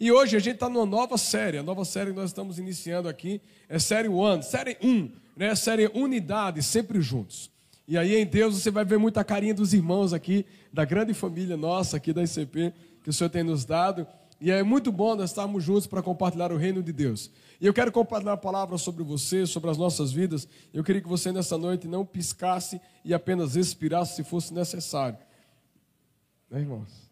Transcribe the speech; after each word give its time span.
E 0.00 0.10
hoje 0.10 0.34
a 0.34 0.40
gente 0.40 0.54
está 0.54 0.66
numa 0.66 0.86
nova 0.86 1.18
série. 1.18 1.58
A 1.58 1.62
nova 1.62 1.84
série 1.84 2.10
que 2.10 2.16
nós 2.16 2.30
estamos 2.30 2.58
iniciando 2.58 3.06
aqui 3.06 3.38
é 3.68 3.78
série 3.78 4.08
One, 4.08 4.42
série 4.42 4.78
1, 4.82 5.12
né? 5.36 5.54
série 5.54 5.88
Unidade, 5.88 6.62
sempre 6.62 7.02
juntos. 7.02 7.50
E 7.86 7.98
aí 7.98 8.16
em 8.16 8.24
Deus 8.24 8.54
você 8.54 8.70
vai 8.70 8.82
ver 8.82 8.98
muita 8.98 9.22
carinha 9.22 9.52
dos 9.52 9.74
irmãos 9.74 10.14
aqui, 10.14 10.46
da 10.72 10.86
grande 10.86 11.12
família 11.12 11.54
nossa 11.54 11.98
aqui 11.98 12.14
da 12.14 12.22
ICP, 12.22 12.72
que 13.04 13.10
o 13.10 13.12
Senhor 13.12 13.28
tem 13.28 13.42
nos 13.42 13.66
dado. 13.66 14.06
E 14.40 14.50
é 14.50 14.62
muito 14.62 14.90
bom 14.90 15.14
nós 15.14 15.28
estarmos 15.28 15.62
juntos 15.62 15.86
para 15.86 16.00
compartilhar 16.00 16.50
o 16.50 16.56
reino 16.56 16.82
de 16.82 16.94
Deus. 16.94 17.30
E 17.60 17.66
eu 17.66 17.74
quero 17.74 17.92
compartilhar 17.92 18.32
a 18.32 18.38
palavra 18.38 18.78
sobre 18.78 19.04
você, 19.04 19.44
sobre 19.44 19.68
as 19.68 19.76
nossas 19.76 20.10
vidas. 20.10 20.48
Eu 20.72 20.82
queria 20.82 21.02
que 21.02 21.08
você 21.08 21.30
nessa 21.30 21.58
noite 21.58 21.86
não 21.86 22.06
piscasse 22.06 22.80
e 23.04 23.12
apenas 23.12 23.54
expirasse 23.54 24.16
se 24.16 24.24
fosse 24.24 24.54
necessário. 24.54 25.18
Né, 26.50 26.60
irmãos? 26.60 27.09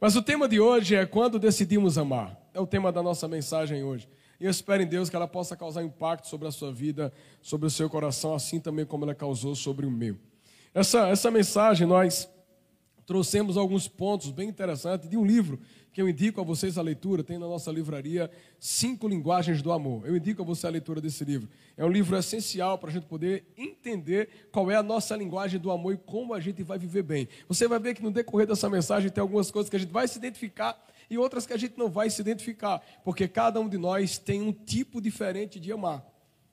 Mas 0.00 0.16
o 0.16 0.22
tema 0.22 0.48
de 0.48 0.58
hoje 0.58 0.94
é 0.96 1.04
quando 1.04 1.38
decidimos 1.38 1.98
amar. 1.98 2.34
É 2.54 2.60
o 2.60 2.66
tema 2.66 2.90
da 2.90 3.02
nossa 3.02 3.28
mensagem 3.28 3.84
hoje. 3.84 4.08
E 4.40 4.46
eu 4.46 4.50
espero 4.50 4.82
em 4.82 4.86
Deus 4.86 5.10
que 5.10 5.14
ela 5.14 5.28
possa 5.28 5.54
causar 5.54 5.82
impacto 5.82 6.26
sobre 6.26 6.48
a 6.48 6.50
sua 6.50 6.72
vida, 6.72 7.12
sobre 7.42 7.66
o 7.66 7.70
seu 7.70 7.90
coração, 7.90 8.34
assim 8.34 8.58
também 8.58 8.86
como 8.86 9.04
ela 9.04 9.14
causou 9.14 9.54
sobre 9.54 9.84
o 9.84 9.90
meu. 9.90 10.16
Essa, 10.72 11.08
essa 11.08 11.30
mensagem 11.30 11.86
nós 11.86 12.26
trouxemos 13.04 13.58
alguns 13.58 13.88
pontos 13.88 14.30
bem 14.30 14.48
interessantes 14.48 15.06
de 15.06 15.18
um 15.18 15.24
livro 15.24 15.60
que 15.92 16.00
eu 16.00 16.08
indico 16.08 16.40
a 16.40 16.44
vocês 16.44 16.78
a 16.78 16.82
leitura, 16.82 17.24
tem 17.24 17.38
na 17.38 17.46
nossa 17.46 17.70
livraria 17.70 18.30
Cinco 18.58 19.08
Linguagens 19.08 19.60
do 19.60 19.72
Amor. 19.72 20.06
Eu 20.06 20.16
indico 20.16 20.42
a 20.42 20.44
você 20.44 20.66
a 20.66 20.70
leitura 20.70 21.00
desse 21.00 21.24
livro. 21.24 21.48
É 21.76 21.84
um 21.84 21.88
livro 21.88 22.16
essencial 22.16 22.78
para 22.78 22.90
a 22.90 22.92
gente 22.92 23.06
poder 23.06 23.44
entender 23.56 24.28
qual 24.52 24.70
é 24.70 24.76
a 24.76 24.82
nossa 24.82 25.16
linguagem 25.16 25.58
do 25.58 25.70
amor 25.70 25.94
e 25.94 25.96
como 25.96 26.32
a 26.34 26.40
gente 26.40 26.62
vai 26.62 26.78
viver 26.78 27.02
bem. 27.02 27.28
Você 27.48 27.66
vai 27.66 27.78
ver 27.78 27.94
que 27.94 28.02
no 28.02 28.10
decorrer 28.10 28.46
dessa 28.46 28.68
mensagem 28.68 29.10
tem 29.10 29.20
algumas 29.20 29.50
coisas 29.50 29.68
que 29.68 29.76
a 29.76 29.78
gente 29.78 29.90
vai 29.90 30.06
se 30.06 30.18
identificar 30.18 30.78
e 31.08 31.18
outras 31.18 31.44
que 31.44 31.52
a 31.52 31.56
gente 31.56 31.76
não 31.76 31.90
vai 31.90 32.08
se 32.08 32.20
identificar, 32.20 32.80
porque 33.04 33.26
cada 33.26 33.58
um 33.60 33.68
de 33.68 33.76
nós 33.76 34.16
tem 34.16 34.40
um 34.40 34.52
tipo 34.52 35.00
diferente 35.00 35.58
de 35.58 35.72
amar. 35.72 36.06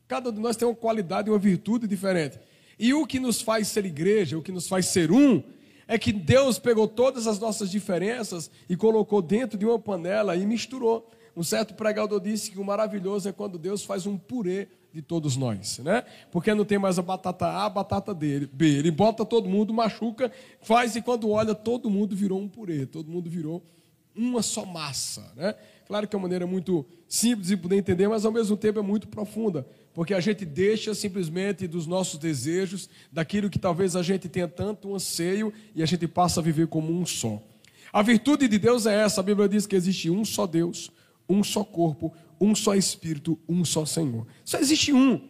Cada 0.07 0.29
um 0.29 0.33
de 0.33 0.39
nós 0.39 0.55
tem 0.55 0.67
uma 0.67 0.73
qualidade 0.73 1.29
e 1.29 1.31
uma 1.31 1.37
virtude 1.37 1.85
diferente. 1.85 2.39
E 2.79 2.93
o 2.93 3.05
que 3.05 3.19
nos 3.19 3.41
faz 3.41 3.67
ser 3.67 3.85
igreja, 3.85 4.37
o 4.37 4.41
que 4.41 4.51
nos 4.51 4.67
faz 4.67 4.87
ser 4.87 5.11
um, 5.11 5.43
é 5.87 5.97
que 5.97 6.11
Deus 6.11 6.59
pegou 6.59 6.87
todas 6.87 7.27
as 7.27 7.39
nossas 7.39 7.71
diferenças 7.71 8.51
e 8.69 8.75
colocou 8.75 9.21
dentro 9.21 9.57
de 9.57 9.65
uma 9.65 9.79
panela 9.79 10.35
e 10.35 10.45
misturou. 10.45 11.09
Um 11.35 11.43
certo 11.43 11.75
pregador 11.75 12.19
disse 12.19 12.51
que 12.51 12.59
o 12.59 12.65
maravilhoso 12.65 13.29
é 13.29 13.31
quando 13.31 13.57
Deus 13.57 13.83
faz 13.83 14.05
um 14.05 14.17
purê 14.17 14.67
de 14.91 15.01
todos 15.01 15.37
nós, 15.37 15.77
né? 15.79 16.03
Porque 16.31 16.53
não 16.53 16.65
tem 16.65 16.79
mais 16.79 16.97
a 16.97 17.03
batata 17.03 17.45
A, 17.45 17.65
a 17.65 17.69
batata 17.69 18.13
B. 18.13 18.49
Ele 18.59 18.89
bota 18.89 19.23
todo 19.23 19.47
mundo, 19.47 19.73
machuca, 19.73 20.31
faz 20.61 20.95
e 20.95 21.01
quando 21.01 21.29
olha, 21.29 21.53
todo 21.53 21.89
mundo 21.89 22.15
virou 22.15 22.39
um 22.39 22.47
purê, 22.47 22.85
todo 22.85 23.11
mundo 23.11 23.29
virou 23.29 23.63
uma 24.15 24.41
só 24.41 24.65
massa, 24.65 25.31
né? 25.35 25.53
Claro 25.87 26.07
que 26.07 26.15
é 26.15 26.17
uma 26.17 26.23
maneira 26.23 26.45
muito 26.45 26.85
simples 27.07 27.47
de 27.47 27.57
poder 27.57 27.77
entender, 27.77 28.07
mas 28.07 28.25
ao 28.25 28.31
mesmo 28.31 28.57
tempo 28.57 28.79
é 28.79 28.81
muito 28.81 29.07
profunda 29.07 29.65
porque 29.97 30.13
a 30.13 30.19
gente 30.19 30.45
deixa 30.45 30.93
simplesmente 30.93 31.67
dos 31.67 31.87
nossos 31.87 32.19
desejos, 32.19 32.87
daquilo 33.11 33.49
que 33.49 33.57
talvez 33.57 33.95
a 33.95 34.03
gente 34.03 34.29
tenha 34.29 34.47
tanto 34.47 34.93
anseio 34.93 35.51
e 35.73 35.81
a 35.81 35.87
gente 35.87 36.07
passa 36.07 36.39
a 36.39 36.43
viver 36.43 36.67
como 36.67 36.93
um 36.93 37.03
só. 37.03 37.41
A 37.91 38.03
virtude 38.03 38.47
de 38.47 38.59
Deus 38.59 38.85
é 38.85 38.93
essa, 38.93 39.21
a 39.21 39.23
Bíblia 39.23 39.49
diz 39.49 39.65
que 39.65 39.75
existe 39.75 40.07
um 40.07 40.23
só 40.23 40.45
Deus, 40.45 40.91
um 41.27 41.43
só 41.43 41.63
corpo, 41.63 42.13
um 42.39 42.53
só 42.53 42.75
Espírito, 42.75 43.39
um 43.49 43.65
só 43.65 43.87
Senhor. 43.87 44.27
Só 44.45 44.59
existe 44.59 44.93
um. 44.93 45.29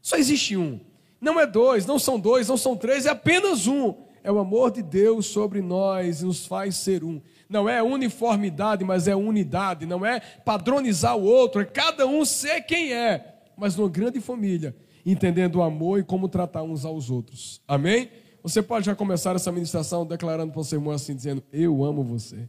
Só 0.00 0.16
existe 0.16 0.56
um. 0.56 0.78
Não 1.20 1.40
é 1.40 1.44
dois, 1.44 1.84
não 1.84 1.98
são 1.98 2.20
dois, 2.20 2.46
não 2.46 2.56
são 2.56 2.76
três, 2.76 3.04
é 3.04 3.10
apenas 3.10 3.66
um. 3.66 3.96
É 4.22 4.30
o 4.30 4.38
amor 4.38 4.70
de 4.70 4.80
Deus 4.80 5.26
sobre 5.26 5.60
nós 5.60 6.20
e 6.20 6.24
nos 6.24 6.46
faz 6.46 6.76
ser 6.76 7.02
um. 7.02 7.20
Não 7.48 7.68
é 7.68 7.82
uniformidade, 7.82 8.84
mas 8.84 9.08
é 9.08 9.16
unidade. 9.16 9.86
Não 9.86 10.04
é 10.04 10.20
padronizar 10.20 11.16
o 11.16 11.22
outro, 11.22 11.60
é 11.60 11.64
cada 11.64 12.06
um 12.06 12.24
ser 12.24 12.60
quem 12.62 12.92
é 12.92 13.38
mas 13.58 13.74
numa 13.74 13.88
grande 13.88 14.20
família, 14.20 14.74
entendendo 15.04 15.56
o 15.56 15.62
amor 15.62 15.98
e 15.98 16.04
como 16.04 16.28
tratar 16.28 16.62
uns 16.62 16.84
aos 16.84 17.10
outros. 17.10 17.60
Amém? 17.66 18.08
Você 18.40 18.62
pode 18.62 18.86
já 18.86 18.94
começar 18.94 19.34
essa 19.34 19.50
ministração 19.50 20.06
declarando 20.06 20.52
para 20.52 20.60
o 20.60 20.64
seu 20.64 20.78
irmão 20.78 20.94
assim, 20.94 21.14
dizendo: 21.14 21.42
Eu 21.52 21.84
amo 21.84 22.04
você. 22.04 22.48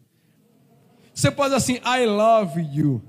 Você 1.12 1.32
pode 1.32 1.56
assim, 1.56 1.80
I 1.84 2.06
love 2.06 2.62
you. 2.72 3.02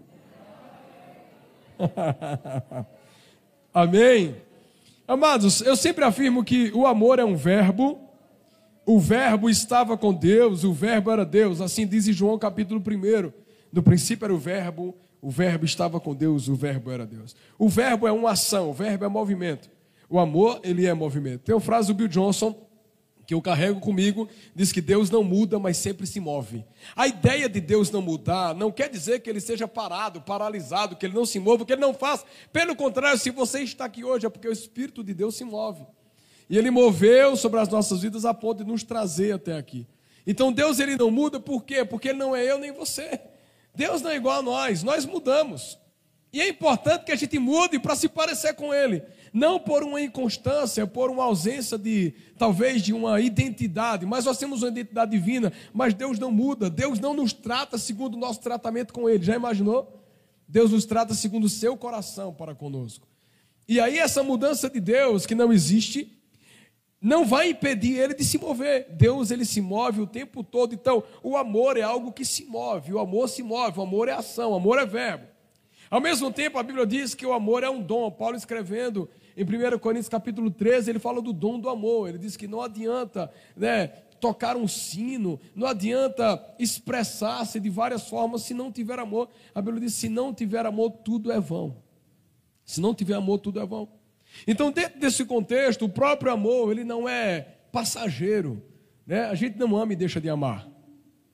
Amém? 3.72 4.36
Amados, 5.06 5.60
eu 5.60 5.76
sempre 5.76 6.04
afirmo 6.04 6.42
que 6.42 6.72
o 6.72 6.86
amor 6.86 7.18
é 7.18 7.24
um 7.24 7.36
verbo, 7.36 8.00
o 8.92 8.98
verbo 8.98 9.48
estava 9.48 9.96
com 9.96 10.12
Deus, 10.12 10.64
o 10.64 10.72
verbo 10.72 11.12
era 11.12 11.24
Deus, 11.24 11.60
assim 11.60 11.86
diz 11.86 12.06
João 12.06 12.36
capítulo 12.36 12.82
1. 12.84 13.32
No 13.72 13.84
princípio 13.84 14.24
era 14.24 14.34
o 14.34 14.38
verbo, 14.38 14.96
o 15.22 15.30
verbo 15.30 15.64
estava 15.64 16.00
com 16.00 16.12
Deus, 16.12 16.48
o 16.48 16.56
verbo 16.56 16.90
era 16.90 17.06
Deus. 17.06 17.36
O 17.56 17.68
verbo 17.68 18.08
é 18.08 18.10
uma 18.10 18.32
ação, 18.32 18.68
o 18.68 18.72
verbo 18.72 19.04
é 19.04 19.08
movimento. 19.08 19.70
O 20.08 20.18
amor, 20.18 20.58
ele 20.64 20.86
é 20.86 20.92
movimento. 20.92 21.42
Tem 21.42 21.54
uma 21.54 21.60
frase 21.60 21.86
do 21.86 21.94
Bill 21.94 22.08
Johnson 22.08 22.52
que 23.24 23.32
eu 23.32 23.40
carrego 23.40 23.78
comigo, 23.78 24.28
diz 24.56 24.72
que 24.72 24.80
Deus 24.80 25.08
não 25.08 25.22
muda, 25.22 25.56
mas 25.56 25.76
sempre 25.76 26.04
se 26.04 26.18
move. 26.18 26.64
A 26.96 27.06
ideia 27.06 27.48
de 27.48 27.60
Deus 27.60 27.92
não 27.92 28.02
mudar 28.02 28.56
não 28.56 28.72
quer 28.72 28.88
dizer 28.88 29.20
que 29.20 29.30
ele 29.30 29.40
seja 29.40 29.68
parado, 29.68 30.20
paralisado, 30.20 30.96
que 30.96 31.06
ele 31.06 31.14
não 31.14 31.24
se 31.24 31.38
mova, 31.38 31.64
que 31.64 31.72
ele 31.72 31.80
não 31.80 31.94
faça. 31.94 32.24
Pelo 32.52 32.74
contrário, 32.74 33.20
se 33.20 33.30
você 33.30 33.60
está 33.60 33.84
aqui 33.84 34.02
hoje 34.02 34.26
é 34.26 34.28
porque 34.28 34.48
o 34.48 34.52
Espírito 34.52 35.04
de 35.04 35.14
Deus 35.14 35.36
se 35.36 35.44
move. 35.44 35.86
E 36.50 36.58
ele 36.58 36.70
moveu 36.70 37.36
sobre 37.36 37.60
as 37.60 37.68
nossas 37.68 38.02
vidas 38.02 38.24
a 38.24 38.34
ponto 38.34 38.64
de 38.64 38.70
nos 38.70 38.82
trazer 38.82 39.32
até 39.32 39.56
aqui. 39.56 39.86
Então 40.26 40.52
Deus 40.52 40.80
ele 40.80 40.96
não 40.96 41.10
muda 41.10 41.40
por 41.40 41.64
quê? 41.64 41.84
Porque 41.84 42.08
ele 42.08 42.18
não 42.18 42.34
é 42.34 42.44
eu 42.44 42.58
nem 42.58 42.72
você. 42.72 43.20
Deus 43.74 44.02
não 44.02 44.10
é 44.10 44.16
igual 44.16 44.40
a 44.40 44.42
nós, 44.42 44.82
nós 44.82 45.06
mudamos. 45.06 45.78
E 46.32 46.40
é 46.40 46.48
importante 46.48 47.04
que 47.04 47.12
a 47.12 47.16
gente 47.16 47.38
mude 47.38 47.78
para 47.78 47.96
se 47.96 48.08
parecer 48.08 48.54
com 48.54 48.72
Ele. 48.72 49.02
Não 49.32 49.58
por 49.58 49.82
uma 49.82 50.00
inconstância, 50.00 50.86
por 50.86 51.10
uma 51.10 51.24
ausência 51.24 51.76
de, 51.76 52.14
talvez, 52.38 52.82
de 52.82 52.92
uma 52.92 53.20
identidade. 53.20 54.06
Mas 54.06 54.24
nós 54.24 54.38
temos 54.38 54.62
uma 54.62 54.68
identidade 54.68 55.10
divina, 55.10 55.52
mas 55.72 55.92
Deus 55.92 56.18
não 56.18 56.30
muda. 56.30 56.70
Deus 56.70 57.00
não 57.00 57.14
nos 57.14 57.32
trata 57.32 57.78
segundo 57.78 58.14
o 58.14 58.18
nosso 58.18 58.40
tratamento 58.40 58.92
com 58.92 59.08
Ele. 59.08 59.24
Já 59.24 59.34
imaginou? 59.34 60.04
Deus 60.46 60.70
nos 60.70 60.84
trata 60.84 61.14
segundo 61.14 61.44
o 61.44 61.48
seu 61.48 61.76
coração 61.76 62.32
para 62.32 62.54
conosco. 62.54 63.08
E 63.68 63.80
aí, 63.80 63.98
essa 63.98 64.22
mudança 64.22 64.68
de 64.68 64.80
Deus, 64.80 65.26
que 65.26 65.34
não 65.34 65.52
existe, 65.52 66.19
não 67.00 67.24
vai 67.24 67.50
impedir 67.50 67.98
ele 67.98 68.14
de 68.14 68.24
se 68.24 68.36
mover. 68.38 68.86
Deus 68.90 69.30
ele 69.30 69.44
se 69.44 69.60
move 69.60 70.02
o 70.02 70.06
tempo 70.06 70.44
todo. 70.44 70.74
Então, 70.74 71.02
o 71.22 71.36
amor 71.36 71.76
é 71.78 71.82
algo 71.82 72.12
que 72.12 72.24
se 72.24 72.44
move. 72.44 72.92
O 72.92 72.98
amor 72.98 73.28
se 73.28 73.42
move. 73.42 73.78
O 73.78 73.82
amor 73.82 74.08
é 74.08 74.12
ação. 74.12 74.52
O 74.52 74.56
amor 74.56 74.78
é 74.78 74.84
verbo. 74.84 75.24
Ao 75.90 76.00
mesmo 76.00 76.30
tempo, 76.30 76.58
a 76.58 76.62
Bíblia 76.62 76.86
diz 76.86 77.14
que 77.14 77.24
o 77.24 77.32
amor 77.32 77.64
é 77.64 77.70
um 77.70 77.82
dom. 77.82 78.10
Paulo 78.10 78.36
escrevendo 78.36 79.08
em 79.36 79.42
1 79.42 79.78
Coríntios 79.78 80.08
capítulo 80.08 80.50
13, 80.50 80.90
ele 80.90 80.98
fala 80.98 81.22
do 81.22 81.32
dom 81.32 81.58
do 81.58 81.70
amor. 81.70 82.10
Ele 82.10 82.18
diz 82.18 82.36
que 82.36 82.46
não 82.46 82.60
adianta, 82.60 83.32
né, 83.56 83.88
tocar 84.20 84.56
um 84.56 84.68
sino, 84.68 85.40
não 85.56 85.66
adianta 85.66 86.40
expressar-se 86.58 87.58
de 87.58 87.70
várias 87.70 88.08
formas 88.08 88.42
se 88.42 88.52
não 88.52 88.70
tiver 88.70 88.98
amor. 88.98 89.30
A 89.54 89.62
Bíblia 89.62 89.86
diz: 89.86 89.94
se 89.94 90.08
não 90.08 90.34
tiver 90.34 90.66
amor, 90.66 90.90
tudo 91.02 91.32
é 91.32 91.40
vão. 91.40 91.76
Se 92.64 92.80
não 92.80 92.94
tiver 92.94 93.14
amor, 93.14 93.38
tudo 93.38 93.58
é 93.58 93.66
vão. 93.66 93.88
Então, 94.46 94.70
dentro 94.70 94.98
desse 94.98 95.24
contexto, 95.24 95.84
o 95.84 95.88
próprio 95.88 96.32
amor, 96.32 96.72
ele 96.72 96.84
não 96.84 97.08
é 97.08 97.40
passageiro. 97.72 98.62
Né? 99.06 99.24
A 99.24 99.34
gente 99.34 99.58
não 99.58 99.76
ama 99.76 99.92
e 99.92 99.96
deixa 99.96 100.20
de 100.20 100.28
amar. 100.28 100.68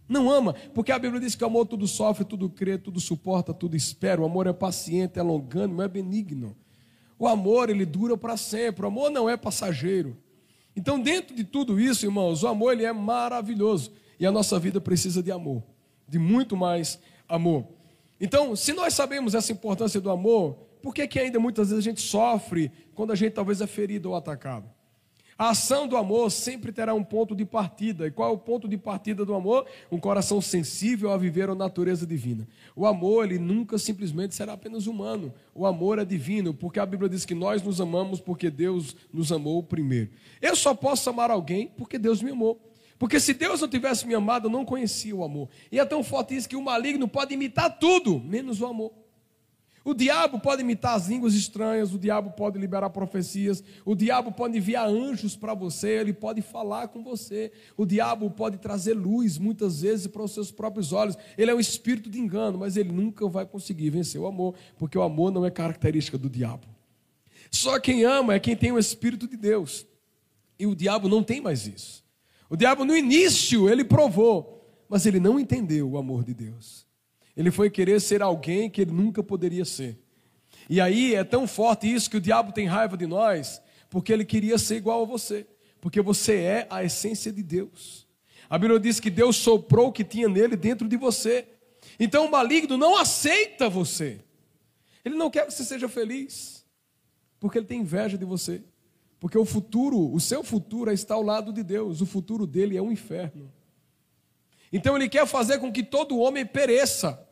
Não 0.09 0.31
ama, 0.31 0.55
porque 0.73 0.93
a 0.93 0.99
Bíblia 0.99 1.21
diz 1.21 1.35
que 1.35 1.43
o 1.43 1.47
amor 1.47 1.67
tudo 1.67 1.87
sofre, 1.87 2.25
tudo 2.25 2.49
crê, 2.49 2.79
tudo 2.79 3.01
suporta, 3.01 3.53
tudo 3.53 3.77
espera. 3.77 4.21
O 4.21 4.25
amor 4.25 4.47
é 4.47 4.53
paciente, 4.53 5.19
é 5.19 5.23
longânimo, 5.23 5.83
é 5.83 5.89
benigno. 5.89 6.57
O 7.19 7.27
amor, 7.27 7.71
ele 7.71 7.85
dura 7.85 8.17
para 8.17 8.37
sempre. 8.37 8.85
O 8.85 8.89
amor 8.89 9.11
não 9.11 9.29
é 9.29 9.37
passageiro. 9.37 10.17
Então, 10.77 11.01
dentro 11.01 11.35
de 11.35 11.43
tudo 11.43 11.81
isso, 11.81 12.07
irmãos, 12.07 12.43
o 12.43 12.49
amor 12.49 12.73
ele 12.73 12.85
é 12.85 12.93
maravilhoso. 12.93 13.93
E 14.21 14.27
a 14.27 14.31
nossa 14.31 14.59
vida 14.59 14.81
precisa 14.81 15.23
de 15.23 15.33
amor, 15.33 15.63
de 16.09 16.19
muito 16.19 16.57
mais 16.57 17.01
amor. 17.29 17.67
Então, 18.21 18.55
se 18.55 18.73
nós 18.73 18.95
sabemos 18.95 19.35
essa 19.35 19.53
importância 19.53 20.01
do 20.01 20.11
amor, 20.11 20.55
por 20.83 20.95
que, 20.95 21.07
que 21.07 21.19
ainda 21.19 21.41
muitas 21.41 21.71
vezes 21.71 21.85
a 21.85 21.89
gente 21.89 22.01
sofre 22.01 22.71
quando 22.97 23.13
a 23.13 23.15
gente 23.15 23.35
talvez 23.35 23.61
é 23.61 23.67
ferido 23.67 24.11
ou 24.11 24.17
atacado? 24.17 24.69
A 25.39 25.51
ação 25.51 25.87
do 25.87 25.99
amor 25.99 26.31
sempre 26.31 26.73
terá 26.73 26.95
um 26.95 27.05
ponto 27.05 27.37
de 27.37 27.45
partida. 27.45 28.07
E 28.07 28.11
qual 28.11 28.31
é 28.31 28.33
o 28.33 28.39
ponto 28.39 28.67
de 28.67 28.79
partida 28.79 29.23
do 29.23 29.35
amor? 29.35 29.67
Um 29.93 30.01
coração 30.01 30.41
sensível 30.41 31.13
a 31.13 31.19
viver 31.19 31.51
a 31.51 31.55
natureza 31.55 32.07
divina. 32.07 32.49
O 32.75 32.87
amor, 32.87 33.27
ele 33.27 33.39
nunca 33.39 33.77
simplesmente 33.77 34.35
será 34.35 34.55
apenas 34.55 34.87
humano. 34.87 35.35
O 35.55 35.67
amor 35.67 35.99
é 35.99 36.07
divino, 36.07 36.55
porque 36.55 36.81
a 36.81 36.87
Bíblia 36.87 37.11
diz 37.11 37.27
que 37.27 37.35
nós 37.35 37.63
nos 37.63 37.83
amamos 37.83 38.19
porque 38.19 38.51
Deus 38.51 38.97
nos 39.13 39.31
amou 39.31 39.63
primeiro. 39.63 40.11
Eu 40.41 40.57
só 40.57 40.75
posso 40.75 41.11
amar 41.11 41.31
alguém 41.31 41.67
porque 41.77 41.99
Deus 41.99 42.23
me 42.23 42.31
amou. 42.31 42.59
Porque 42.99 43.21
se 43.21 43.35
Deus 43.35 43.61
não 43.61 43.69
tivesse 43.69 44.07
me 44.07 44.15
amado, 44.15 44.47
eu 44.47 44.51
não 44.51 44.65
conhecia 44.65 45.15
o 45.15 45.23
amor. 45.23 45.51
E 45.71 45.79
é 45.79 45.85
tão 45.85 46.03
forte 46.03 46.35
isso 46.35 46.49
que 46.49 46.57
o 46.57 46.63
maligno 46.63 47.07
pode 47.07 47.35
imitar 47.35 47.79
tudo, 47.79 48.19
menos 48.19 48.63
o 48.63 48.67
amor. 48.67 48.91
O 49.87 49.95
diabo 49.95 50.41
pode 50.41 50.63
imitar 50.63 50.97
as 50.97 51.07
línguas 51.07 51.33
estranhas, 51.33 51.95
o 51.95 51.99
diabo 51.99 52.33
pode 52.33 52.59
liberar 52.59 52.91
profecias, 52.91 53.63
o 53.85 53.95
diabo 53.95 54.33
pode 54.33 54.59
enviar 54.59 54.89
anjos 54.89 55.37
para 55.37 55.55
você, 55.55 55.91
ele 55.91 56.13
pode 56.13 56.43
falar 56.43 56.89
com 56.89 57.05
você. 57.05 57.53
O 57.77 57.87
diabo 57.87 58.29
pode 58.29 58.59
trazer 58.59 58.95
luz 58.95 59.39
muitas 59.39 59.83
vezes 59.83 60.09
para 60.09 60.25
os 60.25 60.33
seus 60.33 60.51
próprios 60.51 60.93
olhos. 60.93 61.17
Ele 61.39 61.53
é 61.53 61.55
um 61.55 61.61
espírito 61.61 62.11
de 62.11 62.19
engano, 62.19 62.59
mas 62.59 62.77
ele 62.77 62.91
nunca 62.91 63.29
vai 63.29 63.47
conseguir 63.47 63.91
vencer 63.91 64.21
o 64.21 64.27
amor, 64.27 64.57
porque 64.77 64.99
o 64.99 65.03
amor 65.03 65.31
não 65.31 65.47
é 65.47 65.53
característica 65.53 66.19
do 66.19 66.29
diabo. 66.29 66.67
Só 67.49 67.79
quem 67.79 68.03
ama 68.03 68.35
é 68.35 68.41
quem 68.41 68.57
tem 68.57 68.73
o 68.73 68.81
espírito 68.81 69.29
de 69.29 69.37
Deus. 69.37 69.87
E 70.59 70.67
o 70.67 70.75
diabo 70.75 71.09
não 71.09 71.23
tem 71.23 71.41
mais 71.41 71.65
isso. 71.65 72.05
O 72.51 72.57
diabo 72.57 72.85
no 72.85 72.97
início 72.97 73.71
ele 73.71 73.85
provou, 73.85 74.85
mas 74.89 75.07
ele 75.07 75.21
não 75.21 75.39
entendeu 75.39 75.89
o 75.89 75.97
amor 75.97 76.25
de 76.25 76.35
Deus. 76.35 76.86
Ele 77.37 77.51
foi 77.51 77.69
querer 77.69 78.01
ser 78.01 78.23
alguém 78.23 78.71
que 78.71 78.81
ele 78.81 78.93
nunca 78.93 79.23
poderia 79.23 79.65
ser. 79.65 79.99
E 80.69 80.81
aí 80.81 81.15
é 81.15 81.23
tão 81.23 81.47
forte 81.47 81.93
isso 81.93 82.11
que 82.11 82.17
o 82.17 82.21
diabo 82.21 82.53
tem 82.53 82.67
raiva 82.67 82.97
de 82.97 83.07
nós, 83.07 83.61
porque 83.91 84.13
ele 84.13 84.25
queria 84.25 84.59
ser 84.59 84.77
igual 84.77 85.03
a 85.03 85.07
você, 85.07 85.47
porque 85.81 86.01
você 86.01 86.37
é 86.37 86.67
a 86.71 86.83
essência 86.83 87.31
de 87.31 87.43
Deus. 87.43 88.07
A 88.49 88.59
Bíblia 88.59 88.81
diz 88.81 88.99
que 88.99 89.11
Deus 89.11 89.37
soprou 89.37 89.89
o 89.89 89.93
que 89.93 90.05
tinha 90.05 90.29
nele 90.29 90.57
dentro 90.57 90.89
de 90.89 90.97
você. 90.97 91.47
Então 91.99 92.27
o 92.27 92.31
maligno 92.31 92.77
não 92.77 92.97
aceita 92.97 93.69
você. 93.69 94.21
Ele 95.05 95.15
não 95.15 95.31
quer 95.31 95.47
que 95.47 95.53
você 95.53 95.65
seja 95.65 95.89
feliz, 95.89 96.65
porque 97.39 97.59
ele 97.59 97.67
tem 97.67 97.81
inveja 97.81 98.17
de 98.17 98.25
você. 98.25 98.63
Porque 99.21 99.39
o 99.39 99.45
futuro, 99.45 100.13
o 100.13 100.21
seu 100.21 100.43
futuro 100.43 100.91
está 100.93 101.15
ao 101.15 101.23
lado 101.23 101.53
de 101.53 101.63
Deus, 101.63 102.01
o 102.01 102.07
futuro 102.07 102.47
dele 102.47 102.77
é 102.77 102.83
um 102.83 102.93
inferno. 102.93 103.53
Então 104.73 104.97
ele 104.97 105.09
quer 105.09 105.27
fazer 105.27 105.59
com 105.59 105.73
que 105.73 105.83
todo 105.83 106.19
homem 106.19 106.45
pereça 106.45 107.26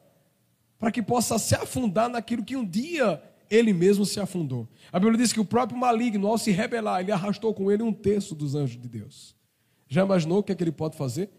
para 0.84 0.92
que 0.92 1.02
possa 1.02 1.38
se 1.38 1.54
afundar 1.54 2.10
naquilo 2.10 2.44
que 2.44 2.54
um 2.54 2.62
dia 2.62 3.22
ele 3.48 3.72
mesmo 3.72 4.04
se 4.04 4.20
afundou. 4.20 4.68
A 4.92 5.00
Bíblia 5.00 5.16
diz 5.16 5.32
que 5.32 5.40
o 5.40 5.44
próprio 5.44 5.78
maligno, 5.78 6.28
ao 6.28 6.36
se 6.36 6.50
rebelar, 6.50 7.00
ele 7.00 7.10
arrastou 7.10 7.54
com 7.54 7.72
ele 7.72 7.82
um 7.82 7.90
terço 7.90 8.34
dos 8.34 8.54
anjos 8.54 8.78
de 8.78 8.86
Deus. 8.86 9.34
Já 9.88 10.04
imaginou 10.04 10.40
o 10.40 10.42
que, 10.42 10.52
é 10.52 10.54
que 10.54 10.62
ele 10.62 10.70
pode 10.70 10.94
fazer? 10.94 11.30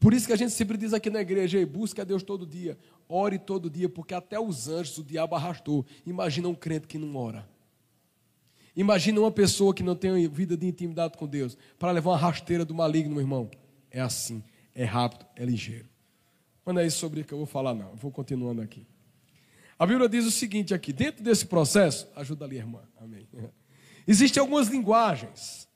Por 0.00 0.12
isso 0.12 0.26
que 0.26 0.32
a 0.32 0.36
gente 0.36 0.50
sempre 0.50 0.76
diz 0.76 0.92
aqui 0.92 1.08
na 1.08 1.20
igreja, 1.20 1.64
busca 1.64 2.02
a 2.02 2.04
Deus 2.04 2.24
todo 2.24 2.44
dia, 2.44 2.76
ore 3.08 3.38
todo 3.38 3.70
dia, 3.70 3.88
porque 3.88 4.12
até 4.12 4.40
os 4.40 4.66
anjos 4.66 4.98
o 4.98 5.04
diabo 5.04 5.36
arrastou. 5.36 5.86
Imagina 6.04 6.48
um 6.48 6.54
crente 6.54 6.88
que 6.88 6.98
não 6.98 7.14
ora. 7.14 7.48
Imagina 8.74 9.20
uma 9.20 9.30
pessoa 9.30 9.72
que 9.72 9.84
não 9.84 9.94
tem 9.94 10.26
vida 10.26 10.56
de 10.56 10.66
intimidade 10.66 11.16
com 11.16 11.28
Deus, 11.28 11.56
para 11.78 11.92
levar 11.92 12.10
uma 12.10 12.18
rasteira 12.18 12.64
do 12.64 12.74
maligno, 12.74 13.12
meu 13.12 13.20
irmão. 13.20 13.48
É 13.88 14.00
assim, 14.00 14.42
é 14.74 14.84
rápido, 14.84 15.24
é 15.36 15.44
ligeiro. 15.44 15.93
Mas 16.64 16.74
não 16.74 16.82
é 16.82 16.86
isso 16.86 16.98
sobre 16.98 17.24
que 17.24 17.32
eu 17.32 17.38
vou 17.38 17.46
falar, 17.46 17.74
não. 17.74 17.90
Eu 17.90 17.96
vou 17.96 18.10
continuando 18.10 18.62
aqui. 18.62 18.86
A 19.78 19.86
Bíblia 19.86 20.08
diz 20.08 20.24
o 20.24 20.30
seguinte 20.30 20.72
aqui: 20.72 20.92
dentro 20.92 21.22
desse 21.22 21.46
processo, 21.46 22.08
ajuda 22.16 22.44
ali, 22.44 22.56
irmã. 22.56 22.80
Amém. 23.00 23.28
Existem 24.06 24.40
algumas 24.40 24.68
linguagens. 24.68 25.68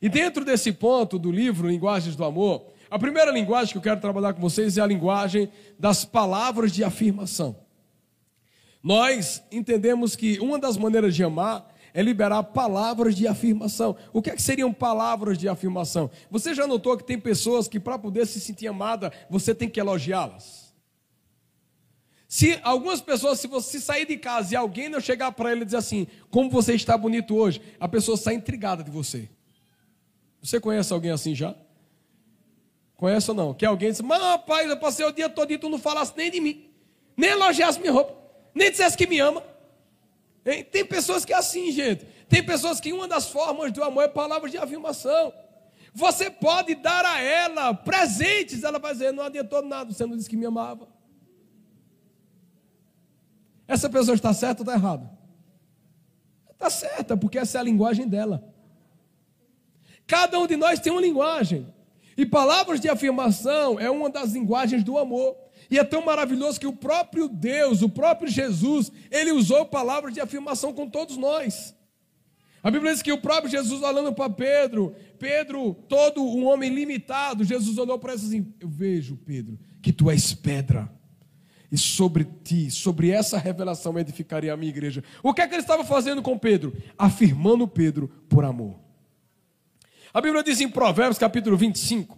E 0.00 0.08
dentro 0.08 0.44
desse 0.44 0.70
ponto 0.72 1.18
do 1.18 1.30
livro 1.30 1.68
Linguagens 1.68 2.14
do 2.14 2.24
Amor, 2.24 2.66
a 2.90 2.98
primeira 2.98 3.30
linguagem 3.30 3.72
que 3.72 3.78
eu 3.78 3.82
quero 3.82 4.00
trabalhar 4.00 4.34
com 4.34 4.40
vocês 4.40 4.76
é 4.76 4.80
a 4.80 4.86
linguagem 4.86 5.50
das 5.78 6.04
palavras 6.04 6.72
de 6.72 6.84
afirmação. 6.84 7.56
Nós 8.82 9.42
entendemos 9.50 10.14
que 10.14 10.38
uma 10.40 10.58
das 10.58 10.76
maneiras 10.76 11.14
de 11.14 11.24
amar 11.24 11.73
é 11.94 12.02
liberar 12.02 12.42
palavras 12.42 13.14
de 13.14 13.28
afirmação. 13.28 13.96
O 14.12 14.20
que, 14.20 14.28
é 14.28 14.34
que 14.34 14.42
seriam 14.42 14.72
palavras 14.72 15.38
de 15.38 15.48
afirmação? 15.48 16.10
Você 16.28 16.52
já 16.52 16.66
notou 16.66 16.96
que 16.96 17.04
tem 17.04 17.18
pessoas 17.18 17.68
que, 17.68 17.78
para 17.78 17.96
poder 17.96 18.26
se 18.26 18.40
sentir 18.40 18.66
amada, 18.66 19.12
você 19.30 19.54
tem 19.54 19.68
que 19.68 19.78
elogiá-las? 19.78 20.74
Se 22.26 22.58
algumas 22.64 23.00
pessoas, 23.00 23.38
se 23.38 23.46
você 23.46 23.78
sair 23.78 24.06
de 24.06 24.16
casa 24.16 24.54
e 24.54 24.56
alguém 24.56 24.88
não 24.88 24.98
chegar 24.98 25.30
para 25.30 25.52
ele 25.52 25.62
e 25.62 25.64
dizer 25.64 25.76
assim, 25.76 26.08
como 26.32 26.50
você 26.50 26.74
está 26.74 26.98
bonito 26.98 27.36
hoje, 27.36 27.62
a 27.78 27.86
pessoa 27.86 28.16
sai 28.16 28.34
intrigada 28.34 28.82
de 28.82 28.90
você. 28.90 29.30
Você 30.42 30.58
conhece 30.58 30.92
alguém 30.92 31.12
assim 31.12 31.32
já? 31.32 31.54
Conhece 32.96 33.30
ou 33.30 33.36
não? 33.36 33.54
Que 33.54 33.64
alguém 33.64 33.92
diz, 33.92 34.00
mas 34.00 34.20
rapaz, 34.20 34.68
eu 34.68 34.76
passei 34.76 35.06
o 35.06 35.12
dia 35.12 35.28
todo 35.28 35.52
e 35.52 35.58
tu 35.58 35.68
não 35.68 35.78
falasse 35.78 36.12
nem 36.16 36.28
de 36.28 36.40
mim, 36.40 36.68
nem 37.16 37.30
elogiasse 37.30 37.78
minha 37.78 37.92
roupa, 37.92 38.16
nem 38.52 38.68
dissesse 38.68 38.96
que 38.96 39.06
me 39.06 39.20
ama. 39.20 39.53
Tem 40.44 40.84
pessoas 40.84 41.24
que 41.24 41.32
é 41.32 41.36
assim, 41.36 41.72
gente. 41.72 42.04
Tem 42.28 42.44
pessoas 42.44 42.78
que 42.78 42.92
uma 42.92 43.08
das 43.08 43.28
formas 43.28 43.72
do 43.72 43.82
amor 43.82 44.04
é 44.04 44.08
palavras 44.08 44.50
de 44.50 44.58
afirmação. 44.58 45.32
Você 45.94 46.30
pode 46.30 46.74
dar 46.74 47.04
a 47.04 47.22
ela 47.22 47.72
presentes, 47.72 48.62
ela 48.62 48.78
vai 48.78 48.92
dizer: 48.92 49.12
não 49.12 49.24
adiantou 49.24 49.62
nada, 49.62 49.92
você 49.92 50.04
não 50.04 50.16
disse 50.16 50.28
que 50.28 50.36
me 50.36 50.44
amava. 50.44 50.88
Essa 53.66 53.88
pessoa 53.88 54.14
está 54.14 54.34
certa 54.34 54.62
ou 54.62 54.64
está 54.64 54.74
errada? 54.74 55.10
Está 56.50 56.68
certa, 56.68 57.16
porque 57.16 57.38
essa 57.38 57.56
é 57.56 57.60
a 57.60 57.64
linguagem 57.64 58.06
dela. 58.06 58.52
Cada 60.06 60.38
um 60.38 60.46
de 60.46 60.56
nós 60.56 60.78
tem 60.78 60.92
uma 60.92 61.00
linguagem. 61.00 61.72
E 62.16 62.26
palavras 62.26 62.80
de 62.80 62.88
afirmação 62.88 63.80
é 63.80 63.90
uma 63.90 64.10
das 64.10 64.32
linguagens 64.32 64.84
do 64.84 64.98
amor. 64.98 65.36
E 65.74 65.78
é 65.78 65.82
tão 65.82 66.04
maravilhoso 66.04 66.60
que 66.60 66.68
o 66.68 66.72
próprio 66.72 67.28
Deus, 67.28 67.82
o 67.82 67.88
próprio 67.88 68.30
Jesus, 68.30 68.92
ele 69.10 69.32
usou 69.32 69.66
palavras 69.66 70.14
de 70.14 70.20
afirmação 70.20 70.72
com 70.72 70.88
todos 70.88 71.16
nós. 71.16 71.74
A 72.62 72.70
Bíblia 72.70 72.92
diz 72.92 73.02
que 73.02 73.10
o 73.10 73.20
próprio 73.20 73.50
Jesus 73.50 73.80
falando 73.80 74.12
para 74.12 74.30
Pedro, 74.30 74.94
Pedro, 75.18 75.74
todo 75.88 76.22
um 76.22 76.46
homem 76.46 76.72
limitado, 76.72 77.42
Jesus 77.42 77.76
olhou 77.76 77.98
para 77.98 78.12
ele 78.12 78.22
assim: 78.24 78.54
Eu 78.60 78.68
vejo, 78.68 79.16
Pedro, 79.16 79.58
que 79.82 79.92
tu 79.92 80.08
és 80.08 80.32
pedra, 80.32 80.88
e 81.72 81.76
sobre 81.76 82.24
ti, 82.44 82.70
sobre 82.70 83.10
essa 83.10 83.36
revelação 83.36 83.98
edificaria 83.98 84.54
a 84.54 84.56
minha 84.56 84.70
igreja. 84.70 85.02
O 85.24 85.34
que 85.34 85.42
é 85.42 85.48
que 85.48 85.56
ele 85.56 85.62
estava 85.62 85.82
fazendo 85.82 86.22
com 86.22 86.38
Pedro? 86.38 86.72
Afirmando 86.96 87.66
Pedro 87.66 88.06
por 88.28 88.44
amor. 88.44 88.78
A 90.12 90.20
Bíblia 90.20 90.44
diz 90.44 90.60
em 90.60 90.68
Provérbios 90.68 91.18
capítulo 91.18 91.56
25, 91.56 92.16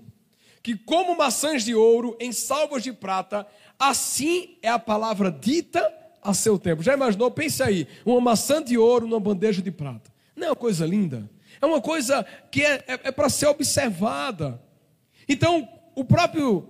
que 0.67 0.75
como 0.75 1.17
maçãs 1.17 1.63
de 1.63 1.77
ouro 1.77 2.17
em 2.19 2.33
salvas 2.33 2.83
de 2.83 2.93
prata, 2.93 3.47
assim 3.79 4.57
é 4.61 4.69
a 4.69 4.81
palavra 4.81 5.31
dita 5.31 5.81
a 6.21 6.35
seu 6.35 6.59
tempo. 6.59 6.83
Já 6.83 6.93
imaginou? 6.93 7.31
Pense 7.31 7.63
aí, 7.63 7.87
uma 8.05 8.21
maçã 8.21 8.61
de 8.61 8.77
ouro 8.77 9.07
numa 9.07 9.21
bandeja 9.21 9.63
de 9.63 9.71
prata. 9.71 10.11
Não 10.35 10.49
é 10.49 10.51
uma 10.51 10.57
coisa 10.57 10.85
linda? 10.85 11.31
É 11.61 11.67
uma 11.67 11.81
coisa 11.81 12.27
que 12.51 12.63
é, 12.63 12.83
é, 12.89 13.01
é 13.05 13.13
para 13.13 13.29
ser 13.29 13.47
observada. 13.47 14.61
Então, 15.29 15.69
o 15.95 16.05
próprio 16.05 16.69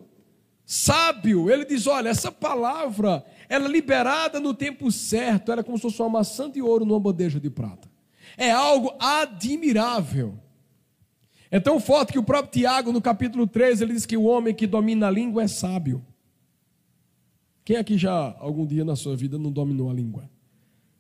sábio, 0.67 1.51
ele 1.51 1.65
diz: 1.65 1.87
olha, 1.87 2.11
essa 2.11 2.31
palavra, 2.31 3.25
ela 3.49 3.65
é 3.65 3.71
liberada 3.71 4.39
no 4.39 4.53
tempo 4.53 4.93
certo, 4.93 5.51
ela 5.51 5.63
é 5.63 5.65
como 5.65 5.79
se 5.79 5.85
fosse 5.85 6.03
uma 6.03 6.11
maçã 6.11 6.51
de 6.51 6.61
ouro 6.61 6.85
numa 6.85 7.01
bandeja 7.01 7.41
de 7.41 7.49
prata. 7.49 7.89
É 8.37 8.51
algo 8.51 8.95
admirável. 9.01 10.39
É 11.51 11.61
tão 11.61 11.79
forte 11.79 12.13
que 12.13 12.19
o 12.19 12.23
próprio 12.23 12.53
Tiago, 12.53 12.93
no 12.93 13.01
capítulo 13.01 13.47
3, 13.47 13.81
ele 13.81 13.93
diz 13.95 14.05
que 14.05 14.17
o 14.17 14.25
homem 14.25 14.55
que 14.55 14.67
domina 14.67 15.07
a 15.07 15.11
língua 15.11 15.43
é 15.43 15.49
sábio. 15.49 16.05
Quem 17.65 17.77
aqui 17.77 17.99
já, 17.99 18.37
algum 18.39 18.67
dia 18.67 18.85
na 18.85 18.97
sua 18.97 19.17
vida, 19.17 19.39
não 19.39 19.51
dominou 19.51 19.91
a 19.91 19.95
língua? 19.95 20.31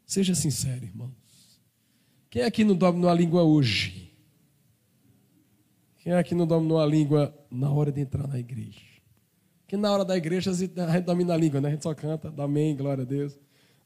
Seja 0.04 0.34
sincero, 0.34 0.84
irmãos. 0.84 1.12
Quem 2.30 2.42
aqui 2.42 2.64
não 2.64 2.74
dominou 2.74 3.10
a 3.10 3.14
língua 3.14 3.42
hoje? 3.42 4.12
Quem 5.98 6.12
aqui 6.12 6.34
não 6.34 6.46
dominou 6.46 6.80
a 6.80 6.86
língua 6.86 7.34
na 7.50 7.70
hora 7.70 7.90
de 7.90 8.00
entrar 8.00 8.28
na 8.28 8.38
igreja? 8.38 8.80
Que 9.66 9.76
na 9.76 9.92
hora 9.92 10.04
da 10.04 10.16
igreja 10.16 10.52
a 10.52 10.54
gente 10.54 10.74
domina 11.04 11.34
a 11.34 11.36
língua, 11.36 11.60
né? 11.60 11.68
A 11.68 11.72
gente 11.72 11.82
só 11.82 11.94
canta, 11.94 12.30
dá 12.30 12.44
amém, 12.44 12.76
glória 12.76 13.02
a 13.02 13.06
Deus. 13.06 13.36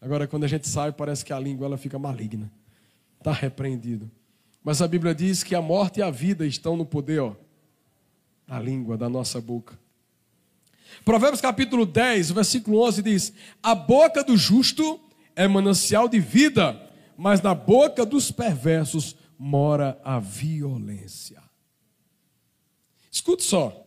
Agora, 0.00 0.26
quando 0.26 0.44
a 0.44 0.48
gente 0.48 0.68
sai, 0.68 0.92
parece 0.92 1.24
que 1.24 1.32
a 1.32 1.38
língua 1.38 1.66
ela 1.66 1.78
fica 1.78 1.98
maligna. 1.98 2.52
Está 3.18 3.32
repreendido. 3.32 4.10
Mas 4.62 4.82
a 4.82 4.88
Bíblia 4.88 5.14
diz 5.14 5.42
que 5.42 5.54
a 5.54 5.62
morte 5.62 6.00
e 6.00 6.02
a 6.02 6.10
vida 6.10 6.46
estão 6.46 6.76
no 6.76 6.84
poder 6.84 7.20
ó, 7.20 7.34
da 8.46 8.58
língua, 8.58 8.96
da 8.96 9.08
nossa 9.08 9.40
boca. 9.40 9.78
Provérbios 11.04 11.40
capítulo 11.40 11.86
10, 11.86 12.30
versículo 12.32 12.82
11 12.82 13.02
diz: 13.02 13.32
A 13.62 13.74
boca 13.74 14.22
do 14.22 14.36
justo 14.36 15.00
é 15.34 15.48
manancial 15.48 16.08
de 16.08 16.20
vida, 16.20 16.90
mas 17.16 17.40
na 17.40 17.54
boca 17.54 18.04
dos 18.04 18.30
perversos 18.30 19.16
mora 19.38 19.98
a 20.04 20.18
violência. 20.18 21.42
Escute 23.10 23.42
só. 23.42 23.86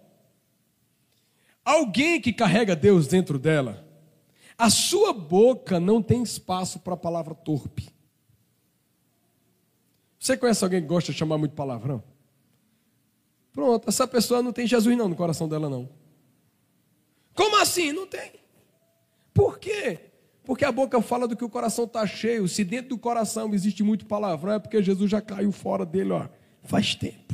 Alguém 1.63 2.19
que 2.19 2.33
carrega 2.33 2.75
Deus 2.75 3.07
dentro 3.07 3.37
dela, 3.37 3.87
a 4.57 4.69
sua 4.69 5.13
boca 5.13 5.79
não 5.79 6.01
tem 6.01 6.23
espaço 6.23 6.79
para 6.79 6.95
a 6.95 6.97
palavra 6.97 7.35
torpe. 7.35 7.92
Você 10.23 10.37
conhece 10.37 10.63
alguém 10.63 10.79
que 10.79 10.87
gosta 10.87 11.11
de 11.11 11.17
chamar 11.17 11.37
muito 11.37 11.53
palavrão? 11.53 12.01
Pronto, 13.51 13.89
essa 13.89 14.07
pessoa 14.07 14.41
não 14.41 14.53
tem 14.53 14.65
Jesus 14.65 14.97
não 14.97 15.09
no 15.09 15.17
coração 15.17 15.49
dela 15.49 15.69
não. 15.69 15.89
Como 17.35 17.61
assim? 17.61 17.91
Não 17.91 18.07
tem. 18.07 18.31
Por 19.33 19.59
quê? 19.59 19.99
Porque 20.45 20.63
a 20.63 20.71
boca 20.71 21.01
fala 21.01 21.27
do 21.27 21.35
que 21.35 21.43
o 21.43 21.49
coração 21.49 21.83
está 21.83 22.07
cheio. 22.07 22.47
Se 22.47 22.63
dentro 22.63 22.91
do 22.91 22.97
coração 22.97 23.53
existe 23.53 23.83
muito 23.83 24.05
palavrão, 24.05 24.53
é 24.53 24.59
porque 24.59 24.81
Jesus 24.81 25.11
já 25.11 25.19
caiu 25.19 25.51
fora 25.51 25.85
dele, 25.85 26.13
ó, 26.13 26.29
faz 26.63 26.95
tempo. 26.95 27.33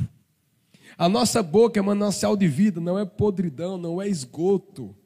A 0.98 1.08
nossa 1.08 1.44
boca 1.44 1.78
é 1.78 1.82
manancial 1.82 2.36
de 2.36 2.48
vida, 2.48 2.80
não 2.80 2.98
é 2.98 3.04
podridão, 3.04 3.78
não 3.78 4.02
é 4.02 4.08
esgoto. 4.08 4.96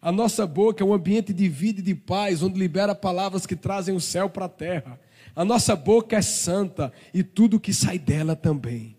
A 0.00 0.12
nossa 0.12 0.46
boca 0.46 0.84
é 0.84 0.86
um 0.86 0.94
ambiente 0.94 1.32
de 1.32 1.48
vida 1.48 1.80
e 1.80 1.82
de 1.82 1.96
paz, 1.96 2.44
onde 2.44 2.60
libera 2.60 2.94
palavras 2.94 3.44
que 3.44 3.56
trazem 3.56 3.92
o 3.92 4.00
céu 4.00 4.30
para 4.30 4.44
a 4.44 4.48
terra. 4.48 5.00
A 5.38 5.44
nossa 5.44 5.76
boca 5.76 6.16
é 6.16 6.20
santa 6.20 6.92
e 7.14 7.22
tudo 7.22 7.60
que 7.60 7.72
sai 7.72 7.96
dela 7.96 8.34
também. 8.34 8.96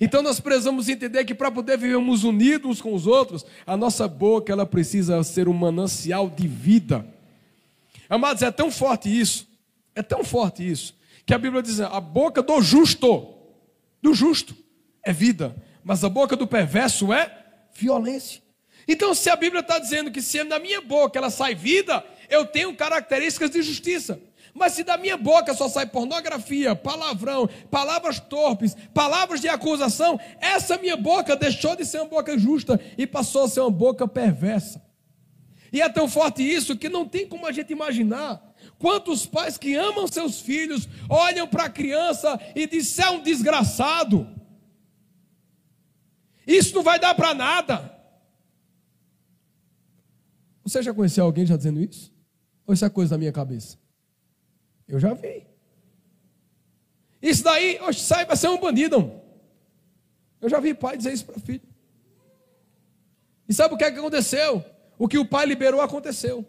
Então 0.00 0.22
nós 0.22 0.38
precisamos 0.38 0.88
entender 0.88 1.24
que 1.24 1.34
para 1.34 1.50
poder 1.50 1.76
vivermos 1.76 2.22
unidos 2.22 2.80
com 2.80 2.94
os 2.94 3.04
outros, 3.04 3.44
a 3.66 3.76
nossa 3.76 4.06
boca 4.06 4.52
ela 4.52 4.64
precisa 4.64 5.20
ser 5.24 5.48
um 5.48 5.52
manancial 5.52 6.30
de 6.30 6.46
vida. 6.46 7.04
Amados, 8.08 8.44
é 8.44 8.50
tão 8.52 8.70
forte 8.70 9.08
isso, 9.08 9.48
é 9.92 10.04
tão 10.04 10.22
forte 10.22 10.70
isso, 10.70 10.94
que 11.26 11.34
a 11.34 11.38
Bíblia 11.38 11.64
diz: 11.64 11.80
a 11.80 12.00
boca 12.00 12.40
do 12.40 12.62
justo, 12.62 13.34
do 14.00 14.14
justo, 14.14 14.54
é 15.02 15.12
vida, 15.12 15.52
mas 15.82 16.04
a 16.04 16.08
boca 16.08 16.36
do 16.36 16.46
perverso 16.46 17.12
é 17.12 17.44
violência. 17.74 18.40
Então, 18.86 19.12
se 19.12 19.28
a 19.28 19.34
Bíblia 19.34 19.62
está 19.62 19.80
dizendo 19.80 20.12
que 20.12 20.22
se 20.22 20.44
na 20.44 20.60
minha 20.60 20.80
boca 20.80 21.18
ela 21.18 21.30
sai 21.30 21.56
vida, 21.56 22.04
eu 22.30 22.46
tenho 22.46 22.72
características 22.76 23.50
de 23.50 23.62
justiça. 23.62 24.20
Mas 24.54 24.74
se 24.74 24.84
da 24.84 24.96
minha 24.96 25.16
boca 25.16 25.52
só 25.52 25.68
sai 25.68 25.84
pornografia, 25.84 26.76
palavrão, 26.76 27.48
palavras 27.70 28.20
torpes, 28.20 28.76
palavras 28.94 29.40
de 29.40 29.48
acusação, 29.48 30.18
essa 30.40 30.78
minha 30.78 30.96
boca 30.96 31.34
deixou 31.34 31.74
de 31.74 31.84
ser 31.84 31.98
uma 31.98 32.06
boca 32.06 32.38
justa 32.38 32.80
e 32.96 33.04
passou 33.04 33.44
a 33.44 33.48
ser 33.48 33.60
uma 33.60 33.70
boca 33.70 34.06
perversa. 34.06 34.80
E 35.72 35.82
é 35.82 35.88
tão 35.88 36.08
forte 36.08 36.40
isso 36.40 36.76
que 36.76 36.88
não 36.88 37.04
tem 37.04 37.26
como 37.26 37.46
a 37.46 37.50
gente 37.50 37.72
imaginar 37.72 38.54
quantos 38.78 39.26
pais 39.26 39.58
que 39.58 39.74
amam 39.74 40.06
seus 40.06 40.40
filhos 40.40 40.88
olham 41.08 41.48
para 41.48 41.64
a 41.64 41.70
criança 41.70 42.40
e 42.54 42.64
dizem: 42.64 43.04
é 43.04 43.10
um 43.10 43.20
desgraçado. 43.20 44.28
Isso 46.46 46.72
não 46.76 46.82
vai 46.84 47.00
dar 47.00 47.14
para 47.16 47.34
nada. 47.34 47.92
Você 50.62 50.80
já 50.80 50.94
conheceu 50.94 51.24
alguém 51.24 51.44
já 51.44 51.56
dizendo 51.56 51.80
isso? 51.80 52.12
Ou 52.64 52.72
isso 52.72 52.84
é 52.84 52.88
coisa 52.88 53.10
da 53.10 53.18
minha 53.18 53.32
cabeça? 53.32 53.83
Eu 54.86 54.98
já 54.98 55.14
vi. 55.14 55.46
Isso 57.22 57.42
daí, 57.42 57.78
oxe, 57.80 58.00
sai 58.00 58.26
para 58.26 58.36
ser 58.36 58.48
um 58.48 58.60
bandido. 58.60 59.12
Eu 60.40 60.48
já 60.48 60.60
vi 60.60 60.74
pai 60.74 60.96
dizer 60.96 61.12
isso 61.12 61.24
para 61.24 61.40
filho. 61.40 61.62
E 63.48 63.54
sabe 63.54 63.74
o 63.74 63.78
que, 63.78 63.84
é 63.84 63.90
que 63.90 63.98
aconteceu? 63.98 64.64
O 64.98 65.08
que 65.08 65.18
o 65.18 65.24
pai 65.24 65.46
liberou 65.46 65.80
aconteceu. 65.80 66.44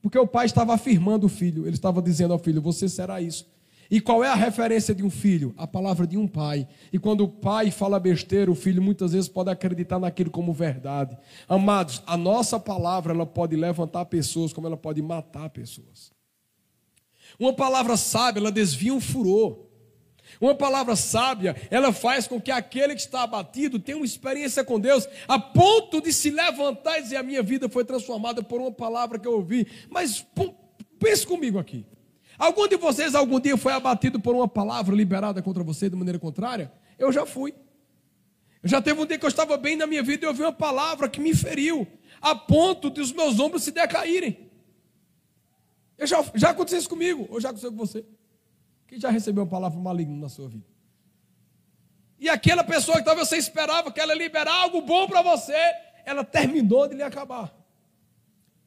Porque 0.00 0.18
o 0.18 0.26
pai 0.26 0.46
estava 0.46 0.74
afirmando 0.74 1.26
o 1.26 1.28
filho, 1.28 1.66
ele 1.66 1.76
estava 1.76 2.00
dizendo 2.00 2.32
ao 2.32 2.38
filho: 2.38 2.60
Você 2.62 2.88
será 2.88 3.20
isso. 3.20 3.46
E 3.90 4.00
qual 4.00 4.24
é 4.24 4.28
a 4.28 4.34
referência 4.34 4.94
de 4.94 5.02
um 5.02 5.10
filho? 5.10 5.54
A 5.58 5.66
palavra 5.66 6.06
de 6.06 6.16
um 6.16 6.26
pai. 6.26 6.66
E 6.92 6.98
quando 6.98 7.22
o 7.24 7.28
pai 7.28 7.70
fala 7.70 8.00
besteira, 8.00 8.50
o 8.50 8.54
filho 8.54 8.82
muitas 8.82 9.12
vezes 9.12 9.28
pode 9.28 9.50
acreditar 9.50 9.98
naquilo 9.98 10.30
como 10.30 10.52
verdade. 10.52 11.16
Amados, 11.46 12.02
a 12.06 12.16
nossa 12.16 12.58
palavra 12.58 13.12
ela 13.12 13.26
pode 13.26 13.56
levantar 13.56 14.06
pessoas, 14.06 14.52
como 14.52 14.66
ela 14.66 14.76
pode 14.76 15.02
matar 15.02 15.50
pessoas. 15.50 16.13
Uma 17.38 17.52
palavra 17.52 17.96
sábia, 17.96 18.40
ela 18.40 18.52
desvia 18.52 18.94
um 18.94 19.00
furor. 19.00 19.64
Uma 20.40 20.54
palavra 20.54 20.96
sábia, 20.96 21.56
ela 21.70 21.92
faz 21.92 22.26
com 22.26 22.40
que 22.40 22.50
aquele 22.50 22.94
que 22.94 23.00
está 23.00 23.22
abatido 23.22 23.78
tenha 23.78 23.96
uma 23.96 24.06
experiência 24.06 24.64
com 24.64 24.80
Deus, 24.80 25.08
a 25.28 25.38
ponto 25.38 26.00
de 26.00 26.12
se 26.12 26.30
levantar 26.30 26.98
e 26.98 27.02
dizer: 27.02 27.16
A 27.16 27.22
minha 27.22 27.42
vida 27.42 27.68
foi 27.68 27.84
transformada 27.84 28.42
por 28.42 28.60
uma 28.60 28.72
palavra 28.72 29.18
que 29.18 29.28
eu 29.28 29.32
ouvi. 29.32 29.66
Mas 29.88 30.26
pense 30.98 31.26
comigo 31.26 31.58
aqui. 31.58 31.86
Algum 32.38 32.66
de 32.66 32.76
vocês 32.76 33.14
algum 33.14 33.38
dia 33.38 33.56
foi 33.56 33.72
abatido 33.72 34.18
por 34.18 34.34
uma 34.34 34.48
palavra 34.48 34.94
liberada 34.94 35.40
contra 35.40 35.62
você 35.62 35.88
de 35.88 35.96
maneira 35.96 36.18
contrária? 36.18 36.72
Eu 36.98 37.12
já 37.12 37.24
fui. 37.24 37.54
Já 38.62 38.80
teve 38.80 39.00
um 39.00 39.06
dia 39.06 39.18
que 39.18 39.24
eu 39.24 39.28
estava 39.28 39.56
bem 39.56 39.76
na 39.76 39.86
minha 39.86 40.02
vida 40.02 40.24
e 40.24 40.26
eu 40.26 40.30
ouvi 40.30 40.42
uma 40.42 40.52
palavra 40.52 41.08
que 41.08 41.20
me 41.20 41.34
feriu, 41.34 41.86
a 42.20 42.34
ponto 42.34 42.90
de 42.90 43.00
os 43.00 43.12
meus 43.12 43.38
ombros 43.38 43.62
se 43.62 43.70
decaírem. 43.70 44.50
Eu 45.96 46.06
já, 46.06 46.24
já 46.34 46.50
aconteceu 46.50 46.78
isso 46.78 46.88
comigo, 46.88 47.26
ou 47.30 47.40
já 47.40 47.48
aconteceu 47.48 47.70
com 47.70 47.78
você? 47.78 48.04
Quem 48.86 48.98
já 48.98 49.10
recebeu 49.10 49.44
uma 49.44 49.50
palavra 49.50 49.78
maligna 49.78 50.16
na 50.16 50.28
sua 50.28 50.48
vida? 50.48 50.66
E 52.18 52.28
aquela 52.28 52.64
pessoa 52.64 52.98
que 52.98 53.04
talvez 53.04 53.28
você 53.28 53.36
esperava 53.36 53.92
que 53.92 54.00
ela 54.00 54.14
liberar 54.14 54.54
algo 54.62 54.80
bom 54.82 55.06
para 55.06 55.22
você, 55.22 55.56
ela 56.04 56.24
terminou 56.24 56.88
de 56.88 56.94
lhe 56.94 57.02
acabar. 57.02 57.54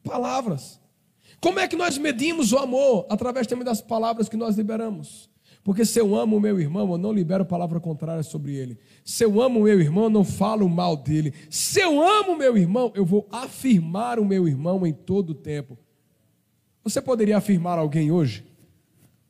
Palavras. 0.02 0.80
Como 1.40 1.58
é 1.58 1.68
que 1.68 1.76
nós 1.76 1.98
medimos 1.98 2.52
o 2.52 2.58
amor? 2.58 3.06
Através 3.08 3.46
também 3.46 3.64
das 3.64 3.80
palavras 3.80 4.28
que 4.28 4.36
nós 4.36 4.56
liberamos. 4.56 5.30
Porque 5.62 5.84
se 5.84 6.00
eu 6.00 6.16
amo 6.16 6.36
o 6.36 6.40
meu 6.40 6.58
irmão, 6.58 6.90
eu 6.90 6.98
não 6.98 7.12
libero 7.12 7.44
palavra 7.44 7.78
contrária 7.78 8.22
sobre 8.22 8.54
ele. 8.54 8.78
Se 9.04 9.24
eu 9.24 9.40
amo 9.40 9.60
o 9.60 9.62
meu 9.64 9.80
irmão, 9.80 10.04
eu 10.04 10.10
não 10.10 10.24
falo 10.24 10.68
mal 10.68 10.96
dele. 10.96 11.34
Se 11.50 11.80
eu 11.80 12.02
amo 12.02 12.32
o 12.32 12.36
meu 12.36 12.56
irmão, 12.56 12.92
eu 12.94 13.04
vou 13.04 13.28
afirmar 13.30 14.18
o 14.18 14.24
meu 14.24 14.48
irmão 14.48 14.86
em 14.86 14.92
todo 14.92 15.30
o 15.30 15.34
tempo. 15.34 15.78
Você 16.88 17.02
poderia 17.02 17.36
afirmar 17.36 17.78
alguém 17.78 18.10
hoje? 18.10 18.46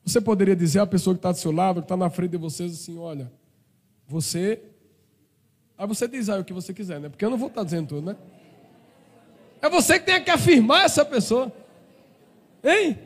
Você 0.05 0.21
poderia 0.21 0.55
dizer 0.55 0.79
à 0.79 0.87
pessoa 0.87 1.13
que 1.13 1.19
está 1.19 1.29
do 1.33 1.37
seu 1.37 1.51
lado, 1.51 1.81
que 1.81 1.85
está 1.85 1.97
na 1.97 2.09
frente 2.09 2.31
de 2.31 2.37
vocês, 2.37 2.71
assim: 2.73 2.97
olha, 2.97 3.29
você. 4.07 4.61
Aí 5.77 5.85
você 5.85 6.07
diz 6.07 6.29
aí 6.29 6.39
o 6.39 6.45
que 6.45 6.53
você 6.53 6.73
quiser, 6.73 7.01
né? 7.01 7.09
Porque 7.09 7.23
eu 7.23 7.29
não 7.29 7.37
vou 7.37 7.49
estar 7.49 7.61
tá 7.61 7.65
dizendo 7.65 7.87
tudo, 7.87 8.05
né? 8.07 8.15
É 9.61 9.69
você 9.69 9.99
que 9.99 10.05
tem 10.05 10.23
que 10.23 10.31
afirmar 10.31 10.85
essa 10.85 11.03
pessoa. 11.03 11.51
Hein? 12.63 12.97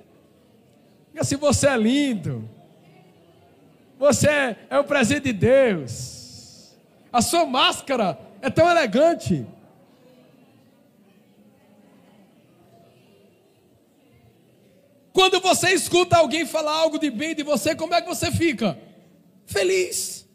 Se 1.24 1.36
você 1.36 1.68
é 1.68 1.78
lindo, 1.78 2.48
você 3.98 4.56
é 4.70 4.80
um 4.80 4.84
presente 4.84 5.24
de 5.26 5.34
Deus, 5.34 6.76
a 7.12 7.24
sua 7.24 7.44
máscara 7.46 8.20
é 8.40 8.52
tão 8.52 8.70
elegante. 8.70 9.48
Quando 15.14 15.40
você 15.40 15.72
escuta 15.72 16.18
alguém 16.18 16.44
falar 16.44 16.74
algo 16.74 16.98
de 16.98 17.12
bem 17.12 17.36
de 17.36 17.44
você, 17.44 17.76
como 17.76 17.94
é 17.94 18.02
que 18.02 18.08
você 18.08 18.32
fica? 18.32 18.78
Feliz. 19.46 20.28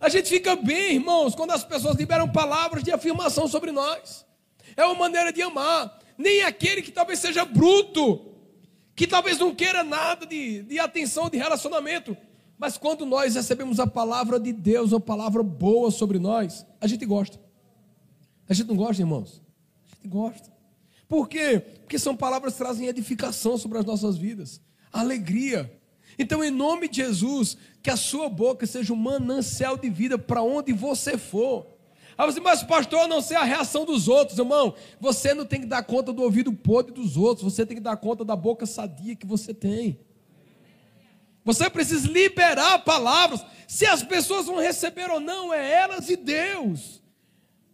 A 0.00 0.08
gente 0.08 0.28
fica 0.28 0.56
bem, 0.56 0.94
irmãos, 0.94 1.34
quando 1.34 1.52
as 1.52 1.62
pessoas 1.62 1.96
liberam 1.96 2.28
palavras 2.28 2.82
de 2.82 2.90
afirmação 2.90 3.46
sobre 3.46 3.70
nós. 3.70 4.26
É 4.76 4.84
uma 4.84 4.96
maneira 4.96 5.32
de 5.32 5.40
amar 5.40 5.96
nem 6.18 6.42
aquele 6.42 6.82
que 6.82 6.90
talvez 6.90 7.18
seja 7.18 7.44
bruto, 7.44 8.34
que 8.94 9.06
talvez 9.06 9.38
não 9.38 9.54
queira 9.54 9.84
nada 9.84 10.26
de, 10.26 10.62
de 10.62 10.78
atenção, 10.78 11.30
de 11.30 11.36
relacionamento. 11.36 12.16
Mas 12.58 12.76
quando 12.76 13.04
nós 13.06 13.34
recebemos 13.34 13.78
a 13.78 13.86
palavra 13.86 14.40
de 14.40 14.52
Deus, 14.52 14.92
uma 14.92 15.00
palavra 15.00 15.42
boa 15.42 15.90
sobre 15.90 16.18
nós, 16.18 16.66
a 16.80 16.86
gente 16.86 17.04
gosta. 17.06 17.38
A 18.48 18.54
gente 18.54 18.66
não 18.66 18.76
gosta, 18.76 19.02
irmãos? 19.02 19.42
A 19.92 19.94
gente 19.96 20.08
gosta. 20.08 20.55
Por 21.08 21.28
quê? 21.28 21.62
Porque 21.80 21.98
são 21.98 22.16
palavras 22.16 22.54
que 22.54 22.58
trazem 22.58 22.88
edificação 22.88 23.56
sobre 23.56 23.78
as 23.78 23.84
nossas 23.84 24.16
vidas, 24.16 24.60
alegria. 24.92 25.72
Então, 26.18 26.42
em 26.42 26.50
nome 26.50 26.88
de 26.88 26.96
Jesus, 26.96 27.56
que 27.82 27.90
a 27.90 27.96
sua 27.96 28.28
boca 28.28 28.66
seja 28.66 28.92
um 28.92 28.96
manancial 28.96 29.76
de 29.76 29.88
vida 29.88 30.18
para 30.18 30.42
onde 30.42 30.72
você 30.72 31.16
for. 31.18 31.66
Aí 32.18 32.24
você, 32.26 32.40
mas 32.40 32.62
pastor, 32.62 33.06
não 33.06 33.20
sei 33.20 33.36
a 33.36 33.44
reação 33.44 33.84
dos 33.84 34.08
outros, 34.08 34.38
irmão. 34.38 34.74
Você 34.98 35.34
não 35.34 35.44
tem 35.44 35.60
que 35.60 35.66
dar 35.66 35.82
conta 35.82 36.12
do 36.12 36.22
ouvido 36.22 36.52
podre 36.52 36.92
dos 36.92 37.16
outros, 37.16 37.52
você 37.52 37.66
tem 37.66 37.76
que 37.76 37.82
dar 37.82 37.96
conta 37.98 38.24
da 38.24 38.34
boca 38.34 38.64
sadia 38.64 39.14
que 39.14 39.26
você 39.26 39.52
tem. 39.52 40.00
Você 41.44 41.68
precisa 41.68 42.08
liberar 42.08 42.80
palavras. 42.80 43.44
Se 43.68 43.86
as 43.86 44.02
pessoas 44.02 44.46
vão 44.46 44.58
receber 44.58 45.10
ou 45.10 45.20
não, 45.20 45.52
é 45.52 45.72
elas 45.72 46.08
e 46.08 46.16
Deus. 46.16 47.02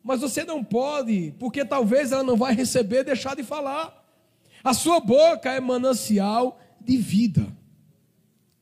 Mas 0.03 0.21
você 0.21 0.45
não 0.45 0.65
pode, 0.65 1.35
porque 1.39 1.65
talvez 1.65 2.13
ela 2.13 2.23
não 2.23 2.37
vai 2.37 2.55
receber, 2.55 3.05
deixar 3.05 3.37
de 3.37 3.43
falar. 3.43 4.03
A 4.65 4.75
sua 4.75 5.01
boca 5.01 5.51
é 5.51 5.61
manancial 5.61 6.61
de 6.81 6.97
vida. 6.97 7.47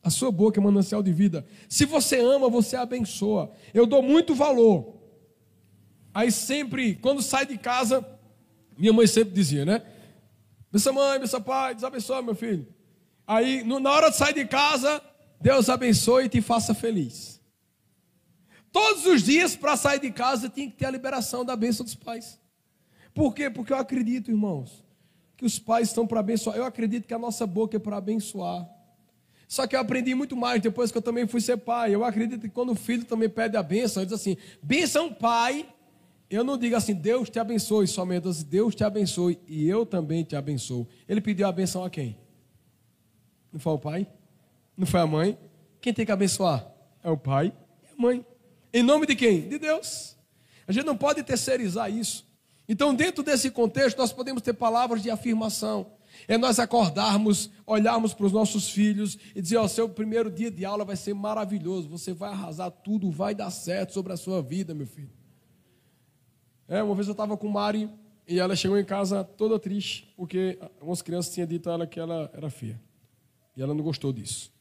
A 0.02 0.10
sua 0.10 0.30
boca 0.30 0.60
é 0.60 0.62
manancial 0.62 1.02
de 1.02 1.12
vida. 1.12 1.46
Se 1.68 1.84
você 1.84 2.20
ama, 2.20 2.48
você 2.48 2.76
abençoa. 2.76 3.52
Eu 3.72 3.86
dou 3.86 4.02
muito 4.02 4.34
valor 4.34 5.00
Aí 6.12 6.30
sempre, 6.32 6.96
quando 6.96 7.22
sai 7.22 7.46
de 7.46 7.56
casa, 7.56 8.04
minha 8.76 8.92
mãe 8.92 9.06
sempre 9.06 9.32
dizia, 9.32 9.64
né? 9.64 9.82
Benção 10.72 10.92
mãe, 10.92 11.18
benção 11.18 11.40
pai, 11.40 11.74
Deus 11.74 11.84
abençoe 11.84 12.22
meu 12.22 12.34
filho. 12.34 12.66
Aí, 13.26 13.62
na 13.62 13.90
hora 13.90 14.10
de 14.10 14.16
sair 14.16 14.34
de 14.34 14.44
casa, 14.44 15.00
Deus 15.40 15.68
abençoe 15.68 16.24
e 16.24 16.28
te 16.28 16.40
faça 16.40 16.74
feliz. 16.74 17.39
Todos 18.72 19.06
os 19.06 19.22
dias, 19.22 19.56
para 19.56 19.76
sair 19.76 20.00
de 20.00 20.10
casa, 20.10 20.48
tinha 20.48 20.70
que 20.70 20.76
ter 20.76 20.86
a 20.86 20.90
liberação 20.90 21.44
da 21.44 21.56
bênção 21.56 21.84
dos 21.84 21.94
pais. 21.94 22.38
Por 23.12 23.34
quê? 23.34 23.50
Porque 23.50 23.72
eu 23.72 23.76
acredito, 23.76 24.30
irmãos, 24.30 24.84
que 25.36 25.44
os 25.44 25.58
pais 25.58 25.88
estão 25.88 26.06
para 26.06 26.20
abençoar. 26.20 26.56
Eu 26.56 26.64
acredito 26.64 27.06
que 27.06 27.14
a 27.14 27.18
nossa 27.18 27.46
boca 27.46 27.76
é 27.76 27.80
para 27.80 27.96
abençoar. 27.96 28.68
Só 29.48 29.66
que 29.66 29.74
eu 29.74 29.80
aprendi 29.80 30.14
muito 30.14 30.36
mais 30.36 30.62
depois 30.62 30.92
que 30.92 30.98
eu 30.98 31.02
também 31.02 31.26
fui 31.26 31.40
ser 31.40 31.56
pai. 31.56 31.92
Eu 31.92 32.04
acredito 32.04 32.42
que 32.42 32.48
quando 32.48 32.70
o 32.70 32.74
filho 32.76 33.04
também 33.04 33.28
pede 33.28 33.56
a 33.56 33.62
bênção, 33.62 34.00
ele 34.02 34.10
diz 34.10 34.20
assim: 34.20 34.36
benção, 34.62 35.12
pai, 35.12 35.66
eu 36.30 36.44
não 36.44 36.56
digo 36.56 36.76
assim, 36.76 36.94
Deus 36.94 37.28
te 37.28 37.40
abençoe 37.40 37.88
somente, 37.88 38.28
assim, 38.28 38.44
Deus 38.44 38.76
te 38.76 38.84
abençoe 38.84 39.40
e 39.48 39.68
eu 39.68 39.84
também 39.84 40.22
te 40.22 40.36
abençoo. 40.36 40.86
Ele 41.08 41.20
pediu 41.20 41.48
a 41.48 41.52
benção 41.52 41.82
a 41.82 41.90
quem? 41.90 42.16
Não 43.52 43.58
foi 43.58 43.72
o 43.72 43.78
pai? 43.78 44.06
Não 44.76 44.86
foi 44.86 45.00
a 45.00 45.06
mãe? 45.06 45.36
Quem 45.80 45.92
tem 45.92 46.06
que 46.06 46.12
abençoar? 46.12 46.70
É 47.02 47.10
o 47.10 47.16
pai 47.16 47.52
e 47.82 47.92
a 47.92 48.00
mãe. 48.00 48.24
Em 48.72 48.82
nome 48.82 49.06
de 49.06 49.16
quem? 49.16 49.48
De 49.48 49.58
Deus. 49.58 50.16
A 50.66 50.72
gente 50.72 50.86
não 50.86 50.96
pode 50.96 51.22
terceirizar 51.22 51.90
isso. 51.90 52.28
Então, 52.68 52.94
dentro 52.94 53.24
desse 53.24 53.50
contexto, 53.50 53.98
nós 53.98 54.12
podemos 54.12 54.42
ter 54.42 54.52
palavras 54.52 55.02
de 55.02 55.10
afirmação. 55.10 55.92
É 56.28 56.38
nós 56.38 56.58
acordarmos, 56.58 57.50
olharmos 57.66 58.14
para 58.14 58.26
os 58.26 58.32
nossos 58.32 58.68
filhos 58.70 59.18
e 59.34 59.42
dizer: 59.42 59.56
Ó, 59.56 59.66
seu 59.66 59.88
primeiro 59.88 60.30
dia 60.30 60.50
de 60.50 60.64
aula 60.64 60.84
vai 60.84 60.96
ser 60.96 61.14
maravilhoso, 61.14 61.88
você 61.88 62.12
vai 62.12 62.30
arrasar 62.30 62.70
tudo, 62.70 63.10
vai 63.10 63.34
dar 63.34 63.50
certo 63.50 63.92
sobre 63.92 64.12
a 64.12 64.16
sua 64.16 64.42
vida, 64.42 64.74
meu 64.74 64.86
filho. 64.86 65.10
É, 66.68 66.82
uma 66.82 66.94
vez 66.94 67.08
eu 67.08 67.12
estava 67.12 67.36
com 67.36 67.48
Mari 67.48 67.90
e 68.28 68.38
ela 68.38 68.54
chegou 68.54 68.78
em 68.78 68.84
casa 68.84 69.24
toda 69.24 69.58
triste, 69.58 70.12
porque 70.16 70.56
algumas 70.78 71.02
crianças 71.02 71.34
tinham 71.34 71.48
dito 71.48 71.68
a 71.68 71.72
ela 71.72 71.86
que 71.86 71.98
ela 71.98 72.30
era 72.32 72.48
feia. 72.48 72.80
E 73.56 73.62
ela 73.62 73.74
não 73.74 73.82
gostou 73.82 74.12
disso. 74.12 74.52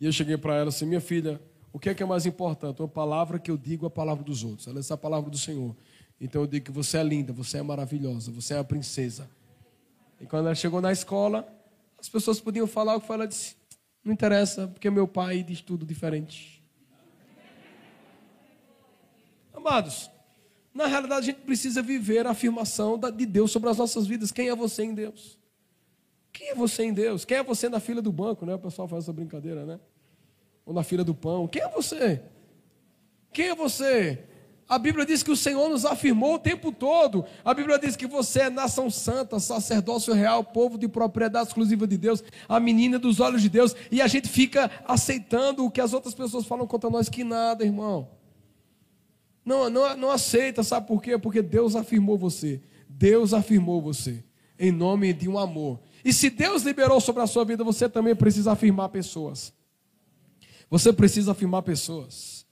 E 0.00 0.06
eu 0.06 0.12
cheguei 0.12 0.36
para 0.36 0.56
ela 0.56 0.70
assim: 0.70 0.86
Minha 0.86 1.00
filha, 1.00 1.40
o 1.76 1.78
que 1.78 1.90
é 1.90 1.94
que 1.94 2.02
é 2.02 2.06
mais 2.06 2.24
importante? 2.24 2.80
Uma 2.80 2.88
palavra 2.88 3.38
que 3.38 3.50
eu 3.50 3.56
digo 3.58 3.84
a 3.84 3.90
palavra 3.90 4.24
dos 4.24 4.42
outros. 4.42 4.66
Ela 4.66 4.80
disse 4.80 4.94
a 4.94 4.96
palavra 4.96 5.28
do 5.28 5.36
Senhor. 5.36 5.76
Então 6.18 6.40
eu 6.40 6.46
digo 6.46 6.64
que 6.64 6.72
você 6.72 6.96
é 6.96 7.02
linda, 7.02 7.34
você 7.34 7.58
é 7.58 7.62
maravilhosa, 7.62 8.32
você 8.32 8.54
é 8.54 8.58
a 8.58 8.64
princesa. 8.64 9.28
E 10.18 10.24
quando 10.24 10.46
ela 10.46 10.54
chegou 10.54 10.80
na 10.80 10.90
escola, 10.90 11.46
as 11.98 12.08
pessoas 12.08 12.40
podiam 12.40 12.66
falar 12.66 12.96
o 12.96 13.00
que 13.02 13.12
ela 13.12 13.28
disse: 13.28 13.56
Não 14.02 14.10
interessa, 14.10 14.68
porque 14.68 14.88
meu 14.88 15.06
pai 15.06 15.42
diz 15.42 15.60
tudo 15.60 15.84
diferente. 15.84 16.64
Amados, 19.52 20.10
na 20.72 20.86
realidade 20.86 21.28
a 21.28 21.32
gente 21.34 21.44
precisa 21.44 21.82
viver 21.82 22.26
a 22.26 22.30
afirmação 22.30 22.98
de 22.98 23.26
Deus 23.26 23.50
sobre 23.50 23.68
as 23.68 23.76
nossas 23.76 24.06
vidas. 24.06 24.32
Quem 24.32 24.48
é 24.48 24.56
você 24.56 24.82
em 24.82 24.94
Deus? 24.94 25.38
Quem 26.32 26.48
é 26.48 26.54
você 26.54 26.84
em 26.84 26.94
Deus? 26.94 27.26
Quem 27.26 27.36
é 27.36 27.42
você 27.42 27.68
na 27.68 27.80
fila 27.80 28.00
do 28.00 28.10
banco, 28.10 28.46
né? 28.46 28.54
O 28.54 28.58
pessoal 28.58 28.88
faz 28.88 29.04
essa 29.04 29.12
brincadeira, 29.12 29.66
né? 29.66 29.78
Ou 30.66 30.74
na 30.74 30.82
fila 30.82 31.02
do 31.02 31.14
pão. 31.14 31.48
Quem 31.48 31.62
é 31.62 31.68
você? 31.68 32.20
Quem 33.32 33.48
é 33.48 33.54
você? 33.54 34.18
A 34.68 34.78
Bíblia 34.78 35.06
diz 35.06 35.22
que 35.22 35.30
o 35.30 35.36
Senhor 35.36 35.68
nos 35.68 35.84
afirmou 35.84 36.34
o 36.34 36.38
tempo 36.40 36.72
todo. 36.72 37.24
A 37.44 37.54
Bíblia 37.54 37.78
diz 37.78 37.94
que 37.94 38.06
você 38.06 38.40
é 38.40 38.50
nação 38.50 38.90
santa, 38.90 39.38
sacerdócio 39.38 40.12
real, 40.12 40.42
povo 40.42 40.76
de 40.76 40.88
propriedade 40.88 41.46
exclusiva 41.46 41.86
de 41.86 41.96
Deus, 41.96 42.24
a 42.48 42.58
menina 42.58 42.98
dos 42.98 43.20
olhos 43.20 43.40
de 43.40 43.48
Deus. 43.48 43.76
E 43.92 44.02
a 44.02 44.08
gente 44.08 44.28
fica 44.28 44.68
aceitando 44.84 45.64
o 45.64 45.70
que 45.70 45.80
as 45.80 45.92
outras 45.92 46.14
pessoas 46.14 46.46
falam 46.46 46.66
contra 46.66 46.90
nós, 46.90 47.08
que 47.08 47.22
nada, 47.22 47.64
irmão. 47.64 48.08
Não, 49.44 49.70
não, 49.70 49.96
não 49.96 50.10
aceita, 50.10 50.64
sabe 50.64 50.88
por 50.88 51.00
quê? 51.00 51.16
Porque 51.16 51.40
Deus 51.40 51.76
afirmou 51.76 52.18
você. 52.18 52.60
Deus 52.88 53.32
afirmou 53.32 53.80
você. 53.80 54.24
Em 54.58 54.72
nome 54.72 55.12
de 55.12 55.28
um 55.28 55.38
amor. 55.38 55.78
E 56.04 56.12
se 56.12 56.28
Deus 56.28 56.62
liberou 56.62 57.00
sobre 57.00 57.22
a 57.22 57.26
sua 57.28 57.44
vida, 57.44 57.62
você 57.62 57.88
também 57.88 58.16
precisa 58.16 58.50
afirmar 58.50 58.88
pessoas. 58.88 59.54
Você 60.70 60.92
precisa 60.92 61.32
afirmar 61.32 61.62
pessoas. 61.62 62.44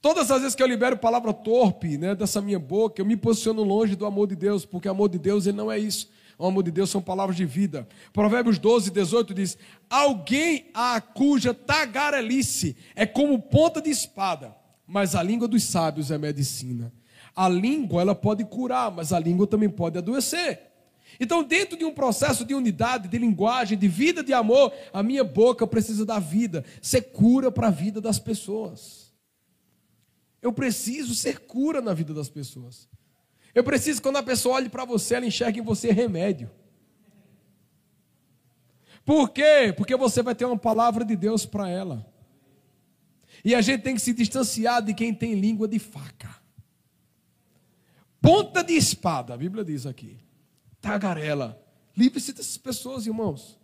Todas 0.00 0.30
as 0.32 0.40
vezes 0.40 0.54
que 0.56 0.62
eu 0.62 0.66
libero 0.66 0.96
palavra 0.96 1.32
torpe 1.32 1.96
né, 1.96 2.14
dessa 2.14 2.40
minha 2.40 2.58
boca, 2.58 3.00
eu 3.00 3.06
me 3.06 3.16
posiciono 3.16 3.62
longe 3.62 3.94
do 3.94 4.04
amor 4.04 4.26
de 4.26 4.34
Deus, 4.34 4.64
porque 4.64 4.88
o 4.88 4.90
amor 4.90 5.08
de 5.08 5.18
Deus 5.18 5.46
ele 5.46 5.56
não 5.56 5.70
é 5.70 5.78
isso. 5.78 6.10
O 6.36 6.46
amor 6.46 6.64
de 6.64 6.72
Deus 6.72 6.90
são 6.90 7.00
palavras 7.00 7.36
de 7.36 7.44
vida. 7.44 7.86
Provérbios 8.12 8.58
12, 8.58 8.90
18 8.90 9.32
diz: 9.32 9.56
Alguém 9.88 10.70
a 10.74 11.00
cuja 11.00 11.54
tagarelice 11.54 12.76
é 12.96 13.06
como 13.06 13.38
ponta 13.38 13.80
de 13.80 13.90
espada, 13.90 14.56
mas 14.84 15.14
a 15.14 15.22
língua 15.22 15.46
dos 15.46 15.62
sábios 15.62 16.10
é 16.10 16.18
medicina. 16.18 16.92
A 17.36 17.48
língua 17.48 18.00
ela 18.02 18.14
pode 18.14 18.44
curar, 18.44 18.90
mas 18.90 19.12
a 19.12 19.20
língua 19.20 19.46
também 19.46 19.68
pode 19.68 19.98
adoecer. 19.98 20.71
Então, 21.20 21.42
dentro 21.42 21.76
de 21.76 21.84
um 21.84 21.92
processo 21.92 22.44
de 22.44 22.54
unidade, 22.54 23.08
de 23.08 23.18
linguagem, 23.18 23.78
de 23.78 23.88
vida, 23.88 24.22
de 24.22 24.32
amor, 24.32 24.72
a 24.92 25.02
minha 25.02 25.24
boca 25.24 25.66
precisa 25.66 26.04
dar 26.04 26.18
vida, 26.18 26.64
ser 26.80 27.02
cura 27.02 27.50
para 27.50 27.68
a 27.68 27.70
vida 27.70 28.00
das 28.00 28.18
pessoas. 28.18 29.12
Eu 30.40 30.52
preciso 30.52 31.14
ser 31.14 31.40
cura 31.40 31.80
na 31.80 31.94
vida 31.94 32.12
das 32.12 32.28
pessoas. 32.28 32.88
Eu 33.54 33.62
preciso 33.62 34.00
que 34.00 34.02
quando 34.02 34.16
a 34.16 34.22
pessoa 34.22 34.56
olhe 34.56 34.68
para 34.68 34.84
você, 34.84 35.14
ela 35.14 35.26
enxergue 35.26 35.60
em 35.60 35.64
você 35.64 35.92
remédio. 35.92 36.50
Por 39.04 39.30
quê? 39.30 39.72
Porque 39.76 39.96
você 39.96 40.22
vai 40.22 40.34
ter 40.34 40.44
uma 40.44 40.58
palavra 40.58 41.04
de 41.04 41.16
Deus 41.16 41.44
para 41.44 41.68
ela. 41.68 42.06
E 43.44 43.54
a 43.54 43.60
gente 43.60 43.82
tem 43.82 43.94
que 43.94 44.00
se 44.00 44.12
distanciar 44.12 44.82
de 44.82 44.94
quem 44.94 45.12
tem 45.12 45.34
língua 45.34 45.66
de 45.66 45.78
faca. 45.78 46.30
Ponta 48.20 48.62
de 48.62 48.74
espada, 48.74 49.34
a 49.34 49.36
Bíblia 49.36 49.64
diz 49.64 49.84
aqui. 49.84 50.21
Tagarela. 50.82 51.58
Livre-se 51.96 52.32
dessas 52.32 52.58
pessoas, 52.58 53.06
irmãos. 53.06 53.58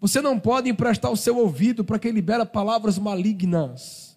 Você 0.00 0.20
não 0.20 0.38
pode 0.38 0.68
emprestar 0.68 1.10
o 1.10 1.16
seu 1.16 1.36
ouvido 1.38 1.84
para 1.84 1.98
quem 1.98 2.12
libera 2.12 2.46
palavras 2.46 2.98
malignas. 2.98 4.16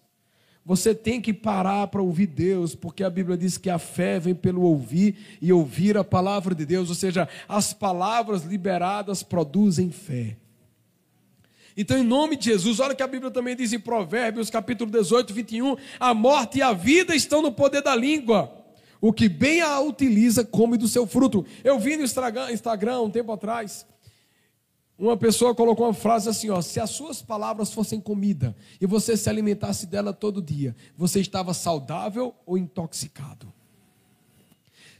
Você 0.64 0.94
tem 0.94 1.20
que 1.20 1.32
parar 1.32 1.88
para 1.88 2.00
ouvir 2.00 2.26
Deus, 2.26 2.74
porque 2.74 3.04
a 3.04 3.10
Bíblia 3.10 3.36
diz 3.36 3.58
que 3.58 3.68
a 3.68 3.78
fé 3.78 4.18
vem 4.18 4.34
pelo 4.34 4.62
ouvir 4.62 5.38
e 5.40 5.52
ouvir 5.52 5.96
a 5.98 6.04
palavra 6.04 6.54
de 6.54 6.64
Deus, 6.64 6.88
ou 6.88 6.94
seja, 6.94 7.28
as 7.46 7.74
palavras 7.74 8.44
liberadas 8.44 9.22
produzem 9.22 9.90
fé. 9.90 10.38
Então, 11.76 11.98
em 11.98 12.04
nome 12.04 12.36
de 12.36 12.46
Jesus, 12.46 12.80
olha 12.80 12.94
que 12.94 13.02
a 13.02 13.06
Bíblia 13.06 13.30
também 13.30 13.54
diz 13.54 13.72
em 13.72 13.80
Provérbios, 13.80 14.48
capítulo 14.48 14.90
18, 14.90 15.34
21, 15.34 15.76
a 16.00 16.14
morte 16.14 16.58
e 16.58 16.62
a 16.62 16.72
vida 16.72 17.14
estão 17.14 17.42
no 17.42 17.52
poder 17.52 17.82
da 17.82 17.94
língua. 17.94 18.63
O 19.04 19.12
que 19.12 19.28
bem 19.28 19.60
a 19.60 19.78
utiliza, 19.80 20.46
come 20.46 20.78
do 20.78 20.88
seu 20.88 21.06
fruto. 21.06 21.44
Eu 21.62 21.78
vi 21.78 21.94
no 21.94 22.04
Instagram 22.04 23.02
um 23.02 23.10
tempo 23.10 23.32
atrás, 23.32 23.84
uma 24.98 25.14
pessoa 25.14 25.54
colocou 25.54 25.84
uma 25.84 25.92
frase 25.92 26.26
assim: 26.26 26.48
ó, 26.48 26.62
se 26.62 26.80
as 26.80 26.88
suas 26.88 27.20
palavras 27.20 27.70
fossem 27.70 28.00
comida 28.00 28.56
e 28.80 28.86
você 28.86 29.14
se 29.14 29.28
alimentasse 29.28 29.84
dela 29.84 30.14
todo 30.14 30.40
dia, 30.40 30.74
você 30.96 31.20
estava 31.20 31.52
saudável 31.52 32.34
ou 32.46 32.56
intoxicado? 32.56 33.52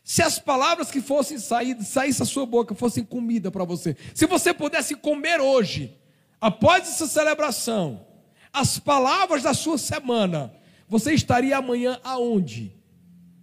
Se 0.03 0.21
as 0.21 0.39
palavras 0.39 0.91
que 0.91 1.01
fossem 1.01 1.39
sair, 1.39 1.83
saísse 1.83 2.19
da 2.19 2.27
sua 2.27 2.45
boca 2.45 2.75
fossem 2.75 3.03
comida 3.03 3.51
para 3.51 3.65
você, 3.65 3.97
se 4.13 4.27
você 4.27 4.53
pudesse 4.53 4.95
comer 4.97 5.41
hoje, 5.41 5.97
após 6.39 6.87
essa 6.87 7.07
celebração, 7.07 8.05
as 8.53 8.79
palavras 8.79 9.45
da 9.45 9.55
sua 9.55 9.79
semana, 9.79 10.53
você 10.87 11.15
estaria 11.15 11.57
amanhã 11.57 11.99
aonde? 12.05 12.84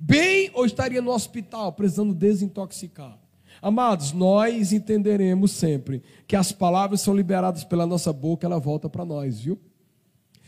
Bem 0.03 0.49
ou 0.55 0.65
estaria 0.65 0.99
no 0.99 1.11
hospital 1.11 1.73
precisando 1.73 2.11
desintoxicar? 2.11 3.19
Amados, 3.61 4.11
nós 4.11 4.73
entenderemos 4.73 5.51
sempre 5.51 6.01
que 6.27 6.35
as 6.35 6.51
palavras 6.51 7.01
são 7.01 7.15
liberadas 7.15 7.63
pela 7.63 7.85
nossa 7.85 8.11
boca, 8.11 8.47
ela 8.47 8.59
volta 8.59 8.89
para 8.89 9.05
nós, 9.05 9.41
viu? 9.41 9.59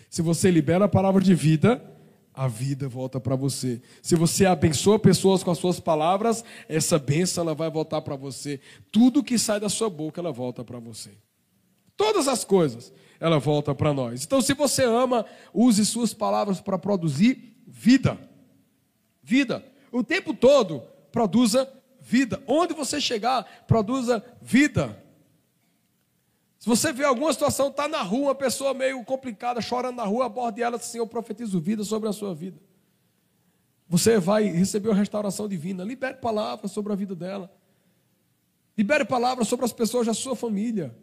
Se 0.09 0.23
você 0.23 0.49
libera 0.49 0.85
a 0.85 0.89
palavra 0.89 1.21
de 1.21 1.35
vida, 1.35 1.79
a 2.33 2.47
vida 2.47 2.89
volta 2.89 3.19
para 3.19 3.35
você. 3.35 3.79
Se 4.01 4.15
você 4.15 4.47
abençoa 4.47 4.97
pessoas 4.97 5.43
com 5.43 5.51
as 5.51 5.59
suas 5.59 5.79
palavras, 5.79 6.43
essa 6.67 6.97
bênção 6.97 7.43
ela 7.43 7.53
vai 7.53 7.69
voltar 7.69 8.01
para 8.01 8.15
você. 8.15 8.59
Tudo 8.91 9.23
que 9.23 9.37
sai 9.37 9.59
da 9.59 9.69
sua 9.69 9.87
boca, 9.87 10.19
ela 10.19 10.31
volta 10.31 10.63
para 10.63 10.79
você. 10.79 11.11
Todas 11.95 12.27
as 12.27 12.43
coisas, 12.43 12.91
ela 13.19 13.37
volta 13.37 13.75
para 13.75 13.93
nós. 13.93 14.25
Então, 14.25 14.41
se 14.41 14.55
você 14.55 14.83
ama, 14.83 15.27
use 15.53 15.85
suas 15.85 16.11
palavras 16.11 16.59
para 16.59 16.79
produzir 16.79 17.55
vida. 17.67 18.32
Vida. 19.23 19.63
O 19.91 20.03
tempo 20.03 20.33
todo, 20.33 20.83
produza 21.11 21.71
vida. 22.01 22.43
Onde 22.45 22.73
você 22.73 22.99
chegar, 22.99 23.43
produza 23.65 24.23
vida. 24.41 25.01
Se 26.59 26.67
você 26.67 26.93
vê 26.93 27.03
alguma 27.03 27.31
situação, 27.33 27.69
está 27.69 27.87
na 27.87 28.01
rua, 28.01 28.27
uma 28.27 28.35
pessoa 28.35 28.73
meio 28.73 29.03
complicada, 29.03 29.61
chorando 29.61 29.97
na 29.97 30.03
rua, 30.03 30.25
aborde 30.25 30.61
ela 30.61 30.77
assim, 30.77 30.97
eu 30.97 31.07
profetizo 31.07 31.59
vida 31.59 31.83
sobre 31.83 32.07
a 32.07 32.13
sua 32.13 32.33
vida. 32.33 32.59
Você 33.87 34.17
vai 34.17 34.45
receber 34.45 34.89
uma 34.89 34.95
restauração 34.95 35.47
divina. 35.47 35.83
Libere 35.83 36.15
palavras 36.15 36.71
sobre 36.71 36.91
a 36.93 36.95
vida 36.95 37.15
dela. 37.15 37.53
Libere 38.77 39.05
palavras 39.05 39.47
sobre 39.47 39.65
as 39.65 39.73
pessoas 39.73 40.07
da 40.07 40.13
sua 40.13 40.35
família. 40.35 40.97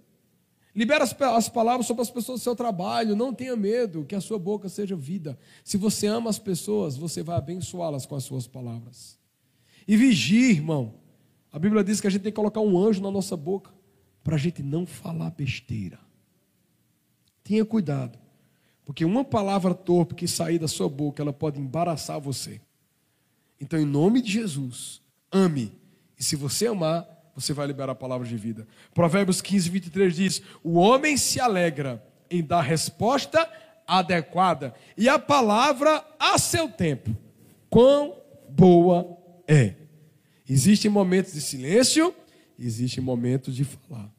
Libere 0.74 1.02
as, 1.02 1.20
as, 1.20 1.48
palavras 1.48 1.86
sobre 1.86 2.02
as 2.02 2.10
pessoas 2.10 2.40
do 2.40 2.42
seu 2.42 2.54
trabalho. 2.54 3.16
Não 3.16 3.34
tenha 3.34 3.56
medo 3.56 4.04
que 4.04 4.14
a 4.14 4.20
sua 4.20 4.38
boca 4.38 4.68
seja 4.68 4.94
vida. 4.94 5.38
Se 5.64 5.76
você 5.76 6.06
ama 6.06 6.30
as 6.30 6.38
pessoas, 6.38 6.96
você 6.96 7.22
vai 7.22 7.36
abençoá-las 7.36 8.06
com 8.06 8.14
as 8.14 8.24
suas 8.24 8.46
palavras. 8.46 9.18
E 9.86 9.96
vigie, 9.96 10.50
irmão. 10.50 10.94
A 11.52 11.58
Bíblia 11.58 11.82
diz 11.82 12.00
que 12.00 12.06
a 12.06 12.10
gente 12.10 12.22
tem 12.22 12.32
que 12.32 12.36
colocar 12.36 12.60
um 12.60 12.78
anjo 12.78 13.02
na 13.02 13.10
nossa 13.10 13.36
boca 13.36 13.72
para 14.22 14.36
a 14.36 14.38
gente 14.38 14.62
não 14.62 14.86
falar 14.86 15.30
besteira. 15.30 15.98
Tenha 17.42 17.64
cuidado, 17.64 18.18
porque 18.84 19.04
uma 19.04 19.24
palavra 19.24 19.74
torpe 19.74 20.14
que 20.14 20.28
sair 20.28 20.58
da 20.58 20.68
sua 20.68 20.88
boca, 20.88 21.20
ela 21.20 21.32
pode 21.32 21.58
embaraçar 21.58 22.20
você. 22.20 22.60
Então, 23.60 23.78
em 23.78 23.84
nome 23.84 24.22
de 24.22 24.30
Jesus, 24.30 25.02
ame. 25.32 25.72
E 26.16 26.22
se 26.22 26.36
você 26.36 26.68
amar, 26.68 27.08
você 27.34 27.52
vai 27.52 27.66
liberar 27.66 27.92
a 27.92 27.94
palavra 27.94 28.26
de 28.26 28.36
vida. 28.36 28.66
Provérbios 28.94 29.40
15, 29.40 29.70
23 29.70 30.14
diz: 30.14 30.42
O 30.62 30.78
homem 30.78 31.16
se 31.16 31.40
alegra 31.40 32.04
em 32.30 32.42
dar 32.42 32.62
resposta 32.62 33.48
adequada, 33.86 34.74
e 34.96 35.08
a 35.08 35.18
palavra 35.18 36.04
a 36.18 36.38
seu 36.38 36.68
tempo. 36.68 37.16
Quão 37.68 38.16
boa 38.48 39.18
é. 39.48 39.74
Existem 40.48 40.90
momentos 40.90 41.32
de 41.32 41.40
silêncio, 41.40 42.14
existem 42.58 43.02
momentos 43.02 43.54
de 43.54 43.64
falar. 43.64 44.12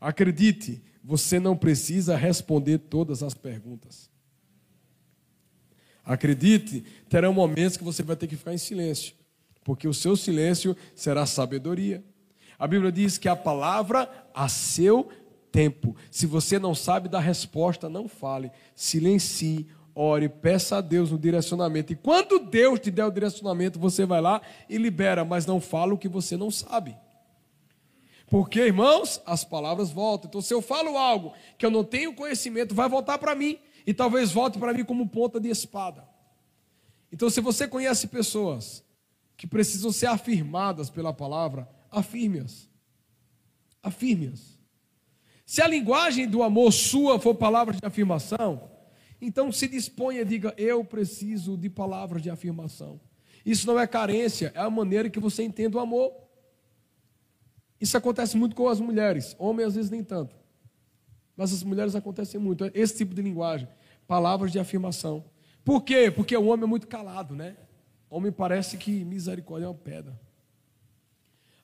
Acredite, 0.00 0.82
você 1.02 1.40
não 1.40 1.56
precisa 1.56 2.16
responder 2.16 2.78
todas 2.78 3.22
as 3.22 3.34
perguntas. 3.34 4.10
Acredite, 6.04 6.84
terão 7.08 7.32
momentos 7.34 7.76
que 7.76 7.84
você 7.84 8.02
vai 8.02 8.16
ter 8.16 8.26
que 8.26 8.36
ficar 8.36 8.54
em 8.54 8.58
silêncio. 8.58 9.14
porque 9.64 9.86
o 9.86 9.92
seu 9.92 10.16
silêncio 10.16 10.74
será 10.94 11.26
sabedoria. 11.26 12.02
A 12.58 12.66
Bíblia 12.66 12.90
diz 12.90 13.16
que 13.16 13.28
a 13.28 13.36
palavra 13.36 14.10
a 14.34 14.48
seu 14.48 15.08
tempo. 15.52 15.94
Se 16.10 16.26
você 16.26 16.58
não 16.58 16.74
sabe 16.74 17.08
dar 17.08 17.20
resposta, 17.20 17.88
não 17.88 18.08
fale. 18.08 18.50
Silencie, 18.74 19.66
ore, 19.94 20.28
peça 20.28 20.78
a 20.78 20.80
Deus 20.80 21.10
no 21.10 21.18
direcionamento. 21.18 21.92
E 21.92 21.96
quando 21.96 22.38
Deus 22.38 22.80
te 22.80 22.90
der 22.90 23.04
o 23.06 23.10
direcionamento, 23.10 23.78
você 23.78 24.04
vai 24.04 24.20
lá 24.20 24.42
e 24.68 24.76
libera, 24.76 25.24
mas 25.24 25.46
não 25.46 25.60
fala 25.60 25.94
o 25.94 25.98
que 25.98 26.08
você 26.08 26.36
não 26.36 26.50
sabe. 26.50 26.96
Porque, 28.28 28.60
irmãos, 28.60 29.22
as 29.24 29.44
palavras 29.44 29.90
voltam. 29.90 30.28
Então, 30.28 30.40
se 30.40 30.52
eu 30.52 30.60
falo 30.60 30.98
algo 30.98 31.32
que 31.56 31.64
eu 31.64 31.70
não 31.70 31.82
tenho 31.82 32.14
conhecimento, 32.14 32.74
vai 32.74 32.88
voltar 32.88 33.18
para 33.18 33.34
mim. 33.34 33.58
E 33.86 33.94
talvez 33.94 34.32
volte 34.32 34.58
para 34.58 34.74
mim 34.74 34.84
como 34.84 35.08
ponta 35.08 35.40
de 35.40 35.48
espada. 35.48 36.06
Então, 37.10 37.30
se 37.30 37.40
você 37.40 37.66
conhece 37.66 38.06
pessoas 38.06 38.84
que 39.36 39.46
precisam 39.46 39.90
ser 39.90 40.06
afirmadas 40.06 40.90
pela 40.90 41.12
palavra, 41.12 41.66
afirme-as. 41.90 42.68
Afirme-as. 43.82 44.58
Se 45.44 45.62
a 45.62 45.66
linguagem 45.66 46.28
do 46.28 46.42
amor 46.42 46.72
sua 46.72 47.18
for 47.18 47.34
palavras 47.34 47.78
de 47.78 47.86
afirmação, 47.86 48.70
então 49.20 49.50
se 49.50 49.66
disponha 49.66 50.20
e 50.20 50.24
diga: 50.24 50.54
Eu 50.56 50.84
preciso 50.84 51.56
de 51.56 51.70
palavras 51.70 52.22
de 52.22 52.30
afirmação. 52.30 53.00
Isso 53.44 53.66
não 53.66 53.80
é 53.80 53.86
carência, 53.86 54.52
é 54.54 54.60
a 54.60 54.68
maneira 54.68 55.08
que 55.08 55.18
você 55.18 55.42
entende 55.42 55.76
o 55.76 55.80
amor. 55.80 56.12
Isso 57.80 57.96
acontece 57.96 58.36
muito 58.36 58.54
com 58.54 58.68
as 58.68 58.80
mulheres, 58.80 59.34
homens 59.38 59.68
às 59.68 59.74
vezes 59.76 59.90
nem 59.90 60.04
tanto. 60.04 60.36
Mas 61.36 61.52
as 61.52 61.62
mulheres 61.62 61.94
acontecem 61.94 62.40
muito, 62.40 62.64
é 62.64 62.70
esse 62.74 62.96
tipo 62.96 63.14
de 63.14 63.22
linguagem, 63.22 63.68
palavras 64.06 64.50
de 64.50 64.58
afirmação. 64.58 65.24
Por 65.64 65.82
quê? 65.82 66.10
Porque 66.10 66.36
o 66.36 66.46
homem 66.46 66.64
é 66.64 66.66
muito 66.66 66.88
calado, 66.88 67.34
né? 67.34 67.56
O 68.10 68.16
homem 68.16 68.32
parece 68.32 68.76
que 68.76 69.04
misericórdia 69.04 69.66
é 69.66 69.68
uma 69.68 69.74
pedra. 69.74 70.18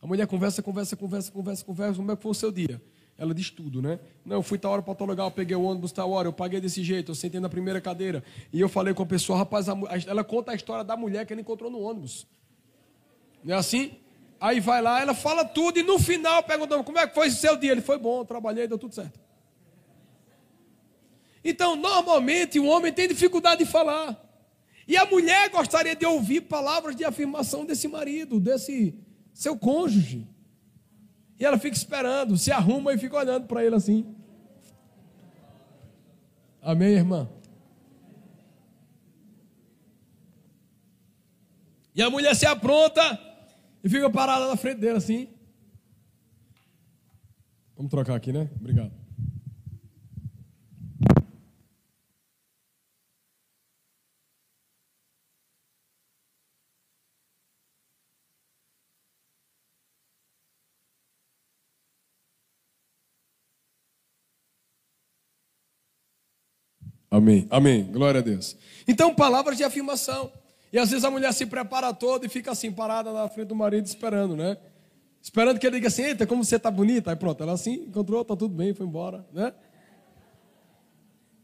A 0.05 0.07
mulher 0.07 0.27
conversa, 0.27 0.63
conversa, 0.63 0.95
conversa, 0.95 1.33
conversa, 1.33 1.65
conversa, 1.65 1.97
como 1.97 2.13
é 2.13 2.17
que 2.17 2.23
foi 2.23 2.31
o 2.31 2.35
seu 2.35 2.53
dia? 2.53 2.79
Ela 3.17 3.33
diz 3.33 3.49
tudo, 3.49 3.81
né? 3.81 3.99
Não, 4.23 4.37
eu 4.37 4.43
fui 4.43 4.59
tal 4.59 4.73
hora 4.73 4.83
para 4.83 4.95
tal 4.95 5.07
lugar, 5.07 5.25
eu 5.25 5.31
peguei 5.31 5.57
o 5.57 5.63
ônibus 5.63 5.93
tal 5.93 6.11
hora, 6.11 6.29
eu 6.29 6.33
paguei 6.33 6.61
desse 6.61 6.85
jeito, 6.85 7.13
eu 7.13 7.15
sentei 7.15 7.41
na 7.41 7.49
primeira 7.49 7.81
cadeira. 7.81 8.23
E 8.53 8.61
eu 8.61 8.69
falei 8.69 8.93
com 8.93 9.03
a 9.03 9.07
pessoa, 9.07 9.39
rapaz, 9.39 9.67
a, 9.67 9.75
ela 10.07 10.23
conta 10.23 10.53
a 10.53 10.55
história 10.55 10.85
da 10.85 10.95
mulher 10.95 11.25
que 11.25 11.33
ela 11.33 11.41
encontrou 11.41 11.71
no 11.71 11.81
ônibus. 11.81 12.27
Não 13.43 13.55
é 13.55 13.59
assim? 13.59 13.93
Aí 14.39 14.61
vai 14.61 14.83
lá, 14.83 15.01
ela 15.01 15.15
fala 15.15 15.43
tudo 15.43 15.79
e 15.79 15.83
no 15.83 15.99
final 15.99 16.43
pergunta, 16.43 16.83
como 16.83 16.99
é 16.99 17.07
que 17.07 17.15
foi 17.15 17.29
o 17.29 17.33
seu 17.33 17.57
dia? 17.57 17.73
Ele 17.73 17.81
foi 17.81 17.97
bom, 17.97 18.27
trabalhei, 18.27 18.69
deu 18.69 18.77
tudo 18.77 18.95
certo. 18.95 19.19
Então, 21.43 21.77
normalmente, 21.77 22.61
o 22.61 22.67
homem 22.67 22.93
tem 22.93 23.09
dificuldade 23.09 23.65
de 23.65 23.71
falar. 23.71 24.23
E 24.87 24.99
a 24.99 25.07
mulher 25.07 25.49
gostaria 25.49 25.97
de 25.97 26.05
ouvir 26.05 26.43
palavras 26.43 26.95
de 26.95 27.07
afirmação 27.07 27.65
desse 27.65 27.89
marido, 27.89 28.39
desse 28.39 28.95
seu 29.35 29.59
cônjuge. 29.59 30.27
E 31.39 31.45
ela 31.45 31.59
fica 31.59 31.77
esperando, 31.77 32.39
se 32.39 32.53
arruma 32.53 32.95
e 32.95 32.99
fica 32.99 33.17
olhando 33.17 33.47
para 33.47 33.65
ele 33.65 33.75
assim. 33.75 34.15
Amém, 36.63 36.95
irmã? 36.95 37.29
E 41.95 42.03
a 42.03 42.09
mulher 42.09 42.35
se 42.35 42.47
apronta 42.47 43.21
e 43.83 43.89
fica 43.89 44.09
parada 44.09 44.49
na 44.49 44.57
frente 44.57 44.81
dele 44.81 44.97
assim. 44.97 45.29
Vamos 47.77 47.91
trocar 47.91 48.15
aqui, 48.15 48.33
né? 48.33 48.49
Obrigado. 48.57 49.04
Amém. 67.15 67.47
Amém. 67.49 67.85
Glória 67.85 68.19
a 68.19 68.23
Deus. 68.25 68.57
Então, 68.89 69.15
palavras 69.15 69.57
de 69.57 69.63
afirmação. 69.63 70.33
E 70.73 70.79
às 70.79 70.91
vezes 70.91 71.05
a 71.05 71.11
mulher 71.13 71.33
se 71.33 71.47
prepara 71.47 71.95
toda 71.95 72.27
e 72.27 72.29
fica 72.29 72.51
assim, 72.51 72.73
parada 72.73 73.13
na 73.13 73.29
frente 73.29 73.47
do 73.47 73.55
marido, 73.55 73.87
esperando, 73.87 74.35
né? 74.35 74.57
Esperando 75.23 75.61
que 75.61 75.67
ele 75.67 75.77
diga 75.77 75.87
assim: 75.87 76.03
Eita, 76.03 76.27
como 76.27 76.43
você 76.43 76.57
está 76.57 76.73
bonita. 76.73 77.13
Aí 77.13 77.17
pronto, 77.17 77.41
ela 77.41 77.53
assim 77.53 77.85
encontrou, 77.87 78.23
está 78.23 78.35
tudo 78.35 78.53
bem, 78.53 78.75
foi 78.75 78.85
embora, 78.85 79.25
né? 79.33 79.55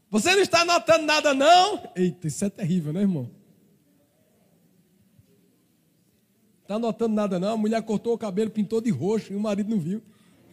Você 0.09 0.35
não 0.35 0.41
está 0.41 0.65
notando 0.65 1.05
nada, 1.05 1.33
não? 1.33 1.81
Eita, 1.95 2.27
isso 2.27 2.43
é 2.43 2.49
terrível, 2.49 2.91
né, 2.91 2.99
irmão? 2.99 3.29
Está 6.63 6.77
notando 6.77 7.15
nada, 7.15 7.39
não? 7.39 7.53
A 7.53 7.57
mulher 7.57 7.81
cortou 7.83 8.13
o 8.13 8.17
cabelo, 8.17 8.51
pintou 8.51 8.81
de 8.81 8.89
roxo 8.89 9.31
e 9.31 9.37
o 9.37 9.39
marido 9.39 9.69
não 9.69 9.79
viu. 9.79 10.03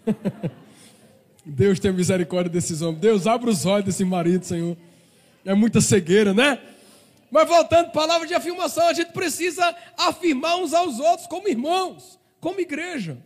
Deus 1.45 1.81
tem 1.81 1.93
misericórdia 1.93 2.53
desses 2.53 2.83
homens. 2.83 3.01
Deus, 3.01 3.27
abre 3.27 3.51
os 3.51 3.67
olhos 3.67 3.87
desse 3.87 4.05
marido, 4.05 4.45
Senhor 4.45 4.77
é 5.49 5.55
muita 5.55 5.81
cegueira, 5.81 6.35
né? 6.35 6.61
Mas 7.31 7.49
voltando, 7.49 7.91
palavra 7.91 8.27
de 8.27 8.35
afirmação, 8.35 8.87
a 8.87 8.93
gente 8.93 9.13
precisa 9.13 9.75
afirmar 9.97 10.57
uns 10.57 10.75
aos 10.75 11.01
outros 11.01 11.27
como 11.27 11.49
irmãos, 11.49 12.19
como 12.39 12.61
igreja. 12.61 13.17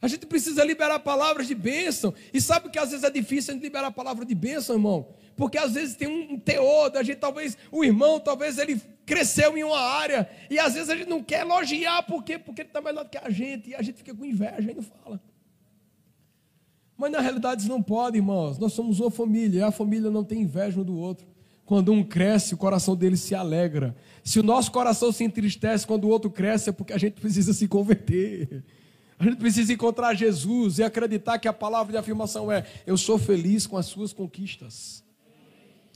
A 0.00 0.06
gente 0.06 0.26
precisa 0.26 0.62
liberar 0.64 0.98
palavras 0.98 1.46
de 1.46 1.54
bênção. 1.54 2.12
E 2.32 2.42
sabe 2.42 2.68
que 2.68 2.78
às 2.78 2.90
vezes 2.90 3.04
é 3.04 3.10
difícil 3.10 3.52
a 3.52 3.54
gente 3.54 3.62
liberar 3.62 3.90
palavra 3.90 4.26
de 4.26 4.34
bênção, 4.34 4.76
irmão? 4.76 5.08
Porque 5.34 5.56
às 5.56 5.72
vezes 5.72 5.96
tem 5.96 6.08
um 6.08 6.38
teor 6.38 6.90
da 6.90 7.02
gente, 7.02 7.16
talvez 7.16 7.56
o 7.70 7.82
irmão, 7.82 8.20
talvez 8.20 8.58
ele 8.58 8.78
cresceu 9.06 9.56
em 9.56 9.64
uma 9.64 9.80
área. 9.80 10.28
E 10.50 10.58
às 10.58 10.74
vezes 10.74 10.90
a 10.90 10.96
gente 10.96 11.08
não 11.08 11.22
quer 11.22 11.40
elogiar, 11.40 12.02
por 12.02 12.22
quê? 12.22 12.38
Porque 12.38 12.60
ele 12.60 12.68
está 12.68 12.82
melhor 12.82 13.04
do 13.04 13.10
que 13.10 13.18
a 13.18 13.30
gente. 13.30 13.70
E 13.70 13.74
a 13.74 13.80
gente 13.80 13.96
fica 13.96 14.14
com 14.14 14.26
inveja 14.26 14.70
e 14.70 14.74
não 14.74 14.82
fala. 14.82 15.18
Mas 16.98 17.10
na 17.10 17.20
realidade 17.20 17.62
isso 17.62 17.70
não 17.70 17.82
pode, 17.82 18.18
irmãos. 18.18 18.58
Nós 18.58 18.74
somos 18.74 19.00
uma 19.00 19.10
família. 19.10 19.60
E 19.60 19.62
a 19.62 19.72
família 19.72 20.10
não 20.10 20.22
tem 20.22 20.42
inveja 20.42 20.78
um 20.78 20.84
do 20.84 20.96
outro. 20.98 21.31
Quando 21.72 21.90
um 21.90 22.04
cresce, 22.04 22.52
o 22.52 22.58
coração 22.58 22.94
dele 22.94 23.16
se 23.16 23.34
alegra. 23.34 23.96
Se 24.22 24.38
o 24.38 24.42
nosso 24.42 24.70
coração 24.70 25.10
se 25.10 25.24
entristece 25.24 25.86
quando 25.86 26.04
o 26.04 26.08
outro 26.10 26.30
cresce, 26.30 26.68
é 26.68 26.72
porque 26.72 26.92
a 26.92 26.98
gente 26.98 27.18
precisa 27.18 27.54
se 27.54 27.66
converter. 27.66 28.62
A 29.18 29.24
gente 29.24 29.36
precisa 29.36 29.72
encontrar 29.72 30.12
Jesus 30.12 30.78
e 30.78 30.82
acreditar 30.82 31.38
que 31.38 31.48
a 31.48 31.52
palavra 31.54 31.90
de 31.90 31.96
afirmação 31.96 32.52
é: 32.52 32.66
Eu 32.86 32.98
sou 32.98 33.18
feliz 33.18 33.66
com 33.66 33.78
as 33.78 33.86
suas 33.86 34.12
conquistas. 34.12 35.02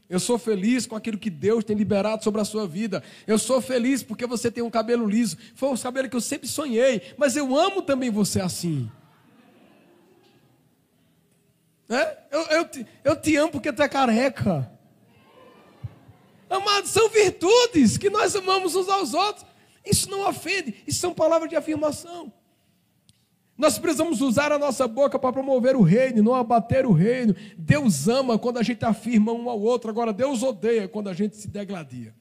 Eu 0.08 0.18
sou 0.18 0.38
feliz 0.38 0.86
com 0.86 0.96
aquilo 0.96 1.18
que 1.18 1.28
Deus 1.28 1.62
tem 1.62 1.76
liberado 1.76 2.24
sobre 2.24 2.40
a 2.40 2.44
sua 2.46 2.66
vida. 2.66 3.02
Eu 3.26 3.38
sou 3.38 3.60
feliz 3.60 4.02
porque 4.02 4.26
você 4.26 4.50
tem 4.50 4.64
um 4.64 4.70
cabelo 4.70 5.06
liso. 5.06 5.36
Foi 5.54 5.68
o 5.68 5.78
cabelo 5.78 6.08
que 6.08 6.16
eu 6.16 6.22
sempre 6.22 6.48
sonhei. 6.48 7.02
Mas 7.18 7.36
eu 7.36 7.54
amo 7.54 7.82
também 7.82 8.08
você 8.08 8.40
assim. 8.40 8.90
É? 11.86 12.16
Eu, 12.30 12.40
eu, 12.46 12.64
te, 12.64 12.86
eu 13.04 13.14
te 13.14 13.36
amo 13.36 13.50
porque 13.52 13.70
tu 13.70 13.82
é 13.82 13.88
careca. 13.90 14.74
Amados, 16.48 16.90
são 16.90 17.08
virtudes 17.08 17.96
que 17.98 18.08
nós 18.08 18.34
amamos 18.36 18.74
uns 18.74 18.88
aos 18.88 19.14
outros. 19.14 19.44
Isso 19.84 20.10
não 20.10 20.28
ofende, 20.28 20.74
isso 20.86 21.00
são 21.00 21.14
palavras 21.14 21.48
de 21.48 21.56
afirmação. 21.56 22.32
Nós 23.56 23.78
precisamos 23.78 24.20
usar 24.20 24.52
a 24.52 24.58
nossa 24.58 24.86
boca 24.86 25.18
para 25.18 25.32
promover 25.32 25.76
o 25.76 25.82
reino, 25.82 26.22
não 26.22 26.34
abater 26.34 26.84
o 26.84 26.92
reino. 26.92 27.34
Deus 27.56 28.06
ama 28.06 28.38
quando 28.38 28.58
a 28.58 28.62
gente 28.62 28.84
afirma 28.84 29.32
um 29.32 29.48
ao 29.48 29.60
outro, 29.60 29.90
agora 29.90 30.12
Deus 30.12 30.42
odeia 30.42 30.86
quando 30.86 31.08
a 31.08 31.14
gente 31.14 31.36
se 31.36 31.48
degladia. 31.48 32.14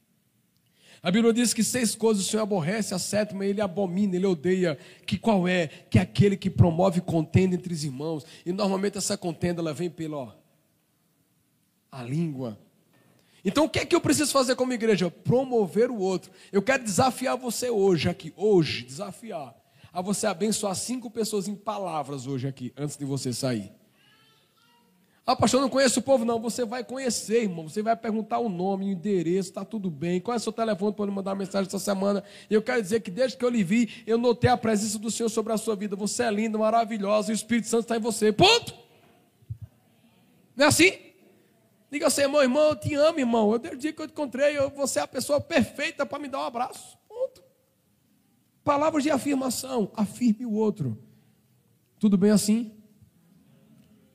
A 1.02 1.10
Bíblia 1.10 1.32
diz 1.32 1.52
que 1.52 1.62
seis 1.62 1.94
coisas 1.94 2.24
o 2.24 2.28
Senhor 2.28 2.42
aborrece, 2.42 2.94
a 2.94 2.98
sétima 2.98 3.44
ele 3.44 3.60
abomina, 3.60 4.16
ele 4.16 4.26
odeia. 4.26 4.78
Que 5.06 5.18
qual 5.18 5.46
é? 5.46 5.68
Que 5.68 5.98
é 5.98 6.02
aquele 6.02 6.36
que 6.36 6.48
promove 6.48 7.00
contenda 7.00 7.54
entre 7.54 7.72
os 7.72 7.84
irmãos. 7.84 8.24
E 8.44 8.52
normalmente 8.52 8.96
essa 8.98 9.16
contenda 9.16 9.60
ela 9.60 9.74
vem 9.74 9.90
pela 9.90 10.36
a 11.92 12.02
língua, 12.02 12.58
então 13.46 13.64
o 13.64 13.68
que 13.68 13.78
é 13.78 13.86
que 13.86 13.94
eu 13.94 14.00
preciso 14.00 14.32
fazer 14.32 14.56
como 14.56 14.72
igreja? 14.72 15.10
Promover 15.10 15.90
o 15.90 15.98
outro. 15.98 16.30
Eu 16.52 16.60
quero 16.60 16.82
desafiar 16.82 17.36
você 17.36 17.70
hoje 17.70 18.08
aqui, 18.08 18.32
hoje, 18.36 18.82
desafiar 18.82 19.54
a 19.96 20.02
você 20.02 20.26
abençoar 20.26 20.74
cinco 20.74 21.10
pessoas 21.10 21.48
em 21.48 21.54
palavras 21.54 22.26
hoje 22.26 22.46
aqui, 22.46 22.70
antes 22.76 22.98
de 22.98 23.04
você 23.06 23.32
sair. 23.32 23.72
Ah, 25.24 25.34
pastor, 25.34 25.60
não 25.60 25.70
conheço 25.70 26.00
o 26.00 26.02
povo, 26.02 26.22
não. 26.22 26.38
Você 26.38 26.66
vai 26.66 26.84
conhecer, 26.84 27.44
irmão. 27.44 27.66
Você 27.66 27.82
vai 27.82 27.96
perguntar 27.96 28.38
o 28.38 28.48
nome, 28.48 28.84
o 28.84 28.88
endereço, 28.90 29.48
está 29.48 29.64
tudo 29.64 29.90
bem. 29.90 30.20
Qual 30.20 30.34
é 30.34 30.36
o 30.36 30.40
seu 30.40 30.52
telefone 30.52 30.92
para 30.92 31.06
me 31.06 31.12
mandar 31.12 31.30
uma 31.30 31.38
mensagem 31.38 31.66
essa 31.66 31.78
semana? 31.78 32.22
E 32.50 32.52
eu 32.52 32.60
quero 32.60 32.82
dizer 32.82 33.00
que 33.00 33.10
desde 33.10 33.38
que 33.38 33.44
eu 33.44 33.48
lhe 33.48 33.64
vi, 33.64 34.04
eu 34.06 34.18
notei 34.18 34.50
a 34.50 34.56
presença 34.56 34.98
do 34.98 35.10
Senhor 35.10 35.30
sobre 35.30 35.52
a 35.52 35.56
sua 35.56 35.74
vida. 35.74 35.96
Você 35.96 36.24
é 36.24 36.30
linda, 36.30 36.58
maravilhosa, 36.58 37.32
e 37.32 37.34
o 37.34 37.34
Espírito 37.34 37.68
Santo 37.68 37.84
está 37.84 37.96
em 37.96 38.00
você. 38.00 38.32
Ponto! 38.32 38.74
Não 40.54 40.66
é 40.66 40.68
assim? 40.68 40.92
Diga 41.90 42.08
assim, 42.08 42.22
irmão, 42.22 42.42
irmão, 42.42 42.68
eu 42.70 42.76
te 42.76 42.94
amo, 42.94 43.18
irmão. 43.18 43.52
Eu, 43.52 43.58
desde 43.58 43.76
o 43.76 43.80
dia 43.80 43.92
que 43.92 44.02
eu 44.02 44.06
te 44.06 44.12
encontrei, 44.12 44.58
eu, 44.58 44.70
você 44.70 44.98
é 44.98 45.02
a 45.02 45.08
pessoa 45.08 45.40
perfeita 45.40 46.04
para 46.04 46.18
me 46.18 46.28
dar 46.28 46.40
um 46.40 46.44
abraço. 46.46 46.98
Ponto. 47.08 47.42
Palavras 48.64 49.02
de 49.02 49.10
afirmação. 49.10 49.90
Afirme 49.94 50.44
o 50.44 50.52
outro. 50.52 50.98
Tudo 51.98 52.18
bem 52.18 52.30
assim? 52.30 52.72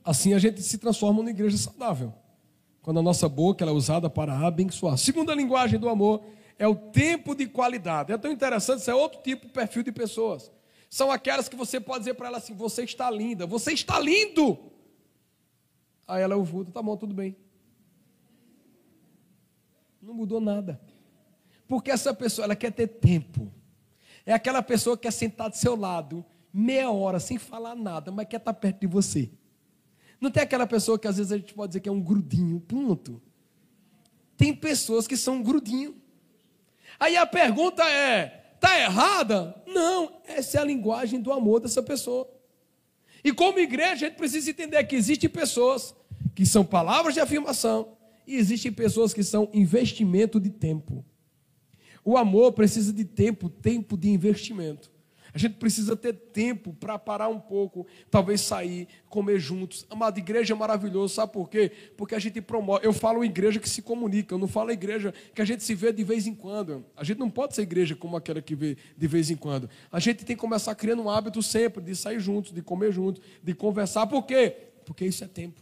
Assim 0.03 0.33
a 0.33 0.39
gente 0.39 0.61
se 0.61 0.77
transforma 0.77 1.19
numa 1.19 1.29
igreja 1.29 1.57
saudável. 1.57 2.13
Quando 2.81 2.99
a 2.99 3.03
nossa 3.03 3.29
boca 3.29 3.63
é 3.63 3.71
usada 3.71 4.09
para 4.09 4.37
abençoar. 4.45 4.97
Segunda 4.97 5.33
linguagem 5.33 5.79
do 5.79 5.87
amor 5.87 6.23
é 6.57 6.67
o 6.67 6.75
tempo 6.75 7.33
de 7.35 7.47
qualidade. 7.47 8.11
É 8.11 8.17
tão 8.17 8.31
interessante, 8.31 8.81
isso 8.81 8.91
é 8.91 8.95
outro 8.95 9.21
tipo 9.21 9.47
de 9.47 9.53
perfil 9.53 9.83
de 9.83 9.91
pessoas. 9.91 10.51
São 10.89 11.09
aquelas 11.09 11.47
que 11.47 11.55
você 11.55 11.79
pode 11.79 11.99
dizer 11.99 12.15
para 12.15 12.27
ela 12.27 12.37
assim: 12.37 12.53
você 12.53 12.83
está 12.83 13.09
linda, 13.09 13.45
você 13.45 13.71
está 13.71 13.99
lindo. 13.99 14.57
Aí 16.07 16.21
ela 16.21 16.35
ouve, 16.35 16.65
tá 16.65 16.81
bom, 16.81 16.97
tudo 16.97 17.13
bem. 17.13 17.35
Não 20.01 20.13
mudou 20.13 20.41
nada. 20.41 20.81
Porque 21.67 21.91
essa 21.91 22.13
pessoa, 22.13 22.45
ela 22.45 22.55
quer 22.55 22.71
ter 22.71 22.87
tempo. 22.87 23.51
É 24.25 24.33
aquela 24.33 24.61
pessoa 24.61 24.97
que 24.97 25.03
quer 25.03 25.11
sentar 25.11 25.49
do 25.49 25.55
seu 25.55 25.75
lado 25.75 26.25
meia 26.53 26.91
hora 26.91 27.19
sem 27.19 27.37
falar 27.37 27.75
nada, 27.75 28.11
mas 28.11 28.27
quer 28.27 28.37
estar 28.37 28.53
perto 28.53 28.81
de 28.81 28.87
você. 28.87 29.31
Não 30.19 30.29
tem 30.29 30.43
aquela 30.43 30.67
pessoa 30.67 30.99
que 30.99 31.07
às 31.07 31.17
vezes 31.17 31.31
a 31.31 31.37
gente 31.37 31.53
pode 31.53 31.69
dizer 31.69 31.79
que 31.79 31.89
é 31.89 31.91
um 31.91 32.01
grudinho, 32.01 32.59
ponto. 32.59 33.21
Tem 34.35 34.53
pessoas 34.53 35.07
que 35.07 35.15
são 35.15 35.35
um 35.35 35.43
grudinho. 35.43 35.95
Aí 36.99 37.15
a 37.15 37.25
pergunta 37.25 37.83
é: 37.83 38.53
está 38.55 38.79
errada? 38.79 39.63
Não, 39.65 40.21
essa 40.25 40.57
é 40.57 40.61
a 40.61 40.65
linguagem 40.65 41.21
do 41.21 41.31
amor 41.31 41.61
dessa 41.61 41.81
pessoa. 41.81 42.29
E 43.23 43.31
como 43.31 43.59
igreja, 43.59 44.05
a 44.05 44.09
gente 44.09 44.17
precisa 44.17 44.49
entender 44.49 44.83
que 44.83 44.95
existem 44.95 45.29
pessoas 45.29 45.95
que 46.35 46.45
são 46.45 46.65
palavras 46.65 47.13
de 47.13 47.19
afirmação 47.19 47.97
e 48.25 48.35
existem 48.35 48.71
pessoas 48.71 49.13
que 49.13 49.23
são 49.23 49.49
investimento 49.53 50.39
de 50.39 50.49
tempo. 50.49 51.05
O 52.03 52.17
amor 52.17 52.53
precisa 52.53 52.91
de 52.91 53.05
tempo, 53.05 53.49
tempo 53.49 53.95
de 53.97 54.09
investimento. 54.09 54.91
A 55.33 55.37
gente 55.37 55.53
precisa 55.55 55.95
ter 55.95 56.13
tempo 56.13 56.73
para 56.73 56.99
parar 56.99 57.29
um 57.29 57.39
pouco, 57.39 57.87
talvez 58.09 58.41
sair, 58.41 58.87
comer 59.07 59.39
juntos. 59.39 59.85
Amada, 59.89 60.19
igreja 60.19 60.53
é 60.53 60.57
maravilhoso, 60.57 61.13
sabe 61.13 61.31
por 61.31 61.49
quê? 61.49 61.71
Porque 61.95 62.15
a 62.15 62.19
gente 62.19 62.41
promove. 62.41 62.85
Eu 62.85 62.91
falo 62.91 63.23
igreja 63.23 63.59
que 63.59 63.69
se 63.69 63.81
comunica, 63.81 64.33
eu 64.33 64.37
não 64.37 64.47
falo 64.47 64.71
igreja 64.71 65.13
que 65.33 65.41
a 65.41 65.45
gente 65.45 65.63
se 65.63 65.73
vê 65.73 65.93
de 65.93 66.03
vez 66.03 66.27
em 66.27 66.35
quando. 66.35 66.85
A 66.97 67.03
gente 67.03 67.17
não 67.17 67.29
pode 67.29 67.55
ser 67.55 67.61
igreja 67.61 67.95
como 67.95 68.17
aquela 68.17 68.41
que 68.41 68.55
vê 68.55 68.77
de 68.97 69.07
vez 69.07 69.31
em 69.31 69.37
quando. 69.37 69.69
A 69.89 69.99
gente 69.99 70.25
tem 70.25 70.35
que 70.35 70.41
começar 70.41 70.75
criando 70.75 71.03
um 71.03 71.09
hábito 71.09 71.41
sempre 71.41 71.81
de 71.81 71.95
sair 71.95 72.19
juntos, 72.19 72.51
de 72.51 72.61
comer 72.61 72.91
juntos, 72.91 73.21
de 73.41 73.53
conversar. 73.53 74.07
Por 74.07 74.23
quê? 74.23 74.55
Porque 74.85 75.05
isso 75.05 75.23
é 75.23 75.27
tempo. 75.27 75.61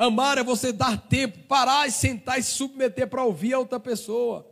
Amar 0.00 0.38
é 0.38 0.42
você 0.42 0.72
dar 0.72 0.96
tempo, 0.96 1.40
parar 1.40 1.86
e 1.86 1.92
sentar 1.92 2.38
e 2.38 2.42
submeter 2.42 3.06
para 3.06 3.22
ouvir 3.22 3.52
a 3.52 3.58
outra 3.58 3.78
pessoa. 3.78 4.50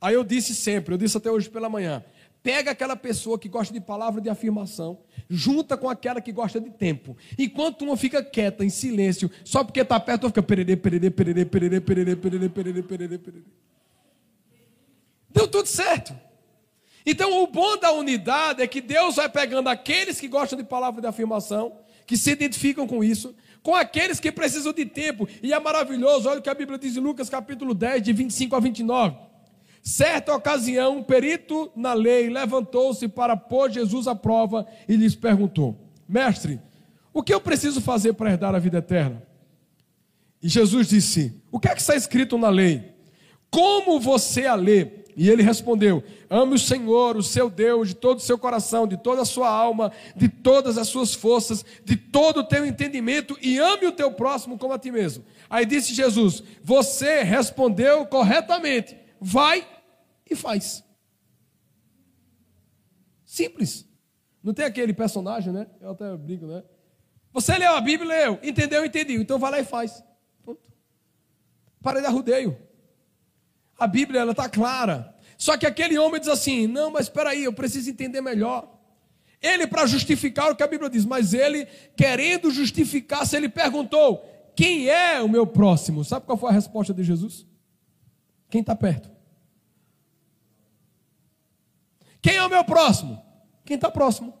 Aí 0.00 0.12
eu 0.12 0.24
disse 0.24 0.56
sempre, 0.56 0.92
eu 0.92 0.98
disse 0.98 1.16
até 1.16 1.30
hoje 1.30 1.48
pela 1.48 1.68
manhã: 1.68 2.04
pega 2.42 2.72
aquela 2.72 2.96
pessoa 2.96 3.38
que 3.38 3.48
gosta 3.48 3.72
de 3.72 3.80
palavra 3.80 4.20
de 4.20 4.28
afirmação, 4.28 4.98
junta 5.30 5.76
com 5.76 5.88
aquela 5.88 6.20
que 6.20 6.32
gosta 6.32 6.60
de 6.60 6.68
tempo. 6.68 7.16
Enquanto 7.38 7.82
uma 7.82 7.96
fica 7.96 8.24
quieta, 8.24 8.64
em 8.64 8.70
silêncio, 8.70 9.30
só 9.44 9.62
porque 9.62 9.82
está 9.82 10.00
perto, 10.00 10.24
outra 10.24 10.42
fica 10.42 10.42
pererê, 10.42 10.74
pererê, 10.76 11.08
pererê, 11.08 11.44
pererê, 11.44 11.80
pererê, 11.80 12.16
pererê, 12.16 12.48
pererê, 12.48 12.82
pererê, 12.82 13.18
pererê. 13.18 13.44
Deu 15.30 15.46
tudo 15.46 15.68
certo. 15.68 16.12
Então, 17.06 17.40
o 17.40 17.46
bom 17.46 17.76
da 17.76 17.92
unidade 17.92 18.60
é 18.60 18.66
que 18.66 18.80
Deus 18.80 19.14
vai 19.14 19.28
pegando 19.28 19.68
aqueles 19.68 20.18
que 20.20 20.26
gostam 20.26 20.58
de 20.58 20.64
palavra 20.64 21.00
de 21.00 21.06
afirmação, 21.06 21.78
que 22.04 22.16
se 22.16 22.32
identificam 22.32 22.84
com 22.88 23.04
isso, 23.04 23.32
com 23.66 23.74
aqueles 23.74 24.20
que 24.20 24.30
precisam 24.30 24.72
de 24.72 24.86
tempo. 24.86 25.28
E 25.42 25.52
é 25.52 25.58
maravilhoso, 25.58 26.28
olha 26.28 26.38
o 26.38 26.42
que 26.42 26.48
a 26.48 26.54
Bíblia 26.54 26.78
diz 26.78 26.96
em 26.96 27.00
Lucas 27.00 27.28
capítulo 27.28 27.74
10, 27.74 28.00
de 28.00 28.12
25 28.12 28.54
a 28.54 28.60
29. 28.60 29.16
Certa 29.82 30.32
ocasião, 30.32 30.98
um 30.98 31.02
perito 31.02 31.72
na 31.74 31.92
lei 31.92 32.30
levantou-se 32.30 33.08
para 33.08 33.36
pôr 33.36 33.68
Jesus 33.72 34.06
à 34.06 34.14
prova 34.14 34.68
e 34.88 34.94
lhes 34.94 35.16
perguntou: 35.16 35.76
Mestre, 36.08 36.60
o 37.12 37.24
que 37.24 37.34
eu 37.34 37.40
preciso 37.40 37.80
fazer 37.80 38.12
para 38.12 38.30
herdar 38.30 38.54
a 38.54 38.60
vida 38.60 38.78
eterna? 38.78 39.20
E 40.40 40.48
Jesus 40.48 40.86
disse: 40.86 41.34
O 41.50 41.58
que 41.58 41.66
é 41.66 41.74
que 41.74 41.80
está 41.80 41.96
escrito 41.96 42.38
na 42.38 42.50
lei? 42.50 42.94
Como 43.50 43.98
você 43.98 44.46
a 44.46 44.54
lê? 44.54 45.05
E 45.16 45.30
ele 45.30 45.42
respondeu: 45.42 46.04
Ame 46.28 46.54
o 46.54 46.58
Senhor, 46.58 47.16
o 47.16 47.22
seu 47.22 47.48
Deus, 47.48 47.88
de 47.88 47.94
todo 47.94 48.18
o 48.18 48.22
seu 48.22 48.38
coração, 48.38 48.86
de 48.86 48.98
toda 48.98 49.22
a 49.22 49.24
sua 49.24 49.48
alma, 49.48 49.90
de 50.14 50.28
todas 50.28 50.76
as 50.76 50.88
suas 50.88 51.14
forças, 51.14 51.64
de 51.82 51.96
todo 51.96 52.40
o 52.40 52.44
teu 52.44 52.66
entendimento, 52.66 53.36
e 53.40 53.58
ame 53.58 53.86
o 53.86 53.92
teu 53.92 54.12
próximo 54.12 54.58
como 54.58 54.74
a 54.74 54.78
ti 54.78 54.92
mesmo. 54.92 55.24
Aí 55.48 55.64
disse 55.64 55.94
Jesus: 55.94 56.42
Você 56.62 57.22
respondeu 57.22 58.04
corretamente, 58.04 58.94
vai 59.18 59.66
e 60.30 60.36
faz. 60.36 60.84
Simples. 63.24 63.88
Não 64.42 64.52
tem 64.52 64.66
aquele 64.66 64.92
personagem, 64.92 65.50
né? 65.50 65.66
Eu 65.80 65.92
até 65.92 66.14
brinco, 66.14 66.46
né? 66.46 66.62
Você 67.32 67.56
leu 67.56 67.72
a 67.72 67.80
Bíblia, 67.80 68.08
leu, 68.08 68.38
entendeu, 68.42 68.84
entendi. 68.84 69.14
Então 69.14 69.38
vai 69.38 69.50
lá 69.50 69.60
e 69.60 69.64
faz. 69.64 70.04
Pronto. 70.44 70.70
Para 71.82 72.00
de 72.00 72.06
arrudeio. 72.06 72.65
A 73.78 73.86
Bíblia 73.86 74.20
ela 74.20 74.30
está 74.30 74.48
clara. 74.48 75.14
Só 75.36 75.56
que 75.56 75.66
aquele 75.66 75.98
homem 75.98 76.20
diz 76.20 76.28
assim: 76.28 76.66
não, 76.66 76.90
mas 76.90 77.06
espera 77.06 77.30
aí, 77.30 77.44
eu 77.44 77.52
preciso 77.52 77.90
entender 77.90 78.20
melhor. 78.20 78.72
Ele 79.40 79.66
para 79.66 79.86
justificar 79.86 80.50
o 80.50 80.56
que 80.56 80.62
a 80.62 80.66
Bíblia 80.66 80.88
diz, 80.88 81.04
mas 81.04 81.34
ele 81.34 81.66
querendo 81.96 82.50
justificar, 82.50 83.26
se 83.26 83.36
ele 83.36 83.48
perguntou: 83.48 84.24
quem 84.54 84.88
é 84.88 85.20
o 85.20 85.28
meu 85.28 85.46
próximo? 85.46 86.04
Sabe 86.04 86.24
qual 86.24 86.38
foi 86.38 86.50
a 86.50 86.54
resposta 86.54 86.94
de 86.94 87.04
Jesus? 87.04 87.46
Quem 88.48 88.62
está 88.62 88.74
perto. 88.74 89.10
Quem 92.22 92.36
é 92.36 92.44
o 92.44 92.48
meu 92.48 92.64
próximo? 92.64 93.22
Quem 93.64 93.76
está 93.76 93.90
próximo. 93.90 94.34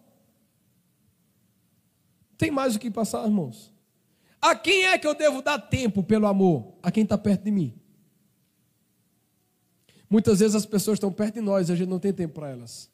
Tem 2.38 2.50
mais 2.50 2.74
o 2.74 2.78
que 2.78 2.90
passar, 2.90 3.24
irmãos. 3.24 3.72
A 4.40 4.54
quem 4.54 4.86
é 4.86 4.98
que 4.98 5.06
eu 5.06 5.14
devo 5.14 5.42
dar 5.42 5.58
tempo 5.58 6.02
pelo 6.02 6.26
amor? 6.26 6.74
A 6.82 6.90
quem 6.90 7.02
está 7.02 7.18
perto 7.18 7.44
de 7.44 7.50
mim. 7.50 7.78
Muitas 10.08 10.40
vezes 10.40 10.54
as 10.54 10.66
pessoas 10.66 10.96
estão 10.96 11.12
perto 11.12 11.34
de 11.34 11.40
nós 11.40 11.68
e 11.68 11.72
a 11.72 11.76
gente 11.76 11.88
não 11.88 11.98
tem 11.98 12.12
tempo 12.12 12.34
para 12.34 12.50
elas. 12.50 12.90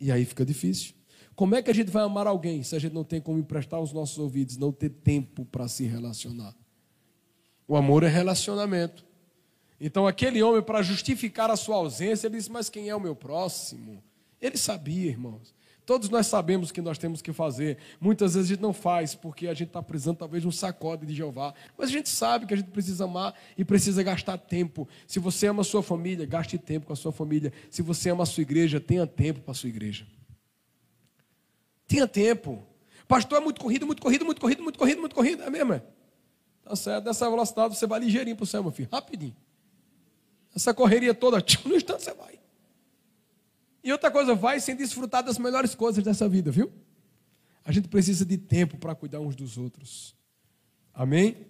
E 0.00 0.10
aí 0.10 0.24
fica 0.24 0.44
difícil. 0.44 0.94
Como 1.34 1.54
é 1.54 1.62
que 1.62 1.70
a 1.70 1.74
gente 1.74 1.90
vai 1.90 2.02
amar 2.02 2.26
alguém 2.26 2.62
se 2.62 2.74
a 2.74 2.78
gente 2.78 2.92
não 2.92 3.04
tem 3.04 3.20
como 3.20 3.38
emprestar 3.38 3.80
os 3.80 3.92
nossos 3.92 4.18
ouvidos, 4.18 4.56
não 4.56 4.72
ter 4.72 4.90
tempo 4.90 5.44
para 5.44 5.68
se 5.68 5.84
relacionar? 5.84 6.54
O 7.66 7.76
amor 7.76 8.02
é 8.02 8.08
relacionamento. 8.08 9.04
Então, 9.80 10.06
aquele 10.06 10.42
homem, 10.42 10.62
para 10.62 10.82
justificar 10.82 11.50
a 11.50 11.56
sua 11.56 11.76
ausência, 11.76 12.26
ele 12.26 12.36
disse: 12.36 12.50
Mas 12.50 12.68
quem 12.68 12.88
é 12.88 12.94
o 12.94 13.00
meu 13.00 13.16
próximo? 13.16 14.02
Ele 14.40 14.56
sabia, 14.56 15.08
irmãos. 15.08 15.54
Todos 15.92 16.08
nós 16.08 16.26
sabemos 16.26 16.70
o 16.70 16.72
que 16.72 16.80
nós 16.80 16.96
temos 16.96 17.20
que 17.20 17.34
fazer. 17.34 17.76
Muitas 18.00 18.32
vezes 18.32 18.50
a 18.50 18.54
gente 18.54 18.62
não 18.62 18.72
faz 18.72 19.14
porque 19.14 19.46
a 19.46 19.52
gente 19.52 19.68
está 19.68 19.82
precisando 19.82 20.16
talvez 20.16 20.42
de 20.42 20.48
um 20.48 20.50
sacode 20.50 21.04
de 21.04 21.14
Jeová. 21.14 21.52
Mas 21.76 21.90
a 21.90 21.92
gente 21.92 22.08
sabe 22.08 22.46
que 22.46 22.54
a 22.54 22.56
gente 22.56 22.70
precisa 22.70 23.04
amar 23.04 23.34
e 23.58 23.62
precisa 23.62 24.02
gastar 24.02 24.38
tempo. 24.38 24.88
Se 25.06 25.18
você 25.18 25.48
ama 25.48 25.60
a 25.60 25.64
sua 25.64 25.82
família, 25.82 26.24
gaste 26.24 26.56
tempo 26.56 26.86
com 26.86 26.94
a 26.94 26.96
sua 26.96 27.12
família. 27.12 27.52
Se 27.68 27.82
você 27.82 28.08
ama 28.08 28.22
a 28.22 28.26
sua 28.26 28.40
igreja, 28.40 28.80
tenha 28.80 29.06
tempo 29.06 29.42
para 29.42 29.50
a 29.50 29.54
sua 29.54 29.68
igreja. 29.68 30.06
Tenha 31.86 32.08
tempo. 32.08 32.62
Pastor, 33.06 33.36
é 33.36 33.40
muito 33.42 33.60
corrido, 33.60 33.84
muito 33.84 34.00
corrido, 34.00 34.24
muito 34.24 34.40
corrido, 34.40 34.62
muito 34.62 34.78
corrido, 34.78 34.98
muito 34.98 35.14
corrido. 35.14 35.42
É 35.42 35.50
mesmo? 35.50 35.74
É? 35.74 35.82
Tá 36.64 36.74
certo. 36.74 37.04
Dessa 37.04 37.28
velocidade 37.28 37.76
você 37.76 37.86
vai 37.86 38.00
ligeirinho 38.00 38.34
para 38.34 38.44
o 38.44 38.46
céu, 38.46 38.62
meu 38.62 38.72
filho. 38.72 38.88
Rapidinho. 38.90 39.36
Essa 40.56 40.72
correria 40.72 41.12
toda, 41.12 41.36
no 41.66 41.76
instante 41.76 42.02
você 42.02 42.14
vai. 42.14 42.41
E 43.82 43.90
outra 43.90 44.10
coisa, 44.10 44.34
vai 44.34 44.60
sem 44.60 44.76
desfrutar 44.76 45.22
das 45.22 45.38
melhores 45.38 45.74
coisas 45.74 46.02
dessa 46.04 46.28
vida, 46.28 46.50
viu? 46.50 46.72
A 47.64 47.72
gente 47.72 47.88
precisa 47.88 48.24
de 48.24 48.38
tempo 48.38 48.76
para 48.76 48.94
cuidar 48.94 49.20
uns 49.20 49.34
dos 49.34 49.56
outros. 49.56 50.14
Amém? 50.94 51.46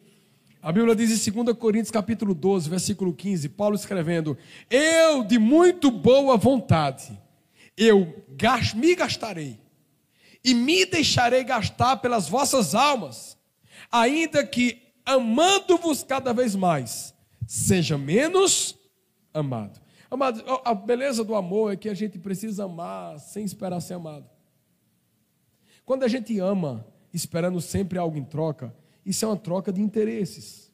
A 0.63 0.71
Bíblia 0.71 0.95
diz 0.95 1.27
em 1.27 1.43
2 1.43 1.57
Coríntios 1.59 1.91
capítulo 1.91 2.35
12, 2.35 2.71
versículo 2.71 3.13
15, 3.13 3.49
Paulo 3.49 3.75
escrevendo: 3.75 4.39
Eu 4.71 5.25
de 5.25 5.37
muito 5.37 5.91
boa 5.91 6.37
vontade, 6.37 7.19
eu 7.77 8.25
me 8.77 8.95
gastarei 8.95 9.59
e 10.45 10.55
me 10.55 10.87
deixarei 10.87 11.43
gastar 11.43 11.97
pelas 11.97 12.29
vossas 12.29 12.77
almas, 12.77 13.37
ainda 13.91 14.47
que 14.47 14.81
amando-vos 15.05 16.05
cada 16.05 16.33
vez 16.33 16.55
mais, 16.55 17.13
seja 17.45 17.99
menos 17.99 18.77
amado. 19.35 19.82
Amado, 20.13 20.45
a 20.63 20.75
beleza 20.75 21.25
do 21.25 21.35
amor 21.35 21.73
é 21.73 21.77
que 21.77 21.89
a 21.89 21.95
gente 21.95 22.19
precisa 22.19 22.65
amar 22.65 23.19
sem 23.19 23.47
esperar 23.47 23.81
ser 23.81 23.95
amado. 23.95 24.29
Quando 25.87 26.03
a 26.03 26.09
gente 26.09 26.39
ama, 26.39 26.87
esperando 27.15 27.59
sempre 27.63 27.99
algo 27.99 28.19
em 28.19 28.23
troca, 28.23 28.77
isso 29.07 29.25
é 29.25 29.29
uma 29.29 29.39
troca 29.39 29.73
de 29.73 29.81
interesses. 29.81 30.71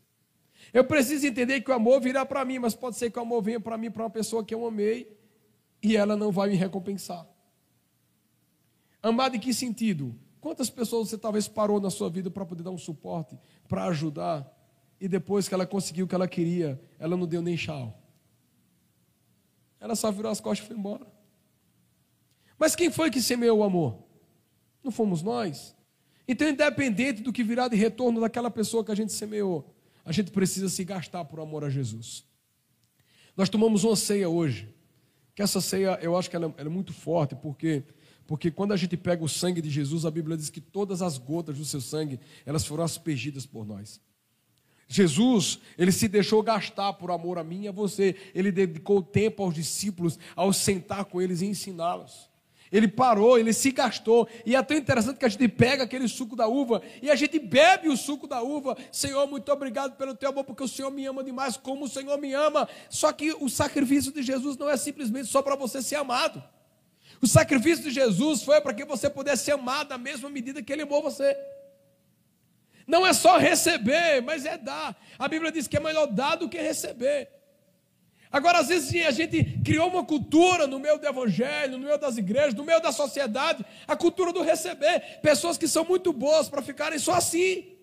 Eu 0.74 0.82
preciso 0.82 1.24
entender 1.24 1.60
que 1.60 1.70
o 1.70 1.74
amor 1.74 2.00
virá 2.00 2.26
para 2.26 2.44
mim, 2.44 2.58
mas 2.58 2.74
pode 2.74 2.96
ser 2.96 3.12
que 3.12 3.18
o 3.20 3.22
amor 3.22 3.40
venha 3.40 3.60
para 3.60 3.78
mim 3.78 3.92
para 3.92 4.02
uma 4.02 4.10
pessoa 4.10 4.44
que 4.44 4.52
eu 4.52 4.66
amei 4.66 5.16
e 5.80 5.96
ela 5.96 6.16
não 6.16 6.32
vai 6.32 6.48
me 6.48 6.56
recompensar. 6.56 7.24
Amado 9.00 9.36
em 9.36 9.38
que 9.38 9.54
sentido? 9.54 10.16
Quantas 10.40 10.68
pessoas 10.68 11.10
você 11.10 11.16
talvez 11.16 11.46
parou 11.46 11.80
na 11.80 11.90
sua 11.90 12.10
vida 12.10 12.28
para 12.28 12.44
poder 12.44 12.64
dar 12.64 12.72
um 12.72 12.76
suporte, 12.76 13.38
para 13.68 13.84
ajudar, 13.84 14.52
e 15.00 15.06
depois 15.06 15.46
que 15.46 15.54
ela 15.54 15.64
conseguiu 15.64 16.06
o 16.06 16.08
que 16.08 16.14
ela 16.16 16.26
queria, 16.26 16.80
ela 16.98 17.16
não 17.16 17.24
deu 17.24 17.40
nem 17.40 17.54
tchau? 17.54 18.07
Ela 19.80 19.94
só 19.94 20.10
virou 20.10 20.30
as 20.30 20.40
costas 20.40 20.64
e 20.64 20.68
foi 20.68 20.76
embora. 20.76 21.06
Mas 22.58 22.74
quem 22.74 22.90
foi 22.90 23.10
que 23.10 23.22
semeou 23.22 23.58
o 23.58 23.62
amor? 23.62 24.02
Não 24.82 24.90
fomos 24.90 25.22
nós. 25.22 25.74
Então, 26.26 26.48
independente 26.48 27.22
do 27.22 27.32
que 27.32 27.44
virá 27.44 27.68
de 27.68 27.76
retorno 27.76 28.20
daquela 28.20 28.50
pessoa 28.50 28.84
que 28.84 28.90
a 28.90 28.94
gente 28.94 29.12
semeou, 29.12 29.74
a 30.04 30.12
gente 30.12 30.30
precisa 30.30 30.68
se 30.68 30.84
gastar 30.84 31.24
por 31.24 31.40
amor 31.40 31.64
a 31.64 31.70
Jesus. 31.70 32.24
Nós 33.36 33.48
tomamos 33.48 33.84
uma 33.84 33.94
ceia 33.94 34.28
hoje, 34.28 34.74
que 35.34 35.42
essa 35.42 35.60
ceia 35.60 35.98
eu 36.02 36.16
acho 36.16 36.28
que 36.28 36.36
ela, 36.36 36.52
ela 36.56 36.68
é 36.68 36.72
muito 36.72 36.92
forte, 36.92 37.34
porque 37.36 37.84
porque 38.28 38.50
quando 38.50 38.72
a 38.72 38.76
gente 38.76 38.94
pega 38.94 39.24
o 39.24 39.28
sangue 39.28 39.62
de 39.62 39.70
Jesus, 39.70 40.04
a 40.04 40.10
Bíblia 40.10 40.36
diz 40.36 40.50
que 40.50 40.60
todas 40.60 41.00
as 41.00 41.16
gotas 41.16 41.56
do 41.56 41.64
seu 41.64 41.80
sangue, 41.80 42.20
elas 42.44 42.66
foram 42.66 42.84
aspergidas 42.84 43.46
por 43.46 43.66
nós. 43.66 44.02
Jesus, 44.88 45.58
ele 45.76 45.92
se 45.92 46.08
deixou 46.08 46.42
gastar 46.42 46.94
por 46.94 47.10
amor 47.10 47.38
a 47.38 47.44
mim 47.44 47.64
e 47.64 47.68
a 47.68 47.72
você. 47.72 48.16
Ele 48.34 48.50
dedicou 48.50 49.02
tempo 49.02 49.42
aos 49.42 49.54
discípulos, 49.54 50.18
ao 50.34 50.50
sentar 50.50 51.04
com 51.04 51.20
eles 51.20 51.42
e 51.42 51.46
ensiná-los. 51.46 52.28
Ele 52.72 52.88
parou, 52.88 53.38
ele 53.38 53.52
se 53.52 53.70
gastou. 53.70 54.26
E 54.46 54.56
é 54.56 54.62
tão 54.62 54.76
interessante 54.76 55.18
que 55.18 55.26
a 55.26 55.28
gente 55.28 55.46
pega 55.48 55.84
aquele 55.84 56.08
suco 56.08 56.34
da 56.34 56.46
uva 56.46 56.82
e 57.02 57.10
a 57.10 57.16
gente 57.16 57.38
bebe 57.38 57.88
o 57.88 57.96
suco 57.96 58.26
da 58.26 58.42
uva. 58.42 58.76
Senhor, 58.90 59.26
muito 59.26 59.52
obrigado 59.52 59.96
pelo 59.96 60.14
teu 60.14 60.30
amor, 60.30 60.44
porque 60.44 60.64
o 60.64 60.68
Senhor 60.68 60.90
me 60.90 61.04
ama 61.06 61.22
demais, 61.22 61.56
como 61.56 61.84
o 61.84 61.88
Senhor 61.88 62.18
me 62.18 62.32
ama. 62.32 62.66
Só 62.88 63.12
que 63.12 63.32
o 63.32 63.48
sacrifício 63.48 64.10
de 64.10 64.22
Jesus 64.22 64.56
não 64.56 64.70
é 64.70 64.76
simplesmente 64.76 65.28
só 65.28 65.42
para 65.42 65.54
você 65.54 65.82
ser 65.82 65.96
amado. 65.96 66.42
O 67.20 67.26
sacrifício 67.26 67.84
de 67.84 67.90
Jesus 67.90 68.42
foi 68.42 68.60
para 68.60 68.72
que 68.72 68.84
você 68.84 69.10
pudesse 69.10 69.44
ser 69.44 69.52
amado 69.52 69.88
da 69.88 69.98
mesma 69.98 70.30
medida 70.30 70.62
que 70.62 70.72
ele 70.72 70.82
amou 70.82 71.02
você. 71.02 71.36
Não 72.88 73.06
é 73.06 73.12
só 73.12 73.36
receber, 73.36 74.22
mas 74.22 74.46
é 74.46 74.56
dar. 74.56 74.96
A 75.18 75.28
Bíblia 75.28 75.52
diz 75.52 75.68
que 75.68 75.76
é 75.76 75.80
melhor 75.80 76.06
dar 76.06 76.36
do 76.36 76.48
que 76.48 76.58
receber. 76.58 77.28
Agora, 78.32 78.60
às 78.60 78.68
vezes, 78.68 79.06
a 79.06 79.10
gente 79.10 79.60
criou 79.62 79.88
uma 79.88 80.02
cultura 80.02 80.66
no 80.66 80.80
meio 80.80 80.98
do 80.98 81.06
evangelho, 81.06 81.76
no 81.76 81.84
meio 81.84 81.98
das 81.98 82.16
igrejas, 82.16 82.54
no 82.54 82.64
meio 82.64 82.80
da 82.80 82.90
sociedade, 82.90 83.64
a 83.86 83.94
cultura 83.94 84.32
do 84.32 84.42
receber. 84.42 85.20
Pessoas 85.20 85.58
que 85.58 85.68
são 85.68 85.84
muito 85.84 86.14
boas 86.14 86.48
para 86.48 86.62
ficarem 86.62 86.98
só 86.98 87.12
assim. 87.12 87.76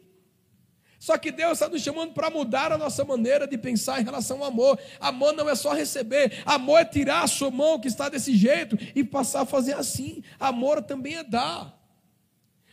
Só 1.00 1.20
que 1.20 1.32
Deus 1.32 1.54
está 1.54 1.70
nos 1.70 1.84
chamando 1.84 2.14
para 2.14 2.32
mudar 2.32 2.72
a 2.72 2.78
nossa 2.78 3.06
maneira 3.06 3.48
de 3.48 3.60
pensar 3.60 4.02
em 4.02 4.04
relação 4.04 4.40
ao 4.40 4.46
amor. 4.46 4.80
Amor 5.00 5.34
não 5.34 5.48
é 5.48 5.54
só 5.54 5.72
receber, 5.72 6.42
amor 6.48 6.80
é 6.80 6.86
tirar 6.86 7.22
a 7.22 7.28
sua 7.28 7.52
mão 7.52 7.80
que 7.80 7.88
está 7.88 8.10
desse 8.10 8.36
jeito 8.36 8.76
e 8.96 9.04
passar 9.04 9.42
a 9.42 9.46
fazer 9.46 9.74
assim. 9.74 10.24
Amor 10.40 10.82
também 10.82 11.16
é 11.16 11.24
dar. 11.24 11.85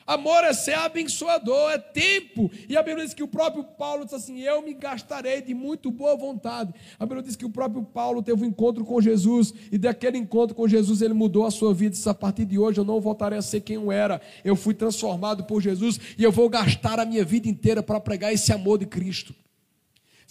Amor 0.07 0.45
é 0.45 0.53
ser 0.53 0.75
abençoador, 0.75 1.71
é 1.71 1.79
tempo. 1.79 2.51
E 2.69 2.77
a 2.77 2.83
Bíblia 2.83 3.05
diz 3.05 3.15
que 3.15 3.23
o 3.23 3.29
próprio 3.29 3.65
Paulo 3.65 4.05
diz 4.05 4.15
assim: 4.15 4.41
Eu 4.41 4.63
me 4.63 4.75
gastarei 4.75 5.41
de 5.41 5.55
muito 5.55 5.91
boa 5.91 6.17
vontade. 6.17 6.73
A 6.99 7.07
Bíblia 7.07 7.23
diz 7.23 7.37
que 7.37 7.45
o 7.45 7.51
próprio 7.51 7.83
Paulo 7.83 8.23
teve 8.23 8.43
um 8.43 8.47
encontro 8.47 8.85
com 8.85 9.01
Jesus, 9.01 9.53
e 9.71 9.79
daquele 9.79 10.19
encontro 10.19 10.55
com 10.55 10.67
Jesus 10.67 11.03
ele 11.03 11.15
mudou 11.15 11.47
a 11.47 11.51
sua 11.51 11.73
vida. 11.73 11.91
Diz: 11.91 12.07
A 12.07 12.15
partir 12.15 12.45
de 12.45 12.59
hoje 12.59 12.79
eu 12.79 12.85
não 12.85 13.01
voltarei 13.01 13.39
a 13.39 13.43
ser 13.43 13.61
quem 13.61 13.77
eu 13.77 13.93
era. 13.93 14.21
Eu 14.45 14.57
fui 14.57 14.75
transformado 14.75 15.45
por 15.45 15.61
Jesus 15.61 15.99
e 16.19 16.25
eu 16.25 16.33
vou 16.33 16.49
gastar 16.49 16.99
a 16.99 17.05
minha 17.05 17.25
vida 17.25 17.49
inteira 17.49 17.83
para 17.83 18.01
pregar 18.01 18.33
esse 18.33 18.53
amor 18.53 18.79
de 18.79 18.87
Cristo. 18.87 19.35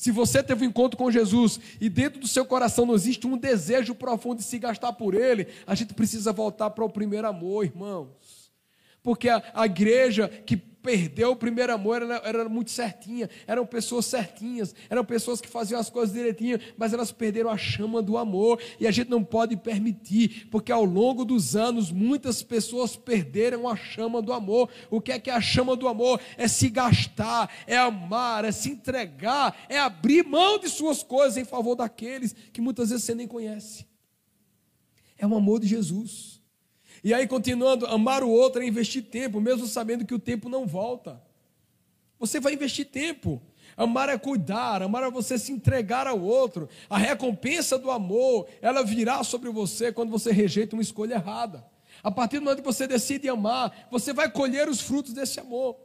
Se 0.02 0.10
você 0.10 0.42
teve 0.42 0.66
um 0.66 0.70
encontro 0.70 0.98
com 0.98 1.12
Jesus 1.12 1.60
e 1.80 1.88
dentro 1.88 2.20
do 2.20 2.28
seu 2.28 2.44
coração 2.44 2.88
não 2.88 2.96
existe 2.96 3.28
um 3.28 3.38
desejo 3.38 3.94
profundo 3.94 4.38
de 4.38 4.44
se 4.44 4.58
gastar 4.58 4.94
por 4.94 5.14
Ele, 5.14 5.46
a 5.68 5.76
gente 5.76 5.94
precisa 5.94 6.34
voltar 6.34 6.72
para 6.72 6.84
o 6.84 6.90
primeiro 6.90 7.28
amor, 7.28 7.66
irmãos. 7.66 8.10
Porque 9.04 9.30
a, 9.30 9.42
a 9.54 9.66
igreja 9.66 10.28
que 10.28 10.58
perdeu 10.82 11.32
o 11.32 11.36
primeiro 11.36 11.74
amor 11.74 12.02
era, 12.02 12.22
era, 12.24 12.50
muito 12.50 12.72
certinha, 12.72 13.30
eram 13.46 13.66
pessoas 13.66 14.06
certinhas, 14.06 14.74
eram 14.90 15.06
pessoas 15.06 15.40
que 15.40 15.48
faziam 15.48 15.80
as 15.80 15.90
coisas 15.90 16.14
direitinho, 16.14 16.60
mas 16.78 16.94
elas 16.94 17.12
perderam 17.12 17.50
a 17.50 17.58
chama 17.58 18.02
do 18.02 18.18
amor 18.18 18.60
e 18.80 18.88
a 18.88 18.92
gente 18.92 19.10
não 19.10 19.24
pode 19.24 19.56
permitir, 19.56 20.48
porque 20.50 20.72
ao 20.72 20.84
longo 20.84 21.24
dos 21.24 21.56
anos 21.56 21.92
muitas 21.92 22.42
pessoas 22.42 22.96
perderam 22.96 23.68
a 23.68 23.76
chama 23.76 24.22
do 24.22 24.34
amor. 24.34 24.70
O 24.90 25.00
que 25.00 25.12
é 25.12 25.20
que 25.20 25.30
é 25.30 25.34
a 25.34 25.42
chama 25.42 25.76
do 25.76 25.88
amor? 25.88 26.20
É 26.38 26.48
se 26.48 26.70
gastar, 26.70 27.50
é 27.68 27.78
amar, 27.78 28.44
é 28.46 28.52
se 28.52 28.72
entregar, 28.72 29.56
é 29.70 29.78
abrir 29.78 30.24
mão 30.26 30.58
de 30.58 30.70
suas 30.70 31.04
coisas 31.04 31.38
em 31.38 31.46
favor 31.46 31.76
daqueles 31.76 32.36
que 32.52 32.62
muitas 32.62 32.90
vezes 32.90 33.06
você 33.06 33.16
nem 33.16 33.28
conhece. 33.28 33.86
É 35.18 35.28
o 35.28 35.36
amor 35.36 35.60
de 35.60 35.68
Jesus. 35.68 36.41
E 37.04 37.14
aí, 37.14 37.28
continuando, 37.28 37.86
amar 37.88 38.24
o 38.24 38.30
outro 38.30 38.62
é 38.62 38.68
investir 38.68 39.04
tempo, 39.04 39.42
mesmo 39.42 39.66
sabendo 39.66 40.06
que 40.06 40.14
o 40.14 40.20
tempo 40.20 40.48
não 40.48 40.68
volta. 40.68 41.22
Você 42.20 42.40
vai 42.40 42.54
investir 42.54 42.86
tempo. 42.86 43.42
Amar 43.76 44.10
é 44.10 44.18
cuidar, 44.18 44.84
amar 44.84 45.04
é 45.04 45.10
você 45.10 45.40
se 45.40 45.52
entregar 45.52 46.06
ao 46.06 46.22
outro. 46.22 46.70
A 46.90 46.98
recompensa 46.98 47.80
do 47.80 47.90
amor, 47.90 48.48
ela 48.62 48.84
virá 48.84 49.24
sobre 49.24 49.50
você 49.50 49.92
quando 49.92 50.12
você 50.12 50.32
rejeita 50.32 50.76
uma 50.76 50.82
escolha 50.82 51.16
errada. 51.16 51.66
A 52.04 52.12
partir 52.12 52.38
do 52.40 52.44
momento 52.44 52.60
que 52.60 52.66
você 52.66 52.88
decide 52.88 53.28
amar, 53.30 53.88
você 53.90 54.14
vai 54.14 54.30
colher 54.30 54.70
os 54.70 54.82
frutos 54.82 55.14
desse 55.14 55.40
amor. 55.40 55.78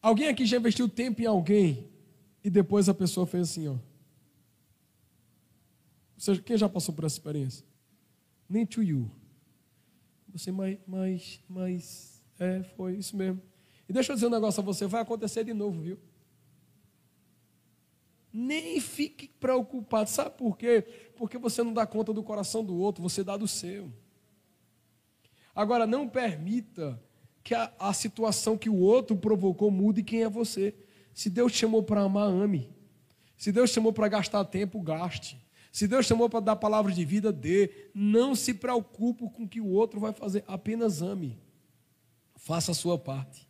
Alguém 0.00 0.28
aqui 0.28 0.46
já 0.46 0.56
investiu 0.56 0.88
tempo 0.88 1.20
em 1.22 1.26
alguém 1.26 1.88
e 2.42 2.50
depois 2.50 2.88
a 2.88 2.94
pessoa 2.94 3.26
fez 3.26 3.50
assim, 3.50 3.68
ó. 3.68 3.72
Ou 3.72 3.80
seja, 6.16 6.42
quem 6.42 6.56
já 6.56 6.68
passou 6.68 6.94
por 6.94 7.04
essa 7.04 7.16
experiência? 7.16 7.64
Nem 8.48 8.64
to 8.66 8.82
you. 8.82 9.10
Você, 10.32 10.52
mas, 10.52 10.78
mas, 10.86 11.40
mas, 11.48 12.22
é, 12.38 12.62
foi 12.62 12.96
isso 12.96 13.16
mesmo. 13.16 13.40
E 13.88 13.92
deixa 13.92 14.12
eu 14.12 14.16
dizer 14.16 14.26
um 14.26 14.30
negócio 14.30 14.60
a 14.60 14.64
você, 14.64 14.86
vai 14.86 15.00
acontecer 15.00 15.44
de 15.44 15.54
novo, 15.54 15.80
viu? 15.80 15.98
Nem 18.32 18.78
fique 18.80 19.28
preocupado. 19.28 20.10
Sabe 20.10 20.36
por 20.36 20.56
quê? 20.56 20.84
Porque 21.16 21.38
você 21.38 21.62
não 21.62 21.72
dá 21.72 21.86
conta 21.86 22.12
do 22.12 22.22
coração 22.22 22.62
do 22.62 22.76
outro, 22.76 23.02
você 23.02 23.24
dá 23.24 23.36
do 23.36 23.48
seu. 23.48 23.90
Agora, 25.54 25.86
não 25.86 26.08
permita 26.08 27.02
que 27.42 27.54
a, 27.54 27.72
a 27.78 27.92
situação 27.92 28.58
que 28.58 28.68
o 28.68 28.76
outro 28.76 29.16
provocou 29.16 29.70
mude 29.70 30.02
quem 30.02 30.22
é 30.22 30.28
você. 30.28 30.74
Se 31.14 31.30
Deus 31.30 31.52
te 31.52 31.58
chamou 31.58 31.82
para 31.82 32.02
amar, 32.02 32.28
ame. 32.28 32.70
Se 33.36 33.50
Deus 33.50 33.70
te 33.70 33.74
chamou 33.74 33.92
para 33.92 34.06
gastar 34.06 34.44
tempo, 34.44 34.80
gaste. 34.80 35.36
Se 35.72 35.86
Deus 35.86 36.06
chamou 36.06 36.28
para 36.28 36.40
dar 36.40 36.56
palavras 36.56 36.94
de 36.94 37.04
vida, 37.04 37.32
dê. 37.32 37.88
Não 37.94 38.34
se 38.34 38.54
preocupe 38.54 39.28
com 39.30 39.44
o 39.44 39.48
que 39.48 39.60
o 39.60 39.68
outro 39.68 40.00
vai 40.00 40.12
fazer, 40.12 40.44
apenas 40.46 41.02
ame. 41.02 41.38
Faça 42.36 42.72
a 42.72 42.74
sua 42.74 42.98
parte. 42.98 43.48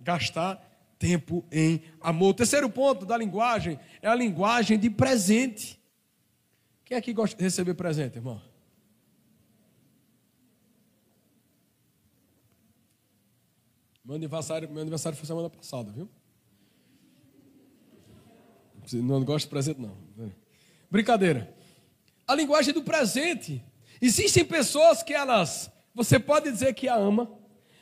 Gastar 0.00 0.64
tempo 0.98 1.44
em 1.50 1.82
amor. 2.00 2.30
O 2.30 2.34
terceiro 2.34 2.68
ponto 2.68 3.06
da 3.06 3.16
linguagem 3.16 3.78
é 4.02 4.08
a 4.08 4.14
linguagem 4.14 4.78
de 4.78 4.90
presente. 4.90 5.78
Quem 6.84 6.96
aqui 6.96 7.12
gosta 7.12 7.36
de 7.36 7.42
receber 7.42 7.74
presente, 7.74 8.16
irmão? 8.16 8.40
Meu 14.04 14.16
aniversário, 14.16 14.70
meu 14.70 14.80
aniversário 14.80 15.18
foi 15.18 15.26
semana 15.26 15.50
passada, 15.50 15.92
viu? 15.92 16.08
Não 19.02 19.22
gosto 19.22 19.44
de 19.44 19.50
presente, 19.50 19.80
não. 19.80 19.94
Brincadeira. 20.90 21.54
A 22.26 22.34
linguagem 22.34 22.72
do 22.72 22.82
presente. 22.82 23.64
Existem 24.00 24.44
pessoas 24.44 25.02
que 25.02 25.12
elas, 25.12 25.70
você 25.94 26.18
pode 26.18 26.50
dizer 26.50 26.74
que 26.74 26.88
a 26.88 26.94
ama, 26.94 27.30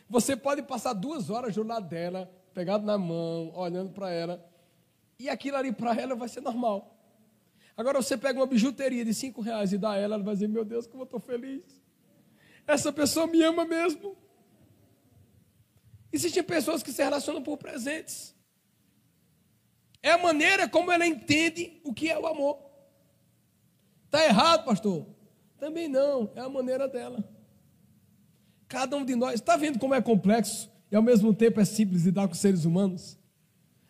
você 0.09 0.37
pode 0.37 0.63
passar 0.63 0.93
duas 0.95 1.29
horas 1.29 1.55
do 1.55 1.63
lado 1.63 1.89
dela, 1.89 2.31
pegado 2.55 2.87
na 2.87 2.97
mão, 2.97 3.53
olhando 3.55 3.91
para 3.91 4.11
ela, 4.11 4.45
e 5.19 5.29
aquilo 5.29 5.57
ali 5.57 5.73
para 5.73 5.95
ela 5.95 6.15
vai 6.15 6.29
ser 6.29 6.41
normal. 6.41 6.97
Agora 7.77 8.01
você 8.01 8.17
pega 8.17 8.39
uma 8.39 8.47
bijuteria 8.47 9.05
de 9.05 9.13
cinco 9.13 9.43
reais 9.43 9.73
e 9.73 9.79
dá 9.79 9.91
a 9.91 9.97
ela, 9.97 10.15
ela 10.15 10.25
vai 10.25 10.35
dizer, 10.35 10.49
meu 10.49 10.65
Deus, 10.65 10.87
como 10.87 11.03
eu 11.03 11.05
estou 11.05 11.21
feliz. 11.21 11.63
Essa 12.67 12.91
pessoa 12.93 13.27
me 13.27 13.43
ama 13.43 13.65
mesmo. 13.67 14.17
Existem 16.11 16.43
pessoas 16.43 16.83
que 16.83 16.93
se 16.93 17.03
relacionam 17.03 17.43
por 17.43 17.59
presentes. 17.59 18.35
É 20.03 20.13
a 20.13 20.19
maneira 20.19 20.67
como 20.67 20.91
ela 20.91 21.07
entende 21.07 21.81
o 21.85 21.93
que 21.93 22.09
é 22.11 22.19
o 22.19 22.27
amor. 22.27 22.66
Está 24.17 24.29
errado, 24.29 24.65
pastor? 24.65 25.07
Também 25.59 25.89
não, 25.89 26.31
é 26.35 26.41
a 26.41 26.49
maneira 26.49 26.89
dela. 26.89 27.23
Cada 28.67 28.97
um 28.97 29.05
de 29.05 29.15
nós, 29.15 29.35
está 29.35 29.59
vendo 29.59 29.79
como 29.79 29.95
é 29.95 30.01
complexo 30.01 30.71
e 30.91 30.97
ao 30.97 31.03
mesmo 31.03 31.35
tempo 31.35 31.61
é 31.61 31.67
simples 31.67 32.05
lidar 32.05 32.27
com 32.27 32.33
seres 32.33 32.65
humanos? 32.65 33.19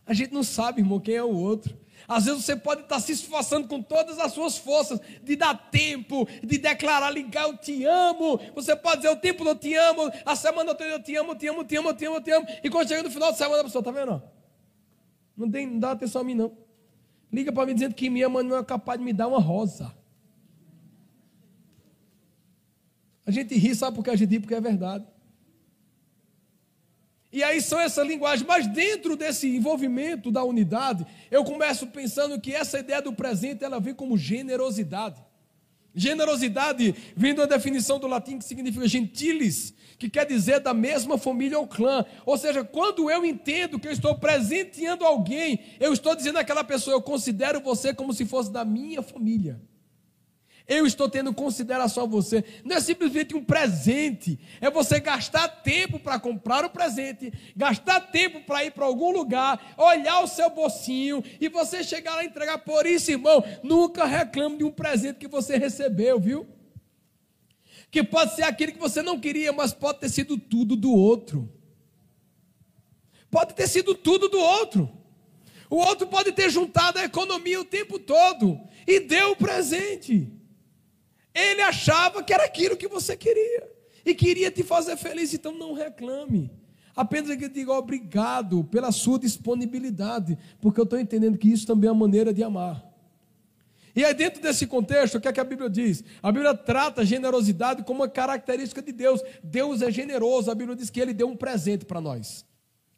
A 0.04 0.12
gente 0.12 0.34
não 0.34 0.42
sabe, 0.42 0.80
irmão, 0.80 0.98
quem 0.98 1.14
é 1.14 1.22
o 1.22 1.30
outro. 1.30 1.78
Às 2.08 2.24
vezes 2.24 2.44
você 2.44 2.56
pode 2.56 2.82
estar 2.82 2.98
se 2.98 3.12
esforçando 3.12 3.68
com 3.68 3.80
todas 3.80 4.18
as 4.18 4.32
suas 4.32 4.58
forças 4.58 5.00
de 5.22 5.36
dar 5.36 5.70
tempo, 5.70 6.26
de 6.42 6.58
declarar, 6.58 7.10
ligar, 7.10 7.46
eu 7.46 7.56
te 7.56 7.84
amo. 7.84 8.40
Você 8.56 8.74
pode 8.74 9.02
dizer 9.02 9.10
o 9.10 9.16
tempo 9.16 9.44
eu 9.44 9.54
te 9.54 9.76
amo, 9.76 10.10
a 10.24 10.34
semana 10.34 10.74
toda 10.74 10.90
eu 10.90 11.02
te 11.02 11.14
amo, 11.14 11.32
eu 11.32 11.36
te 11.36 11.46
amo, 11.46 11.60
eu 11.60 11.64
te 11.64 11.76
amo, 11.76 11.88
eu 11.90 11.94
te 11.94 12.04
amo, 12.04 12.16
eu 12.16 12.20
te 12.20 12.30
amo. 12.32 12.46
E 12.64 12.68
quando 12.68 12.88
chega 12.88 13.04
no 13.04 13.10
final 13.12 13.30
de 13.30 13.38
semana, 13.38 13.60
a 13.60 13.64
pessoa, 13.64 13.80
está 13.80 13.92
vendo? 13.92 14.20
Não, 15.36 15.48
tem, 15.48 15.68
não 15.68 15.78
dá 15.78 15.92
atenção 15.92 16.22
a 16.22 16.24
mim, 16.24 16.34
não. 16.34 16.50
Liga 17.32 17.52
para 17.52 17.64
mim 17.64 17.74
dizendo 17.74 17.94
que 17.94 18.10
me 18.10 18.22
ama 18.22 18.42
não 18.42 18.56
é 18.56 18.64
capaz 18.64 18.98
de 18.98 19.04
me 19.04 19.12
dar 19.12 19.28
uma 19.28 19.38
rosa. 19.38 19.95
A 23.26 23.30
gente 23.30 23.54
ri, 23.56 23.74
sabe 23.74 23.96
por 23.96 24.04
que 24.04 24.10
a 24.10 24.16
gente 24.16 24.30
ri? 24.30 24.40
Porque 24.40 24.54
é 24.54 24.60
verdade. 24.60 25.04
E 27.32 27.42
aí 27.42 27.60
são 27.60 27.78
essa 27.78 28.02
linguagem, 28.02 28.46
mas 28.46 28.66
dentro 28.66 29.16
desse 29.16 29.48
envolvimento 29.48 30.30
da 30.30 30.42
unidade, 30.44 31.04
eu 31.30 31.44
começo 31.44 31.86
pensando 31.88 32.40
que 32.40 32.54
essa 32.54 32.78
ideia 32.78 33.02
do 33.02 33.12
presente 33.12 33.64
ela 33.64 33.80
vem 33.80 33.92
como 33.92 34.16
generosidade. 34.16 35.22
Generosidade 35.94 36.94
vem 37.16 37.34
da 37.34 37.46
definição 37.46 37.98
do 37.98 38.06
latim 38.06 38.38
que 38.38 38.44
significa 38.44 38.86
gentiles, 38.86 39.74
que 39.98 40.08
quer 40.08 40.24
dizer 40.24 40.60
da 40.60 40.72
mesma 40.72 41.18
família 41.18 41.58
ou 41.58 41.66
clã. 41.66 42.04
Ou 42.24 42.38
seja, 42.38 42.62
quando 42.62 43.10
eu 43.10 43.24
entendo 43.24 43.78
que 43.78 43.88
eu 43.88 43.92
estou 43.92 44.14
presenteando 44.16 45.04
alguém, 45.04 45.60
eu 45.80 45.92
estou 45.92 46.14
dizendo 46.14 46.38
àquela 46.38 46.62
pessoa, 46.62 46.94
eu 46.94 47.02
considero 47.02 47.60
você 47.60 47.92
como 47.92 48.14
se 48.14 48.24
fosse 48.24 48.52
da 48.52 48.64
minha 48.64 49.02
família. 49.02 49.60
Eu 50.68 50.84
estou 50.84 51.08
tendo 51.08 51.32
consideração 51.32 52.04
a 52.04 52.06
você. 52.06 52.44
Não 52.64 52.76
é 52.76 52.80
simplesmente 52.80 53.36
um 53.36 53.44
presente. 53.44 54.38
É 54.60 54.68
você 54.68 54.98
gastar 54.98 55.46
tempo 55.48 55.98
para 56.00 56.18
comprar 56.18 56.64
o 56.64 56.70
presente, 56.70 57.32
gastar 57.54 58.00
tempo 58.00 58.40
para 58.40 58.64
ir 58.64 58.72
para 58.72 58.84
algum 58.84 59.12
lugar, 59.12 59.74
olhar 59.76 60.20
o 60.20 60.26
seu 60.26 60.50
bolsinho 60.50 61.22
e 61.40 61.48
você 61.48 61.84
chegar 61.84 62.16
lá 62.16 62.24
e 62.24 62.26
entregar. 62.26 62.58
Por 62.58 62.84
isso, 62.84 63.12
irmão, 63.12 63.44
nunca 63.62 64.04
reclame 64.06 64.58
de 64.58 64.64
um 64.64 64.72
presente 64.72 65.20
que 65.20 65.28
você 65.28 65.56
recebeu, 65.56 66.18
viu? 66.18 66.48
Que 67.88 68.02
pode 68.02 68.34
ser 68.34 68.42
aquele 68.42 68.72
que 68.72 68.80
você 68.80 69.02
não 69.02 69.20
queria, 69.20 69.52
mas 69.52 69.72
pode 69.72 70.00
ter 70.00 70.08
sido 70.08 70.36
tudo 70.36 70.74
do 70.74 70.92
outro. 70.92 71.48
Pode 73.30 73.54
ter 73.54 73.68
sido 73.68 73.94
tudo 73.94 74.28
do 74.28 74.38
outro. 74.38 74.90
O 75.70 75.76
outro 75.76 76.08
pode 76.08 76.32
ter 76.32 76.50
juntado 76.50 76.98
a 76.98 77.04
economia 77.04 77.60
o 77.60 77.64
tempo 77.64 78.00
todo 78.00 78.60
e 78.84 78.98
deu 78.98 79.30
o 79.32 79.36
presente. 79.36 80.35
Ele 81.36 81.60
achava 81.60 82.22
que 82.22 82.32
era 82.32 82.44
aquilo 82.44 82.78
que 82.78 82.88
você 82.88 83.14
queria 83.14 83.70
e 84.06 84.14
queria 84.14 84.50
te 84.50 84.62
fazer 84.62 84.96
feliz, 84.96 85.34
então 85.34 85.52
não 85.52 85.74
reclame. 85.74 86.50
Apenas 86.96 87.36
que 87.36 87.46
diga 87.46 87.72
obrigado 87.72 88.64
pela 88.64 88.90
sua 88.90 89.18
disponibilidade, 89.18 90.38
porque 90.62 90.80
eu 90.80 90.84
estou 90.84 90.98
entendendo 90.98 91.36
que 91.36 91.52
isso 91.52 91.66
também 91.66 91.88
é 91.88 91.92
uma 91.92 92.06
maneira 92.06 92.32
de 92.32 92.42
amar. 92.42 92.82
E 93.94 94.02
aí, 94.02 94.14
dentro 94.14 94.40
desse 94.40 94.66
contexto, 94.66 95.16
o 95.16 95.20
que 95.20 95.28
é 95.28 95.32
que 95.32 95.40
a 95.40 95.44
Bíblia 95.44 95.68
diz? 95.68 96.02
A 96.22 96.32
Bíblia 96.32 96.54
trata 96.54 97.02
a 97.02 97.04
generosidade 97.04 97.84
como 97.84 98.00
uma 98.00 98.08
característica 98.08 98.80
de 98.80 98.92
Deus. 98.92 99.22
Deus 99.42 99.82
é 99.82 99.90
generoso. 99.90 100.50
A 100.50 100.54
Bíblia 100.54 100.76
diz 100.76 100.88
que 100.88 101.00
ele 101.00 101.12
deu 101.12 101.28
um 101.28 101.36
presente 101.36 101.84
para 101.84 102.00
nós. 102.00 102.46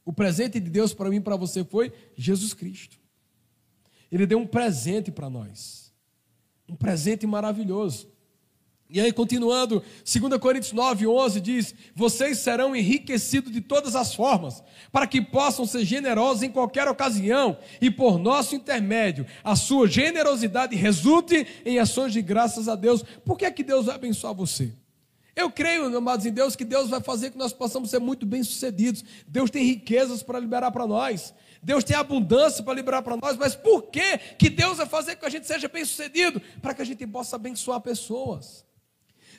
O 0.05 0.13
presente 0.13 0.61
de 0.61 0.71
Deus 0.71 0.95
para 0.95 1.09
mim 1.09 1.17
e 1.17 1.21
para 1.21 1.37
você 1.37 1.65
foi 1.65 1.93
Jesus 2.17 2.53
Cristo. 2.53 2.99
Ele 4.11 4.27
deu 4.27 4.39
um 4.39 4.47
presente 4.47 5.11
para 5.11 5.29
nós. 5.29 5.93
Um 6.69 6.75
presente 6.75 7.27
maravilhoso. 7.27 8.09
E 8.91 9.03
aí, 9.03 9.13
continuando, 9.13 9.85
2 10.03 10.41
Coríntios 10.41 10.73
9, 10.73 11.07
11 11.07 11.41
diz: 11.43 11.75
Vocês 11.95 12.39
serão 12.39 12.75
enriquecidos 12.75 13.53
de 13.53 13.61
todas 13.61 13.95
as 13.95 14.15
formas, 14.15 14.63
para 14.91 15.07
que 15.07 15.21
possam 15.21 15.67
ser 15.67 15.85
generosos 15.85 16.43
em 16.43 16.51
qualquer 16.51 16.89
ocasião, 16.89 17.59
e 17.83 17.91
por 17.91 18.19
nosso 18.19 18.55
intermédio, 18.55 19.27
a 19.45 19.55
sua 19.55 19.87
generosidade 19.87 20.75
resulte 20.75 21.47
em 21.67 21.79
ações 21.79 22.15
de 22.15 22.23
graças 22.23 22.67
a 22.67 22.75
Deus. 22.75 23.05
Por 23.27 23.37
que 23.37 23.45
é 23.45 23.51
que 23.51 23.63
Deus 23.63 23.87
vai 23.87 23.97
abençoar 23.97 24.33
você? 24.33 24.73
Eu 25.37 25.51
creio, 25.51 25.95
amados 25.95 26.25
em 26.25 26.33
Deus, 26.33 26.57
que 26.57 26.65
Deus 26.65 26.89
vai 26.89 27.01
fazer 27.01 27.31
que 27.31 27.39
nós 27.39 27.53
possamos 27.53 27.91
ser 27.91 28.01
muito 28.01 28.25
bem-sucedidos. 28.25 29.05
Deus 29.27 29.51
tem 29.51 29.65
riquezas 29.65 30.23
para 30.23 30.41
liberar 30.41 30.73
para 30.73 30.87
nós. 30.87 31.35
Deus 31.63 31.85
tem 31.85 31.95
abundância 31.95 32.65
para 32.65 32.75
liberar 32.75 33.03
para 33.03 33.17
nós, 33.17 33.37
mas 33.37 33.55
por 33.55 33.83
que, 33.83 34.19
que 34.39 34.49
Deus 34.49 34.79
vai 34.79 34.87
fazer 34.87 35.17
que 35.17 35.27
a 35.27 35.29
gente 35.29 35.47
seja 35.47 35.69
bem-sucedido? 35.69 36.41
Para 36.63 36.73
que 36.73 36.83
a 36.83 36.85
gente 36.85 37.07
possa 37.07 37.37
abençoar 37.37 37.81
pessoas. 37.81 38.68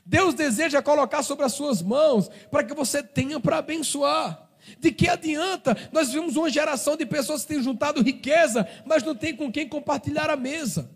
Deus 0.05 0.33
deseja 0.33 0.81
colocar 0.81 1.23
sobre 1.23 1.45
as 1.45 1.53
suas 1.53 1.81
mãos 1.81 2.29
para 2.49 2.63
que 2.63 2.73
você 2.73 3.03
tenha 3.03 3.39
para 3.39 3.57
abençoar. 3.57 4.49
De 4.79 4.91
que 4.91 5.07
adianta? 5.07 5.75
Nós 5.91 6.11
vimos 6.11 6.35
uma 6.35 6.49
geração 6.49 6.95
de 6.95 7.05
pessoas 7.05 7.41
que 7.41 7.53
têm 7.53 7.63
juntado 7.63 8.01
riqueza, 8.01 8.67
mas 8.85 9.03
não 9.03 9.15
tem 9.15 9.35
com 9.35 9.51
quem 9.51 9.67
compartilhar 9.67 10.29
a 10.29 10.35
mesa. 10.35 10.89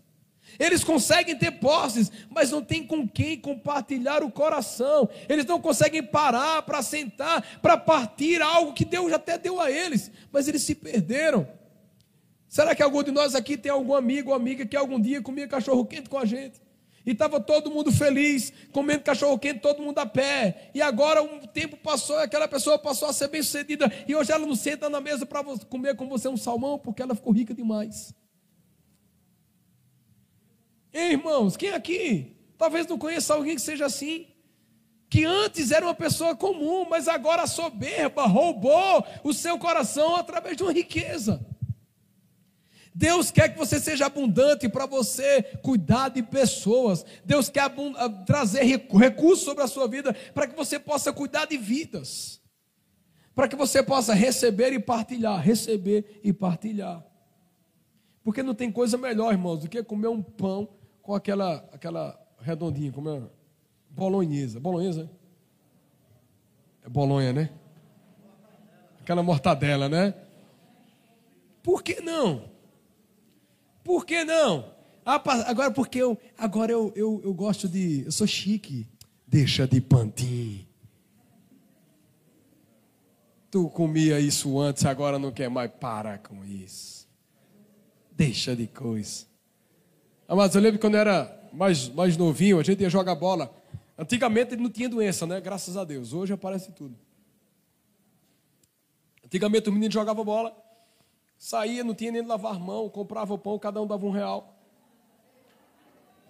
Eles 0.58 0.84
conseguem 0.84 1.36
ter 1.36 1.52
posses, 1.52 2.12
mas 2.30 2.50
não 2.50 2.62
tem 2.62 2.86
com 2.86 3.08
quem 3.08 3.38
compartilhar 3.38 4.22
o 4.22 4.30
coração. 4.30 5.08
Eles 5.28 5.44
não 5.44 5.60
conseguem 5.60 6.02
parar 6.02 6.62
para 6.62 6.82
sentar, 6.82 7.58
para 7.60 7.76
partir 7.76 8.40
algo 8.40 8.72
que 8.72 8.84
Deus 8.84 9.12
até 9.12 9.36
deu 9.38 9.60
a 9.60 9.70
eles, 9.70 10.10
mas 10.30 10.46
eles 10.46 10.62
se 10.62 10.74
perderam. 10.74 11.48
Será 12.48 12.74
que 12.74 12.82
algum 12.82 13.02
de 13.02 13.10
nós 13.10 13.34
aqui 13.34 13.56
tem 13.56 13.72
algum 13.72 13.94
amigo 13.94 14.30
ou 14.30 14.36
amiga 14.36 14.64
que 14.64 14.76
algum 14.76 15.00
dia 15.00 15.20
comia 15.20 15.48
cachorro 15.48 15.84
quente 15.84 16.08
com 16.08 16.18
a 16.18 16.24
gente? 16.24 16.62
E 17.06 17.12
estava 17.12 17.38
todo 17.38 17.70
mundo 17.70 17.92
feliz, 17.92 18.52
comendo 18.72 19.04
cachorro 19.04 19.38
quente, 19.38 19.60
todo 19.60 19.82
mundo 19.82 19.98
a 19.98 20.06
pé. 20.06 20.70
E 20.74 20.80
agora 20.80 21.22
um 21.22 21.40
tempo 21.40 21.76
passou 21.76 22.18
e 22.18 22.22
aquela 22.22 22.48
pessoa 22.48 22.78
passou 22.78 23.08
a 23.08 23.12
ser 23.12 23.28
bem 23.28 23.42
sucedida. 23.42 23.92
E 24.08 24.14
hoje 24.14 24.32
ela 24.32 24.46
não 24.46 24.54
senta 24.54 24.88
na 24.88 25.00
mesa 25.00 25.26
para 25.26 25.44
comer 25.68 25.96
com 25.96 26.08
você 26.08 26.28
um 26.28 26.36
salmão 26.36 26.78
porque 26.78 27.02
ela 27.02 27.14
ficou 27.14 27.32
rica 27.32 27.52
demais. 27.52 28.14
Ei, 30.92 31.12
irmãos, 31.12 31.56
quem 31.56 31.70
aqui 31.70 32.36
talvez 32.56 32.86
não 32.86 32.96
conheça 32.96 33.34
alguém 33.34 33.56
que 33.56 33.60
seja 33.60 33.86
assim? 33.86 34.28
Que 35.10 35.24
antes 35.24 35.70
era 35.70 35.84
uma 35.84 35.94
pessoa 35.94 36.34
comum, 36.34 36.86
mas 36.88 37.06
agora 37.06 37.46
soberba 37.46 38.26
roubou 38.26 39.04
o 39.22 39.32
seu 39.32 39.58
coração 39.58 40.16
através 40.16 40.56
de 40.56 40.62
uma 40.62 40.72
riqueza. 40.72 41.44
Deus 42.94 43.32
quer 43.32 43.48
que 43.48 43.58
você 43.58 43.80
seja 43.80 44.06
abundante 44.06 44.68
para 44.68 44.86
você 44.86 45.42
cuidar 45.62 46.10
de 46.10 46.22
pessoas. 46.22 47.04
Deus 47.24 47.48
quer 47.48 47.62
ah, 47.62 48.08
trazer 48.24 48.62
recursos 48.62 49.44
sobre 49.44 49.64
a 49.64 49.66
sua 49.66 49.88
vida 49.88 50.14
para 50.32 50.46
que 50.46 50.54
você 50.54 50.78
possa 50.78 51.12
cuidar 51.12 51.46
de 51.46 51.56
vidas. 51.56 52.40
Para 53.34 53.48
que 53.48 53.56
você 53.56 53.82
possa 53.82 54.14
receber 54.14 54.72
e 54.72 54.78
partilhar, 54.78 55.40
receber 55.40 56.20
e 56.22 56.32
partilhar. 56.32 57.04
Porque 58.22 58.44
não 58.44 58.54
tem 58.54 58.70
coisa 58.70 58.96
melhor, 58.96 59.32
irmãos, 59.32 59.58
do 59.58 59.68
que 59.68 59.82
comer 59.82 60.06
um 60.06 60.22
pão 60.22 60.68
com 61.02 61.14
aquela 61.16 61.68
aquela 61.72 62.18
redondinha, 62.40 62.92
como 62.92 63.10
é? 63.10 63.22
Bolonhesa. 63.90 64.60
Bolonhesa? 64.60 65.10
É 66.84 66.88
bolonha, 66.88 67.32
né? 67.32 67.50
Aquela 69.00 69.22
mortadela, 69.22 69.88
né? 69.88 70.14
Por 71.60 71.82
que 71.82 72.00
não? 72.00 72.53
Por 73.84 74.06
que 74.06 74.24
não? 74.24 74.72
Agora 75.04 75.70
porque 75.70 75.98
eu 75.98 76.18
agora 76.38 76.72
eu, 76.72 76.90
eu, 76.96 77.20
eu 77.22 77.34
gosto 77.34 77.68
de. 77.68 78.04
Eu 78.06 78.12
sou 78.12 78.26
chique. 78.26 78.88
Deixa 79.26 79.66
de 79.66 79.80
pantin. 79.80 80.66
Tu 83.50 83.68
comia 83.68 84.18
isso 84.18 84.58
antes, 84.58 84.84
agora 84.84 85.18
não 85.18 85.30
quer 85.30 85.50
mais. 85.50 85.70
Para 85.70 86.18
com 86.18 86.44
isso. 86.44 87.06
Deixa 88.10 88.56
de 88.56 88.66
coisa. 88.66 89.26
Ah, 90.26 90.34
mas 90.34 90.54
eu 90.54 90.60
lembro 90.60 90.80
quando 90.80 90.94
eu 90.94 91.00
era 91.00 91.50
mais, 91.52 91.88
mais 91.90 92.16
novinho, 92.16 92.58
a 92.58 92.62
gente 92.62 92.80
ia 92.80 92.88
jogar 92.88 93.14
bola. 93.14 93.54
Antigamente 93.98 94.54
ele 94.54 94.62
não 94.62 94.70
tinha 94.70 94.88
doença, 94.88 95.26
né? 95.26 95.40
Graças 95.40 95.76
a 95.76 95.84
Deus. 95.84 96.12
Hoje 96.12 96.32
aparece 96.32 96.72
tudo. 96.72 96.96
Antigamente 99.24 99.68
o 99.68 99.72
menino 99.72 99.92
jogava 99.92 100.24
bola. 100.24 100.63
Saía, 101.44 101.84
não 101.84 101.94
tinha 101.94 102.10
nem 102.10 102.22
de 102.22 102.26
lavar 102.26 102.58
mão, 102.58 102.88
comprava 102.88 103.34
o 103.34 103.38
pão, 103.38 103.58
cada 103.58 103.78
um 103.78 103.86
dava 103.86 104.06
um 104.06 104.10
real. 104.10 104.56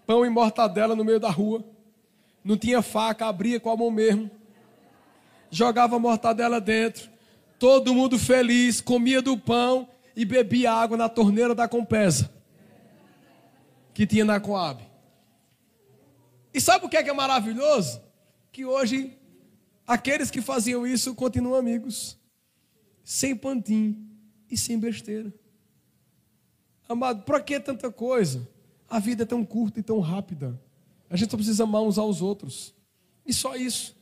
Pão 0.04 0.26
e 0.26 0.28
mortadela 0.28 0.96
no 0.96 1.04
meio 1.04 1.20
da 1.20 1.30
rua. 1.30 1.64
Não 2.42 2.56
tinha 2.56 2.82
faca, 2.82 3.26
abria 3.26 3.60
com 3.60 3.70
a 3.70 3.76
mão 3.76 3.92
mesmo. 3.92 4.28
Jogava 5.52 5.94
a 5.94 5.98
mortadela 6.00 6.60
dentro. 6.60 7.08
Todo 7.60 7.94
mundo 7.94 8.18
feliz, 8.18 8.80
comia 8.80 9.22
do 9.22 9.38
pão 9.38 9.88
e 10.16 10.24
bebia 10.24 10.72
água 10.72 10.96
na 10.96 11.08
torneira 11.08 11.54
da 11.54 11.68
Compesa. 11.68 12.28
Que 13.94 14.08
tinha 14.08 14.24
na 14.24 14.40
Coab. 14.40 14.82
E 16.52 16.60
sabe 16.60 16.86
o 16.86 16.88
que 16.88 16.96
é, 16.96 17.04
que 17.04 17.10
é 17.10 17.14
maravilhoso? 17.14 18.02
Que 18.50 18.64
hoje 18.64 19.16
aqueles 19.86 20.28
que 20.28 20.40
faziam 20.42 20.84
isso 20.84 21.14
continuam 21.14 21.54
amigos. 21.54 22.18
Sem 23.04 23.36
pantim 23.36 24.12
e 24.50 24.56
sem 24.56 24.78
besteira. 24.78 25.32
Amado, 26.88 27.22
para 27.22 27.40
que 27.40 27.58
tanta 27.58 27.90
coisa? 27.90 28.46
A 28.88 28.98
vida 28.98 29.22
é 29.22 29.26
tão 29.26 29.44
curta 29.44 29.80
e 29.80 29.82
tão 29.82 30.00
rápida. 30.00 30.60
A 31.08 31.16
gente 31.16 31.30
só 31.30 31.36
precisa 31.36 31.64
amar 31.64 31.82
uns 31.82 31.98
aos 31.98 32.20
outros. 32.20 32.74
E 33.24 33.32
só 33.32 33.56
isso. 33.56 33.96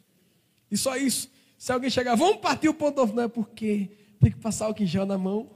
E 0.70 0.76
só 0.76 0.96
isso. 0.96 1.30
Se 1.56 1.72
alguém 1.72 1.90
chegar, 1.90 2.14
vamos 2.16 2.38
partir 2.38 2.68
o 2.68 2.74
ponto 2.74 3.06
não 3.06 3.22
é 3.22 3.28
porque 3.28 3.90
tem 4.20 4.30
que 4.32 4.38
passar 4.38 4.68
o 4.68 4.74
quinjal 4.74 5.06
na 5.06 5.16
mão, 5.16 5.50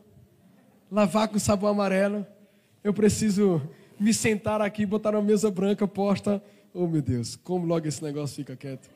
lavar 0.90 1.28
com 1.28 1.38
sabão 1.38 1.70
amarelo. 1.70 2.26
Eu 2.82 2.94
preciso 2.94 3.60
me 3.98 4.14
sentar 4.14 4.60
aqui, 4.60 4.86
botar 4.86 5.10
uma 5.14 5.22
mesa 5.22 5.50
branca 5.50 5.88
posta. 5.88 6.42
Oh 6.72 6.86
meu 6.86 7.02
Deus, 7.02 7.34
como 7.36 7.66
logo 7.66 7.88
esse 7.88 8.02
negócio 8.02 8.36
fica 8.36 8.56
quieto. 8.56 8.88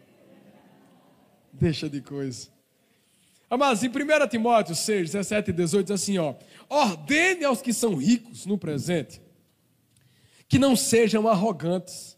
Deixa 1.52 1.88
de 1.88 2.00
coisa. 2.00 2.48
Mas 3.58 3.82
em 3.82 3.88
1 3.88 4.28
Timóteo 4.28 4.74
6, 4.74 5.10
17 5.10 5.50
e 5.50 5.52
18 5.52 5.86
diz 5.86 6.02
assim: 6.02 6.18
ó, 6.18 6.34
ordene 6.68 7.44
aos 7.44 7.60
que 7.60 7.72
são 7.72 7.96
ricos 7.96 8.46
no 8.46 8.56
presente, 8.56 9.20
que 10.48 10.58
não 10.58 10.76
sejam 10.76 11.26
arrogantes, 11.26 12.16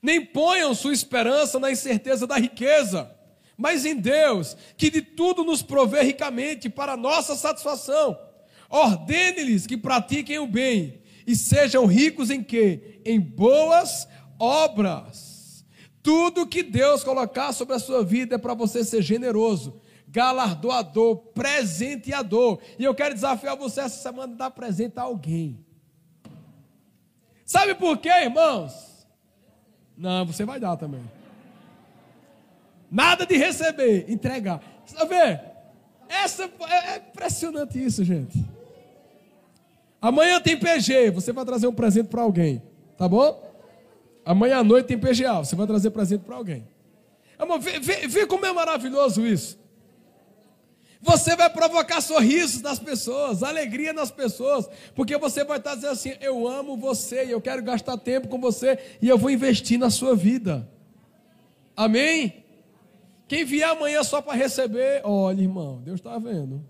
nem 0.00 0.24
ponham 0.24 0.74
sua 0.74 0.94
esperança 0.94 1.58
na 1.58 1.70
incerteza 1.70 2.26
da 2.26 2.36
riqueza, 2.36 3.14
mas 3.56 3.84
em 3.84 3.94
Deus, 3.94 4.56
que 4.78 4.90
de 4.90 5.02
tudo 5.02 5.44
nos 5.44 5.60
provê 5.60 6.00
ricamente 6.02 6.70
para 6.70 6.96
nossa 6.96 7.36
satisfação. 7.36 8.18
Ordene-lhes 8.70 9.66
que 9.66 9.76
pratiquem 9.76 10.38
o 10.38 10.46
bem 10.46 11.02
e 11.26 11.36
sejam 11.36 11.84
ricos 11.84 12.30
em 12.30 12.42
quê? 12.42 13.00
Em 13.04 13.20
boas 13.20 14.08
obras. 14.38 15.66
Tudo 16.02 16.46
que 16.46 16.62
Deus 16.62 17.04
colocar 17.04 17.52
sobre 17.52 17.74
a 17.74 17.78
sua 17.78 18.02
vida 18.02 18.36
é 18.36 18.38
para 18.38 18.54
você 18.54 18.82
ser 18.82 19.02
generoso, 19.02 19.78
galardoador, 20.10 21.16
presenteador. 21.32 22.60
E 22.78 22.84
eu 22.84 22.94
quero 22.94 23.14
desafiar 23.14 23.56
você 23.56 23.80
essa 23.80 24.02
semana 24.02 24.32
a 24.34 24.36
dar 24.36 24.50
presente 24.50 24.98
a 24.98 25.02
alguém. 25.02 25.64
Sabe 27.44 27.74
por 27.74 27.98
quê, 27.98 28.10
irmãos? 28.10 29.06
Não, 29.96 30.26
você 30.26 30.44
vai 30.44 30.58
dar 30.58 30.76
também. 30.76 31.02
Nada 32.90 33.24
de 33.24 33.36
receber, 33.36 34.10
entregar. 34.10 34.60
Você 34.84 35.06
ver? 35.06 35.42
Essa 36.08 36.44
é, 36.44 36.94
é 36.94 36.96
impressionante 36.96 37.82
isso, 37.82 38.02
gente. 38.02 38.44
Amanhã 40.02 40.40
tem 40.40 40.58
PG, 40.58 41.10
você 41.10 41.32
vai 41.32 41.44
trazer 41.44 41.66
um 41.66 41.74
presente 41.74 42.08
para 42.08 42.22
alguém, 42.22 42.62
tá 42.96 43.06
bom? 43.06 43.48
Amanhã 44.24 44.58
à 44.58 44.64
noite 44.64 44.86
tem 44.86 44.98
PGA, 44.98 45.34
você 45.34 45.54
vai 45.54 45.66
trazer 45.66 45.90
presente 45.90 46.22
para 46.22 46.36
alguém. 46.36 46.66
Amor, 47.38 47.60
vê, 47.60 47.78
vê, 47.78 48.08
vê 48.08 48.26
como 48.26 48.44
é 48.46 48.52
maravilhoso 48.52 49.26
isso. 49.26 49.59
Você 51.02 51.34
vai 51.34 51.48
provocar 51.48 52.00
sorrisos 52.02 52.60
nas 52.60 52.78
pessoas, 52.78 53.42
alegria 53.42 53.92
nas 53.92 54.10
pessoas, 54.10 54.68
porque 54.94 55.16
você 55.16 55.42
vai 55.44 55.56
estar 55.56 55.74
dizendo 55.74 55.92
assim: 55.92 56.12
Eu 56.20 56.46
amo 56.46 56.76
você, 56.76 57.24
eu 57.28 57.40
quero 57.40 57.62
gastar 57.62 57.96
tempo 57.96 58.28
com 58.28 58.38
você, 58.38 58.78
e 59.00 59.08
eu 59.08 59.16
vou 59.16 59.30
investir 59.30 59.78
na 59.78 59.88
sua 59.88 60.14
vida. 60.14 60.68
Amém? 61.74 62.44
Quem 63.26 63.44
vier 63.44 63.70
amanhã 63.70 64.02
só 64.02 64.20
para 64.20 64.34
receber, 64.34 65.00
olha, 65.04 65.40
irmão, 65.40 65.80
Deus 65.80 66.00
está 66.00 66.18
vendo. 66.18 66.62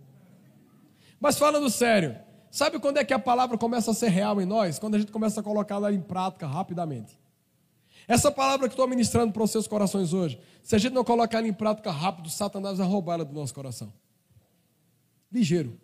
Mas 1.18 1.36
falando 1.36 1.68
sério, 1.68 2.16
sabe 2.50 2.78
quando 2.78 2.98
é 2.98 3.04
que 3.04 3.12
a 3.12 3.18
palavra 3.18 3.58
começa 3.58 3.90
a 3.90 3.94
ser 3.94 4.10
real 4.10 4.40
em 4.40 4.46
nós? 4.46 4.78
Quando 4.78 4.94
a 4.94 4.98
gente 4.98 5.10
começa 5.10 5.40
a 5.40 5.42
colocá-la 5.42 5.92
em 5.92 6.00
prática 6.00 6.46
rapidamente. 6.46 7.18
Essa 8.06 8.30
palavra 8.30 8.68
que 8.68 8.74
estou 8.74 8.86
ministrando 8.86 9.32
para 9.32 9.42
os 9.42 9.50
seus 9.50 9.66
corações 9.66 10.12
hoje, 10.12 10.38
se 10.62 10.76
a 10.76 10.78
gente 10.78 10.92
não 10.92 11.02
colocar 11.02 11.38
ela 11.38 11.48
em 11.48 11.52
prática 11.52 11.90
rápido, 11.90 12.30
Satanás 12.30 12.78
vai 12.78 12.86
roubar 12.86 13.14
ela 13.14 13.24
do 13.24 13.34
nosso 13.34 13.52
coração 13.52 13.92
ligeiro. 15.32 15.78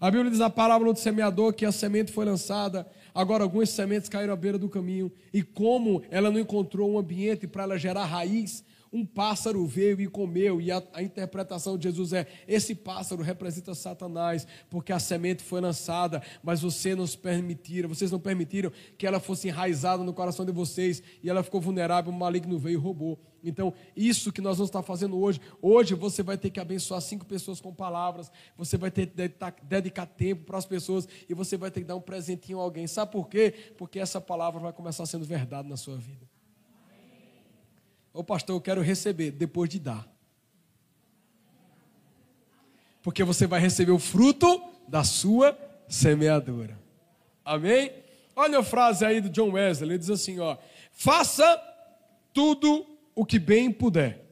A 0.00 0.10
Bíblia 0.10 0.30
diz 0.30 0.40
a 0.40 0.50
palavra 0.50 0.92
do 0.92 0.98
semeador 0.98 1.52
que 1.54 1.64
a 1.64 1.72
semente 1.72 2.12
foi 2.12 2.24
lançada, 2.24 2.86
agora 3.14 3.42
algumas 3.42 3.70
sementes 3.70 4.08
caíram 4.08 4.34
à 4.34 4.36
beira 4.36 4.58
do 4.58 4.68
caminho, 4.68 5.10
e 5.32 5.42
como 5.42 6.02
ela 6.10 6.30
não 6.30 6.40
encontrou 6.40 6.92
um 6.92 6.98
ambiente 6.98 7.46
para 7.46 7.62
ela 7.62 7.78
gerar 7.78 8.04
raiz, 8.04 8.64
um 8.94 9.04
pássaro 9.04 9.66
veio 9.66 10.00
e 10.00 10.06
comeu, 10.06 10.60
e 10.60 10.70
a, 10.70 10.80
a, 10.92 11.02
interpretação 11.02 11.76
de 11.76 11.82
Jesus 11.82 12.12
é: 12.12 12.28
esse 12.46 12.76
pássaro 12.76 13.22
representa 13.22 13.74
Satanás, 13.74 14.46
porque 14.70 14.92
a 14.92 15.00
semente 15.00 15.42
foi 15.42 15.60
lançada, 15.60 16.22
mas 16.44 16.62
você 16.62 16.94
nos 16.94 17.16
permitiram, 17.16 17.88
vocês 17.88 18.12
não 18.12 18.20
permitiram 18.20 18.70
que 18.96 19.04
ela 19.04 19.18
fosse 19.18 19.48
enraizada 19.48 20.04
no 20.04 20.14
coração 20.14 20.46
de 20.46 20.52
vocês, 20.52 21.02
e 21.24 21.28
ela 21.28 21.42
ficou 21.42 21.60
vulnerável, 21.60 22.12
o 22.12 22.16
maligno 22.16 22.56
veio 22.56 22.74
e 22.74 22.80
roubou. 22.80 23.18
Então, 23.42 23.74
isso 23.96 24.32
que 24.32 24.40
nós 24.40 24.58
vamos 24.58 24.68
estar 24.68 24.82
fazendo 24.82 25.18
hoje, 25.18 25.40
hoje 25.60 25.94
você 25.94 26.22
vai 26.22 26.38
ter 26.38 26.50
que 26.50 26.60
abençoar 26.60 27.00
cinco 27.00 27.26
pessoas 27.26 27.60
com 27.60 27.74
palavras, 27.74 28.30
você 28.56 28.76
vai 28.76 28.92
ter 28.92 29.08
que 29.08 29.14
dedicar 29.64 30.06
tempo 30.06 30.44
para 30.44 30.56
as 30.56 30.66
pessoas, 30.66 31.08
e 31.28 31.34
você 31.34 31.56
vai 31.56 31.70
ter 31.72 31.80
que 31.80 31.86
dar 31.86 31.96
um 31.96 32.00
presentinho 32.00 32.60
a 32.60 32.62
alguém. 32.62 32.86
Sabe 32.86 33.10
por 33.10 33.28
quê? 33.28 33.52
Porque 33.76 33.98
essa 33.98 34.20
palavra 34.20 34.60
vai 34.60 34.72
começar 34.72 35.04
sendo 35.04 35.24
verdade 35.24 35.68
na 35.68 35.76
sua 35.76 35.96
vida. 35.96 36.33
Ô 38.14 38.22
pastor, 38.22 38.54
eu 38.54 38.60
quero 38.60 38.80
receber 38.80 39.32
depois 39.32 39.68
de 39.68 39.80
dar. 39.80 40.08
Porque 43.02 43.24
você 43.24 43.44
vai 43.44 43.58
receber 43.58 43.90
o 43.90 43.98
fruto 43.98 44.62
da 44.86 45.02
sua 45.02 45.58
semeadura. 45.88 46.78
Amém? 47.44 47.92
Olha 48.36 48.60
a 48.60 48.62
frase 48.62 49.04
aí 49.04 49.20
do 49.20 49.28
John 49.28 49.50
Wesley, 49.50 49.90
ele 49.90 49.98
diz 49.98 50.10
assim, 50.10 50.38
ó: 50.38 50.56
"Faça 50.92 51.60
tudo 52.32 52.86
o 53.16 53.26
que 53.26 53.38
bem 53.38 53.70
puder. 53.72 54.24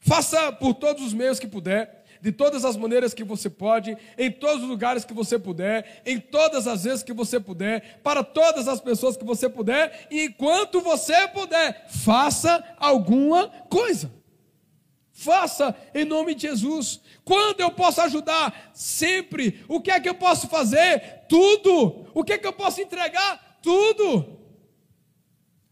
Faça 0.00 0.50
por 0.50 0.74
todos 0.74 1.04
os 1.04 1.14
meios 1.14 1.38
que 1.38 1.46
puder, 1.46 2.01
de 2.22 2.30
todas 2.30 2.64
as 2.64 2.76
maneiras 2.76 3.12
que 3.12 3.24
você 3.24 3.50
pode, 3.50 3.98
em 4.16 4.30
todos 4.30 4.62
os 4.62 4.68
lugares 4.68 5.04
que 5.04 5.12
você 5.12 5.36
puder, 5.40 6.00
em 6.06 6.20
todas 6.20 6.68
as 6.68 6.84
vezes 6.84 7.02
que 7.02 7.12
você 7.12 7.40
puder, 7.40 8.00
para 8.00 8.22
todas 8.22 8.68
as 8.68 8.80
pessoas 8.80 9.16
que 9.16 9.24
você 9.24 9.48
puder, 9.48 10.06
e 10.08 10.26
enquanto 10.26 10.80
você 10.80 11.26
puder, 11.26 11.88
faça 11.88 12.64
alguma 12.78 13.48
coisa. 13.68 14.08
Faça 15.10 15.74
em 15.92 16.04
nome 16.04 16.36
de 16.36 16.42
Jesus. 16.42 17.00
Quando 17.24 17.60
eu 17.60 17.72
posso 17.72 18.00
ajudar? 18.02 18.70
Sempre. 18.72 19.64
O 19.68 19.80
que 19.80 19.90
é 19.90 19.98
que 19.98 20.08
eu 20.08 20.14
posso 20.14 20.46
fazer? 20.46 21.24
Tudo. 21.28 22.06
O 22.14 22.22
que 22.22 22.34
é 22.34 22.38
que 22.38 22.46
eu 22.46 22.52
posso 22.52 22.80
entregar? 22.80 23.58
Tudo. 23.60 24.38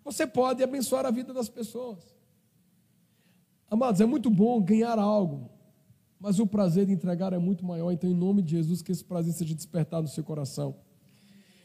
Você 0.03 0.27
pode 0.27 0.65
abençoar 0.65 1.07
a 1.07 1.13
vida 1.13 1.33
das 1.33 1.49
pessoas. 1.49 2.13
Amados, 3.71 4.01
é 4.01 4.05
muito 4.05 4.29
bom 4.29 4.61
ganhar 4.61 4.99
algo 4.99 5.60
mas 6.21 6.39
o 6.39 6.47
prazer 6.47 6.85
de 6.85 6.93
entregar 6.93 7.33
é 7.33 7.39
muito 7.39 7.65
maior. 7.65 7.91
Então, 7.91 8.09
em 8.09 8.15
nome 8.15 8.43
de 8.43 8.51
Jesus, 8.51 8.83
que 8.83 8.93
esse 8.93 9.03
prazer 9.03 9.33
seja 9.33 9.55
despertado 9.55 10.03
no 10.03 10.09
seu 10.09 10.23
coração. 10.23 10.77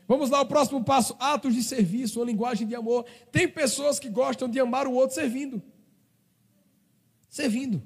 Vamos 0.08 0.30
lá, 0.30 0.40
o 0.42 0.46
próximo 0.46 0.82
passo: 0.82 1.14
atos 1.20 1.54
de 1.54 1.62
serviço, 1.62 2.20
uma 2.20 2.26
linguagem 2.26 2.66
de 2.66 2.74
amor. 2.74 3.06
Tem 3.34 3.50
pessoas 3.50 4.00
que 4.00 4.10
gostam 4.10 4.48
de 4.48 4.58
amar 4.58 4.88
o 4.88 4.94
outro 4.94 5.14
servindo. 5.14 5.62
Servindo. 7.30 7.84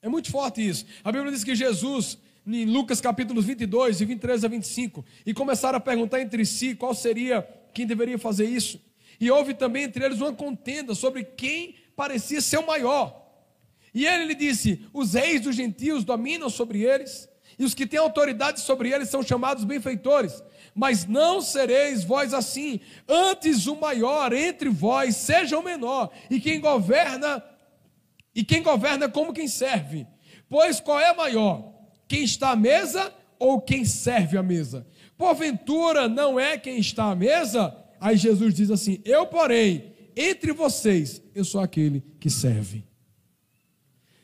É 0.00 0.08
muito 0.08 0.30
forte 0.30 0.66
isso. 0.66 0.86
A 1.02 1.10
Bíblia 1.10 1.32
diz 1.32 1.42
que 1.42 1.56
Jesus, 1.56 2.16
em 2.46 2.64
Lucas 2.64 3.00
capítulos 3.00 3.44
22, 3.44 4.00
e 4.00 4.04
23 4.04 4.44
a 4.44 4.48
25, 4.48 5.04
e 5.26 5.34
começaram 5.34 5.76
a 5.76 5.80
perguntar 5.80 6.20
entre 6.20 6.46
si 6.46 6.76
qual 6.76 6.94
seria 6.94 7.42
quem 7.74 7.84
deveria 7.84 8.16
fazer 8.16 8.44
isso. 8.44 8.80
E 9.20 9.28
houve 9.28 9.54
também 9.54 9.82
entre 9.82 10.04
eles 10.04 10.20
uma 10.20 10.32
contenda 10.32 10.94
sobre 10.94 11.24
quem 11.24 11.74
parecia 11.96 12.40
ser 12.40 12.58
o 12.58 12.66
maior. 12.66 13.27
E 13.94 14.06
ele 14.06 14.26
lhe 14.26 14.34
disse: 14.34 14.86
Os 14.92 15.14
reis 15.14 15.40
dos 15.40 15.56
gentios 15.56 16.04
dominam 16.04 16.48
sobre 16.48 16.82
eles, 16.82 17.28
e 17.58 17.64
os 17.64 17.74
que 17.74 17.86
têm 17.86 17.98
autoridade 17.98 18.60
sobre 18.60 18.90
eles 18.90 19.08
são 19.08 19.22
chamados 19.22 19.64
benfeitores. 19.64 20.42
Mas 20.74 21.06
não 21.06 21.40
sereis 21.40 22.04
vós 22.04 22.32
assim, 22.32 22.80
antes 23.08 23.66
o 23.66 23.74
maior 23.74 24.32
entre 24.32 24.68
vós 24.68 25.16
seja 25.16 25.58
o 25.58 25.64
menor, 25.64 26.10
e 26.30 26.40
quem 26.40 26.60
governa, 26.60 27.42
e 28.34 28.44
quem 28.44 28.62
governa 28.62 29.08
como 29.08 29.32
quem 29.32 29.48
serve. 29.48 30.06
Pois 30.48 30.78
qual 30.78 31.00
é 31.00 31.12
maior? 31.14 31.72
Quem 32.06 32.22
está 32.22 32.50
à 32.50 32.56
mesa 32.56 33.12
ou 33.38 33.60
quem 33.60 33.84
serve 33.84 34.38
à 34.38 34.42
mesa? 34.42 34.86
Porventura 35.16 36.08
não 36.08 36.38
é 36.38 36.56
quem 36.56 36.78
está 36.78 37.10
à 37.10 37.16
mesa? 37.16 37.76
Aí 38.00 38.16
Jesus 38.16 38.54
diz 38.54 38.70
assim: 38.70 39.00
Eu, 39.04 39.26
porém, 39.26 39.92
entre 40.16 40.52
vocês, 40.52 41.20
eu 41.34 41.44
sou 41.44 41.60
aquele 41.60 42.02
que 42.20 42.30
serve. 42.30 42.87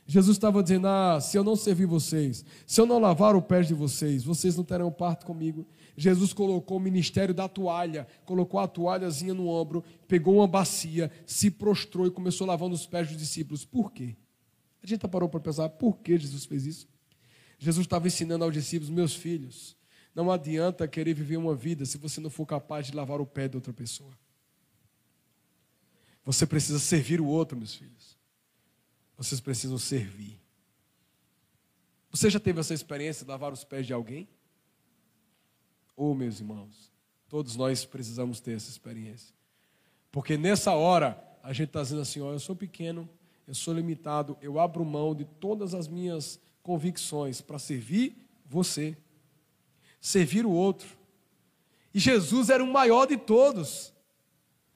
Jesus 0.06 0.36
estava 0.36 0.62
dizendo: 0.62 0.86
Ah, 0.86 1.18
se 1.20 1.36
eu 1.36 1.44
não 1.44 1.56
servir 1.56 1.86
vocês, 1.86 2.44
se 2.66 2.80
eu 2.80 2.86
não 2.86 2.98
lavar 2.98 3.34
o 3.34 3.42
pé 3.42 3.62
de 3.62 3.72
vocês, 3.72 4.22
vocês 4.22 4.56
não 4.56 4.64
terão 4.64 4.92
parto 4.92 5.24
comigo. 5.24 5.66
Jesus 5.96 6.32
colocou 6.32 6.76
o 6.76 6.80
ministério 6.80 7.32
da 7.32 7.48
toalha, 7.48 8.06
colocou 8.24 8.60
a 8.60 8.66
toalhazinha 8.66 9.32
no 9.32 9.48
ombro, 9.48 9.82
pegou 10.06 10.36
uma 10.36 10.46
bacia, 10.46 11.10
se 11.24 11.50
prostrou 11.50 12.06
e 12.06 12.10
começou 12.10 12.46
lavando 12.46 12.74
os 12.74 12.86
pés 12.86 13.08
dos 13.08 13.16
discípulos. 13.16 13.64
Por 13.64 13.92
quê? 13.92 14.16
A 14.82 14.86
gente 14.86 15.06
parou 15.08 15.28
para 15.28 15.40
pensar: 15.40 15.68
por 15.70 15.98
que 15.98 16.18
Jesus 16.18 16.44
fez 16.44 16.66
isso? 16.66 16.88
Jesus 17.58 17.86
estava 17.86 18.06
ensinando 18.06 18.44
aos 18.44 18.52
discípulos: 18.52 18.90
Meus 18.90 19.14
filhos, 19.14 19.74
não 20.14 20.30
adianta 20.30 20.86
querer 20.86 21.14
viver 21.14 21.38
uma 21.38 21.54
vida 21.54 21.86
se 21.86 21.96
você 21.96 22.20
não 22.20 22.28
for 22.28 22.44
capaz 22.44 22.86
de 22.86 22.94
lavar 22.94 23.20
o 23.20 23.26
pé 23.26 23.48
de 23.48 23.56
outra 23.56 23.72
pessoa. 23.72 24.12
Você 26.24 26.46
precisa 26.46 26.78
servir 26.78 27.20
o 27.20 27.26
outro, 27.26 27.56
meus 27.56 27.74
filhos. 27.74 27.93
Vocês 29.16 29.40
precisam 29.40 29.78
servir. 29.78 30.40
Você 32.10 32.30
já 32.30 32.38
teve 32.38 32.60
essa 32.60 32.74
experiência 32.74 33.24
de 33.24 33.30
lavar 33.30 33.52
os 33.52 33.64
pés 33.64 33.86
de 33.86 33.92
alguém? 33.92 34.28
Oh, 35.96 36.14
meus 36.14 36.40
irmãos, 36.40 36.92
todos 37.28 37.56
nós 37.56 37.84
precisamos 37.84 38.40
ter 38.40 38.56
essa 38.56 38.70
experiência. 38.70 39.34
Porque 40.10 40.36
nessa 40.36 40.72
hora, 40.72 41.22
a 41.42 41.52
gente 41.52 41.68
está 41.68 41.82
dizendo 41.82 42.02
assim: 42.02 42.20
ó, 42.20 42.32
eu 42.32 42.38
sou 42.38 42.54
pequeno, 42.54 43.08
eu 43.46 43.54
sou 43.54 43.74
limitado, 43.74 44.36
eu 44.40 44.58
abro 44.58 44.84
mão 44.84 45.14
de 45.14 45.24
todas 45.24 45.74
as 45.74 45.88
minhas 45.88 46.40
convicções 46.62 47.40
para 47.40 47.58
servir 47.58 48.16
você, 48.46 48.96
servir 50.00 50.46
o 50.46 50.50
outro. 50.50 50.88
E 51.92 51.98
Jesus 51.98 52.48
era 52.48 52.62
o 52.62 52.72
maior 52.72 53.06
de 53.06 53.16
todos, 53.16 53.92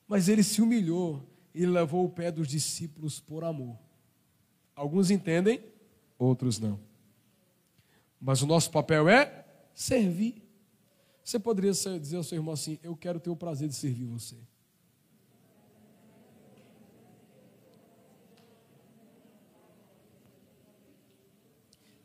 mas 0.07 0.29
ele 0.29 0.43
se 0.43 0.61
humilhou 0.61 1.23
e 1.55 1.67
levou 1.67 2.05
o 2.05 2.11
pé 2.11 2.31
dos 2.31 2.47
discípulos 2.47 3.19
por 3.19 3.45
amor. 3.45 3.79
Alguns 4.79 5.11
entendem, 5.11 5.61
outros 6.17 6.61
não. 6.61 6.79
Mas 8.21 8.43
o 8.43 8.47
nosso 8.47 8.71
papel 8.71 9.09
é 9.09 9.45
servir. 9.75 10.41
Você 11.25 11.37
poderia 11.37 11.73
dizer 11.73 12.17
ao 12.17 12.23
seu 12.23 12.39
irmão 12.39 12.55
assim: 12.55 12.79
Eu 12.81 12.97
quero 12.97 13.19
ter 13.19 13.29
o 13.29 13.35
prazer 13.35 13.69
de 13.69 13.75
servir 13.75 14.05
você. 14.05 14.37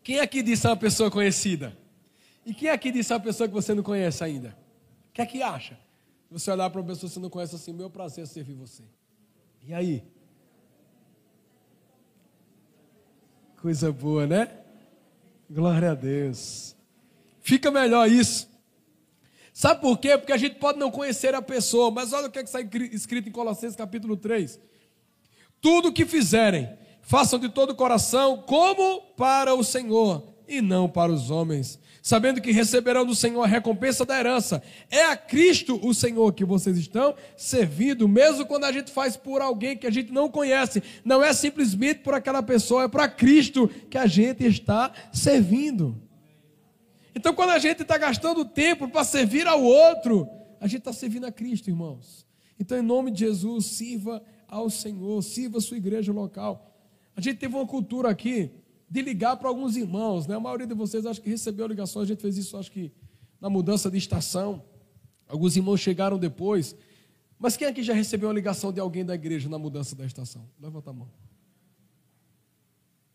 Quem 0.03 0.19
aqui 0.19 0.41
disse 0.41 0.65
é 0.65 0.69
uma 0.71 0.76
pessoa 0.76 1.11
conhecida? 1.11 1.78
E 2.43 2.55
quem 2.55 2.69
aqui 2.69 2.91
disse 2.91 3.13
é 3.13 3.15
uma 3.15 3.21
pessoa 3.21 3.47
que 3.47 3.53
você 3.53 3.76
não 3.76 3.84
conhece 3.84 4.24
ainda? 4.24 4.57
O 5.09 5.13
que 5.13 5.21
é 5.21 5.26
que 5.28 5.43
acha? 5.43 5.80
Você 6.32 6.49
olhar 6.49 6.71
para 6.71 6.82
uma 6.82 6.88
pessoa 6.88 7.07
que 7.07 7.13
você 7.13 7.19
não 7.19 7.30
conhece 7.30 7.55
assim, 7.55 7.71
meu 7.71 7.89
prazer 7.89 8.24
é 8.24 8.28
servir 8.28 8.55
você. 8.55 8.84
E 9.61 9.76
aí? 9.76 10.03
Coisa 13.64 13.93
boa, 13.93 14.28
né? 14.28 14.49
Glória 15.49 15.91
a 15.91 15.95
Deus. 15.95 16.76
Fica 17.39 17.72
melhor 17.72 18.11
isso. 18.11 18.45
Sabe 19.53 19.80
por 19.80 19.97
quê? 19.99 20.18
Porque 20.18 20.34
a 20.34 20.38
gente 20.38 20.55
pode 20.55 20.78
não 20.78 20.91
conhecer 20.91 21.34
a 21.34 21.41
pessoa, 21.41 21.89
mas 21.89 22.11
olha 22.11 22.28
o 22.28 22.30
que, 22.30 22.39
é 22.39 22.43
que 22.43 22.49
está 22.49 22.59
escrito 22.91 23.30
em 23.30 23.32
Colossenses 23.32 23.78
capítulo 23.78 24.18
3. 24.18 24.59
Tudo 25.61 25.88
o 25.88 25.93
que 25.93 26.05
fizerem, 26.05 26.78
façam 27.03 27.39
de 27.39 27.47
todo 27.47 27.70
o 27.70 27.76
coração, 27.76 28.43
como 28.45 28.99
para 29.16 29.55
o 29.55 29.64
Senhor 29.64 30.28
e 30.45 30.59
não 30.61 30.89
para 30.89 31.14
os 31.14 31.32
homens, 31.32 31.80
sabendo 32.04 32.41
que 32.41 32.51
receberão 32.51 33.06
do 33.06 33.16
Senhor 33.16 33.41
a 33.41 33.47
recompensa 33.47 34.06
da 34.06 34.20
herança. 34.20 34.62
É 34.91 35.06
a 35.06 35.16
Cristo 35.16 35.80
o 35.82 35.93
Senhor 35.93 36.34
que 36.34 36.43
vocês 36.43 36.78
estão 36.78 37.16
servindo, 37.38 38.10
mesmo 38.10 38.45
quando 38.45 38.66
a 38.66 38.72
gente 38.74 38.91
faz 38.91 39.16
por 39.16 39.41
alguém 39.41 39.78
que 39.78 39.88
a 39.88 39.89
gente 39.89 40.12
não 40.12 40.30
conhece. 40.30 40.84
Não 41.06 41.24
é 41.24 41.32
simplesmente 41.32 42.01
por 42.01 42.14
aquela 42.14 42.43
pessoa, 42.43 42.84
é 42.84 42.88
para 42.89 43.08
Cristo 43.08 43.70
que 43.89 43.97
a 43.97 44.06
gente 44.06 44.45
está 44.45 44.91
servindo. 45.14 45.97
Então, 47.16 47.34
quando 47.34 47.51
a 47.51 47.60
gente 47.60 47.84
está 47.84 47.97
gastando 47.97 48.43
tempo 48.43 48.89
para 48.89 49.06
servir 49.06 49.47
ao 49.47 49.64
outro, 49.64 50.28
a 50.60 50.68
gente 50.68 50.80
está 50.80 50.91
servindo 50.91 51.26
a 51.26 51.32
Cristo, 51.32 51.70
irmãos. 51.70 52.28
Então, 52.60 52.78
em 52.78 52.82
nome 52.82 53.12
de 53.12 53.22
Jesus, 53.22 53.68
sirva 53.68 54.22
ao 54.45 54.70
Senhor, 54.70 55.22
sirva 55.22 55.60
a 55.60 55.62
sua 55.62 55.78
igreja 55.78 56.12
local. 56.12 56.70
A 57.16 57.22
gente 57.22 57.38
teve 57.38 57.56
uma 57.56 57.66
cultura 57.66 58.10
aqui 58.10 58.51
de 58.94 59.02
ligar 59.02 59.36
para 59.38 59.50
alguns 59.50 59.76
irmãos, 59.76 60.28
né? 60.28 60.36
A 60.36 60.39
maioria 60.39 60.68
de 60.68 60.76
vocês 60.76 61.04
acho 61.04 61.20
que 61.20 61.28
recebeu 61.28 61.66
ligações, 61.66 62.04
a 62.04 62.14
gente 62.14 62.22
fez 62.22 62.38
isso 62.38 62.56
acho 62.56 62.72
que 62.72 62.91
na 63.41 63.50
mudança 63.50 63.89
de 63.89 63.98
estação. 63.98 64.64
Alguns 65.28 65.58
irmãos 65.58 65.80
chegaram 65.80 66.20
depois. 66.20 66.76
Mas 67.39 67.58
quem 67.58 67.68
aqui 67.68 67.82
já 67.82 67.91
recebeu 67.91 68.30
uma 68.30 68.36
ligação 68.36 68.72
de 68.72 68.80
alguém 68.80 69.04
da 69.04 69.16
igreja 69.16 69.50
na 69.50 69.58
mudança 69.58 69.96
da 69.96 70.06
estação? 70.06 70.48
Levanta 70.62 70.91
a 70.91 70.94
mão. 70.94 71.10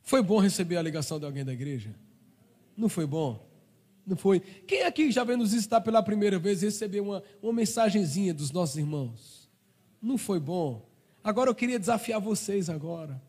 Foi 0.02 0.20
bom 0.20 0.40
receber 0.40 0.78
a 0.78 0.82
ligação 0.82 1.20
de 1.20 1.26
alguém 1.26 1.44
da 1.44 1.52
igreja? 1.52 1.94
Não 2.76 2.88
foi 2.88 3.06
bom? 3.06 3.48
Não 4.04 4.16
foi? 4.16 4.40
Quem 4.40 4.82
aqui 4.82 5.12
já 5.12 5.22
veio 5.22 5.38
nos 5.38 5.52
visitar 5.52 5.80
pela 5.80 6.02
primeira 6.02 6.40
vez 6.40 6.60
e 6.60 6.64
recebeu 6.64 7.04
uma, 7.04 7.22
uma 7.40 7.52
mensagenzinha 7.52 8.34
dos 8.34 8.50
nossos 8.50 8.76
irmãos? 8.76 9.48
Não 10.02 10.18
foi 10.18 10.40
bom? 10.40 10.90
Agora 11.22 11.48
eu 11.48 11.54
queria 11.54 11.78
desafiar 11.78 12.20
vocês 12.20 12.68
agora. 12.68 13.27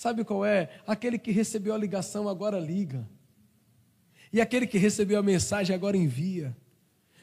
Sabe 0.00 0.24
qual 0.24 0.46
é? 0.46 0.70
Aquele 0.86 1.18
que 1.18 1.30
recebeu 1.30 1.74
a 1.74 1.76
ligação 1.76 2.26
agora 2.26 2.58
liga. 2.58 3.06
E 4.32 4.40
aquele 4.40 4.66
que 4.66 4.78
recebeu 4.78 5.18
a 5.18 5.22
mensagem 5.22 5.76
agora 5.76 5.94
envia. 5.94 6.56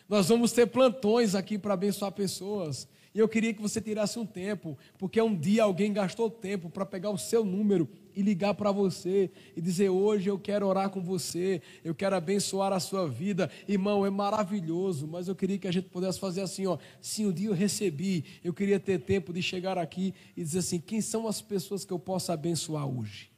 Nós 0.07 0.29
vamos 0.29 0.51
ter 0.51 0.67
plantões 0.67 1.33
aqui 1.33 1.57
para 1.57 1.73
abençoar 1.73 2.11
pessoas. 2.11 2.87
E 3.17 3.19
eu 3.19 3.27
queria 3.27 3.51
que 3.51 3.59
você 3.59 3.81
tirasse 3.81 4.19
um 4.19 4.25
tempo, 4.27 4.77
porque 4.95 5.19
um 5.19 5.35
dia 5.35 5.63
alguém 5.63 5.91
gastou 5.91 6.29
tempo 6.29 6.69
para 6.69 6.85
pegar 6.85 7.09
o 7.09 7.17
seu 7.17 7.43
número 7.43 7.89
e 8.15 8.21
ligar 8.21 8.53
para 8.53 8.71
você 8.71 9.31
e 9.55 9.59
dizer: 9.59 9.89
Hoje 9.89 10.29
eu 10.29 10.37
quero 10.37 10.67
orar 10.67 10.91
com 10.91 11.01
você, 11.01 11.59
eu 11.83 11.95
quero 11.95 12.15
abençoar 12.15 12.71
a 12.71 12.79
sua 12.79 13.09
vida. 13.09 13.49
Irmão, 13.67 14.05
é 14.05 14.11
maravilhoso, 14.11 15.07
mas 15.07 15.27
eu 15.27 15.35
queria 15.35 15.57
que 15.57 15.67
a 15.67 15.71
gente 15.71 15.89
pudesse 15.89 16.19
fazer 16.19 16.41
assim: 16.41 16.67
ó, 16.67 16.77
se 17.01 17.25
um 17.25 17.31
dia 17.31 17.47
eu 17.49 17.55
recebi, 17.55 18.23
eu 18.43 18.53
queria 18.53 18.79
ter 18.79 18.99
tempo 18.99 19.33
de 19.33 19.41
chegar 19.41 19.79
aqui 19.79 20.13
e 20.35 20.43
dizer 20.43 20.59
assim: 20.59 20.79
Quem 20.79 21.01
são 21.01 21.27
as 21.27 21.41
pessoas 21.41 21.83
que 21.83 21.91
eu 21.91 21.97
posso 21.97 22.31
abençoar 22.31 22.87
hoje? 22.87 23.31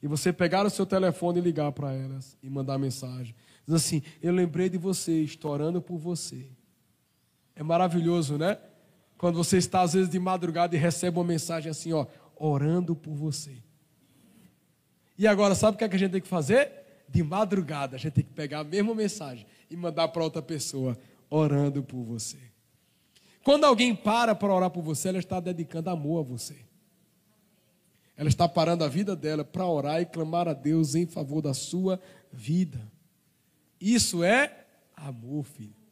E 0.00 0.06
você 0.06 0.32
pegar 0.32 0.64
o 0.64 0.70
seu 0.70 0.86
telefone 0.86 1.40
e 1.40 1.42
ligar 1.42 1.72
para 1.72 1.92
elas 1.92 2.38
e 2.40 2.48
mandar 2.48 2.78
mensagem. 2.78 3.34
Diz 3.66 3.74
assim: 3.74 4.00
Eu 4.22 4.32
lembrei 4.32 4.68
de 4.68 4.78
você, 4.78 5.22
estou 5.22 5.50
orando 5.50 5.82
por 5.82 5.98
você. 5.98 6.46
É 7.56 7.62
maravilhoso, 7.62 8.36
né? 8.36 8.58
Quando 9.16 9.36
você 9.36 9.58
está, 9.58 9.82
às 9.82 9.92
vezes, 9.94 10.08
de 10.08 10.18
madrugada 10.18 10.74
e 10.74 10.78
recebe 10.78 11.18
uma 11.18 11.24
mensagem 11.24 11.70
assim, 11.70 11.92
ó, 11.92 12.06
orando 12.36 12.96
por 12.96 13.14
você. 13.14 13.62
E 15.16 15.26
agora, 15.26 15.54
sabe 15.54 15.76
o 15.76 15.78
que, 15.78 15.84
é 15.84 15.88
que 15.88 15.96
a 15.96 15.98
gente 15.98 16.12
tem 16.12 16.20
que 16.20 16.28
fazer? 16.28 16.70
De 17.08 17.22
madrugada, 17.22 17.96
a 17.96 17.98
gente 17.98 18.14
tem 18.14 18.24
que 18.24 18.32
pegar 18.32 18.60
a 18.60 18.64
mesma 18.64 18.94
mensagem 18.94 19.46
e 19.70 19.76
mandar 19.76 20.08
para 20.08 20.24
outra 20.24 20.42
pessoa, 20.42 20.98
orando 21.30 21.82
por 21.82 22.02
você. 22.02 22.38
Quando 23.44 23.64
alguém 23.64 23.94
para 23.94 24.34
para 24.34 24.52
orar 24.52 24.70
por 24.70 24.82
você, 24.82 25.08
ela 25.08 25.18
está 25.18 25.38
dedicando 25.38 25.90
amor 25.90 26.20
a 26.20 26.22
você. 26.22 26.56
Ela 28.16 28.28
está 28.28 28.48
parando 28.48 28.84
a 28.84 28.88
vida 28.88 29.14
dela 29.14 29.44
para 29.44 29.66
orar 29.66 30.00
e 30.00 30.06
clamar 30.06 30.48
a 30.48 30.54
Deus 30.54 30.94
em 30.94 31.06
favor 31.06 31.42
da 31.42 31.52
sua 31.52 32.00
vida. 32.32 32.90
Isso 33.80 34.24
é 34.24 34.66
amor, 34.96 35.44
filho. 35.44 35.83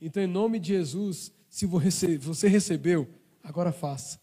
Então, 0.00 0.22
em 0.22 0.26
nome 0.26 0.58
de 0.58 0.68
Jesus, 0.68 1.32
se 1.48 1.66
você 1.66 2.48
recebeu, 2.48 3.08
agora 3.42 3.72
faça. 3.72 4.20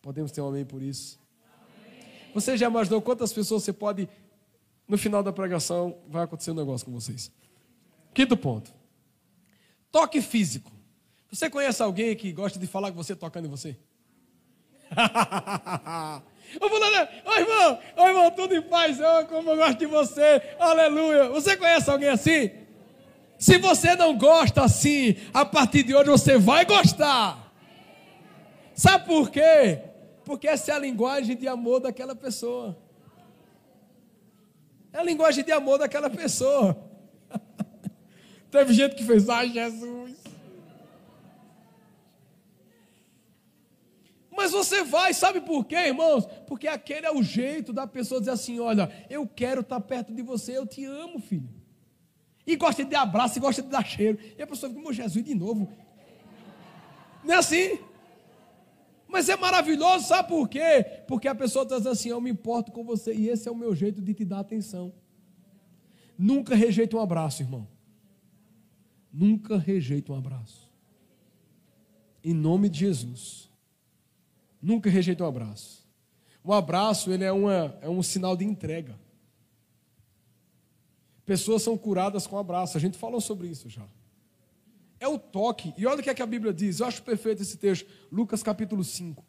Podemos 0.00 0.32
ter 0.32 0.40
um 0.40 0.48
amém 0.48 0.64
por 0.64 0.82
isso? 0.82 1.20
Amém. 1.44 2.32
Você 2.34 2.56
já 2.56 2.66
imaginou 2.66 3.02
quantas 3.02 3.32
pessoas 3.32 3.62
você 3.62 3.72
pode, 3.72 4.08
no 4.86 4.96
final 4.96 5.22
da 5.22 5.32
pregação, 5.32 5.98
vai 6.08 6.24
acontecer 6.24 6.50
um 6.50 6.54
negócio 6.54 6.86
com 6.86 6.92
vocês? 6.92 7.30
Quinto 8.14 8.36
ponto. 8.36 8.72
Toque 9.92 10.22
físico. 10.22 10.72
Você 11.30 11.50
conhece 11.50 11.82
alguém 11.82 12.16
que 12.16 12.32
gosta 12.32 12.58
de 12.58 12.66
falar 12.66 12.90
com 12.90 12.96
você 12.96 13.14
tocando 13.14 13.46
em 13.46 13.50
você? 13.50 13.76
Eu 16.60 16.68
vou 16.70 16.78
lá, 16.78 17.08
ô 17.26 17.32
irmão, 17.34 17.78
ô 17.98 18.06
irmão, 18.06 18.30
tudo 18.30 18.54
em 18.54 18.62
paz, 18.62 18.98
eu, 18.98 19.26
como 19.26 19.50
eu 19.50 19.56
gosto 19.56 19.78
de 19.78 19.84
você, 19.84 20.40
aleluia. 20.58 21.28
Você 21.28 21.54
conhece 21.58 21.90
alguém 21.90 22.08
assim? 22.08 22.50
Se 23.38 23.56
você 23.56 23.94
não 23.94 24.18
gosta 24.18 24.64
assim, 24.64 25.16
a 25.32 25.44
partir 25.44 25.84
de 25.84 25.94
hoje 25.94 26.10
você 26.10 26.36
vai 26.36 26.64
gostar. 26.64 27.54
Sabe 28.74 29.06
por 29.06 29.30
quê? 29.30 29.80
Porque 30.24 30.48
essa 30.48 30.72
é 30.72 30.74
a 30.74 30.78
linguagem 30.78 31.36
de 31.36 31.46
amor 31.46 31.80
daquela 31.80 32.16
pessoa. 32.16 32.76
É 34.92 34.98
a 34.98 35.04
linguagem 35.04 35.44
de 35.44 35.52
amor 35.52 35.78
daquela 35.78 36.10
pessoa. 36.10 36.76
Teve 38.50 38.74
gente 38.74 38.96
que 38.96 39.04
fez, 39.04 39.28
ai 39.28 39.50
Jesus. 39.50 40.16
Mas 44.36 44.50
você 44.50 44.82
vai, 44.82 45.14
sabe 45.14 45.40
por 45.40 45.64
quê, 45.64 45.76
irmãos? 45.76 46.26
Porque 46.46 46.66
aquele 46.66 47.06
é 47.06 47.12
o 47.12 47.22
jeito 47.22 47.72
da 47.72 47.86
pessoa 47.86 48.20
dizer 48.20 48.32
assim: 48.32 48.58
olha, 48.60 48.90
eu 49.08 49.26
quero 49.26 49.60
estar 49.60 49.80
perto 49.80 50.12
de 50.12 50.22
você, 50.22 50.56
eu 50.56 50.66
te 50.66 50.84
amo, 50.84 51.20
filho. 51.20 51.48
E 52.48 52.56
gosta 52.56 52.82
de 52.82 52.90
dar 52.90 53.02
abraço 53.02 53.36
e 53.36 53.40
gosta 53.42 53.60
de 53.60 53.68
dar 53.68 53.84
cheiro. 53.84 54.18
E 54.38 54.40
a 54.40 54.46
pessoa 54.46 54.70
fica, 54.70 54.82
meu 54.82 54.90
Jesus, 54.90 55.22
de 55.22 55.34
novo. 55.34 55.68
Não 57.22 57.34
é 57.34 57.36
assim? 57.36 57.78
Mas 59.06 59.28
é 59.28 59.36
maravilhoso, 59.36 60.06
sabe 60.06 60.30
por 60.30 60.48
quê? 60.48 61.02
Porque 61.06 61.28
a 61.28 61.34
pessoa 61.34 61.64
está 61.64 61.76
dizendo 61.76 61.92
assim: 61.92 62.08
Eu 62.08 62.22
me 62.22 62.30
importo 62.30 62.72
com 62.72 62.82
você, 62.82 63.12
e 63.12 63.28
esse 63.28 63.46
é 63.46 63.52
o 63.52 63.54
meu 63.54 63.76
jeito 63.76 64.00
de 64.00 64.14
te 64.14 64.24
dar 64.24 64.40
atenção. 64.40 64.94
Nunca 66.16 66.54
rejeita 66.54 66.96
um 66.96 67.00
abraço, 67.00 67.42
irmão. 67.42 67.68
Nunca 69.12 69.58
rejeita 69.58 70.14
um 70.14 70.16
abraço. 70.16 70.72
Em 72.24 72.32
nome 72.32 72.70
de 72.70 72.78
Jesus. 72.78 73.50
Nunca 74.60 74.88
rejeita 74.88 75.22
um 75.22 75.28
abraço. 75.28 75.86
O 76.42 76.54
abraço 76.54 77.12
ele 77.12 77.24
é, 77.24 77.32
uma, 77.32 77.78
é 77.82 77.90
um 77.90 78.02
sinal 78.02 78.34
de 78.34 78.46
entrega. 78.46 78.98
Pessoas 81.28 81.62
são 81.62 81.76
curadas 81.76 82.26
com 82.26 82.38
abraço. 82.38 82.78
A 82.78 82.80
gente 82.80 82.96
falou 82.96 83.20
sobre 83.20 83.48
isso 83.48 83.68
já 83.68 83.84
é 85.00 85.06
o 85.06 85.18
toque. 85.18 85.72
E 85.76 85.86
olha 85.86 86.00
o 86.00 86.02
que, 86.02 86.10
é 86.10 86.14
que 86.14 86.22
a 86.22 86.26
Bíblia 86.26 86.52
diz. 86.52 86.80
Eu 86.80 86.86
acho 86.86 87.02
perfeito 87.02 87.42
esse 87.42 87.56
texto. 87.56 87.86
Lucas 88.10 88.42
capítulo 88.42 88.82
5. 88.82 89.24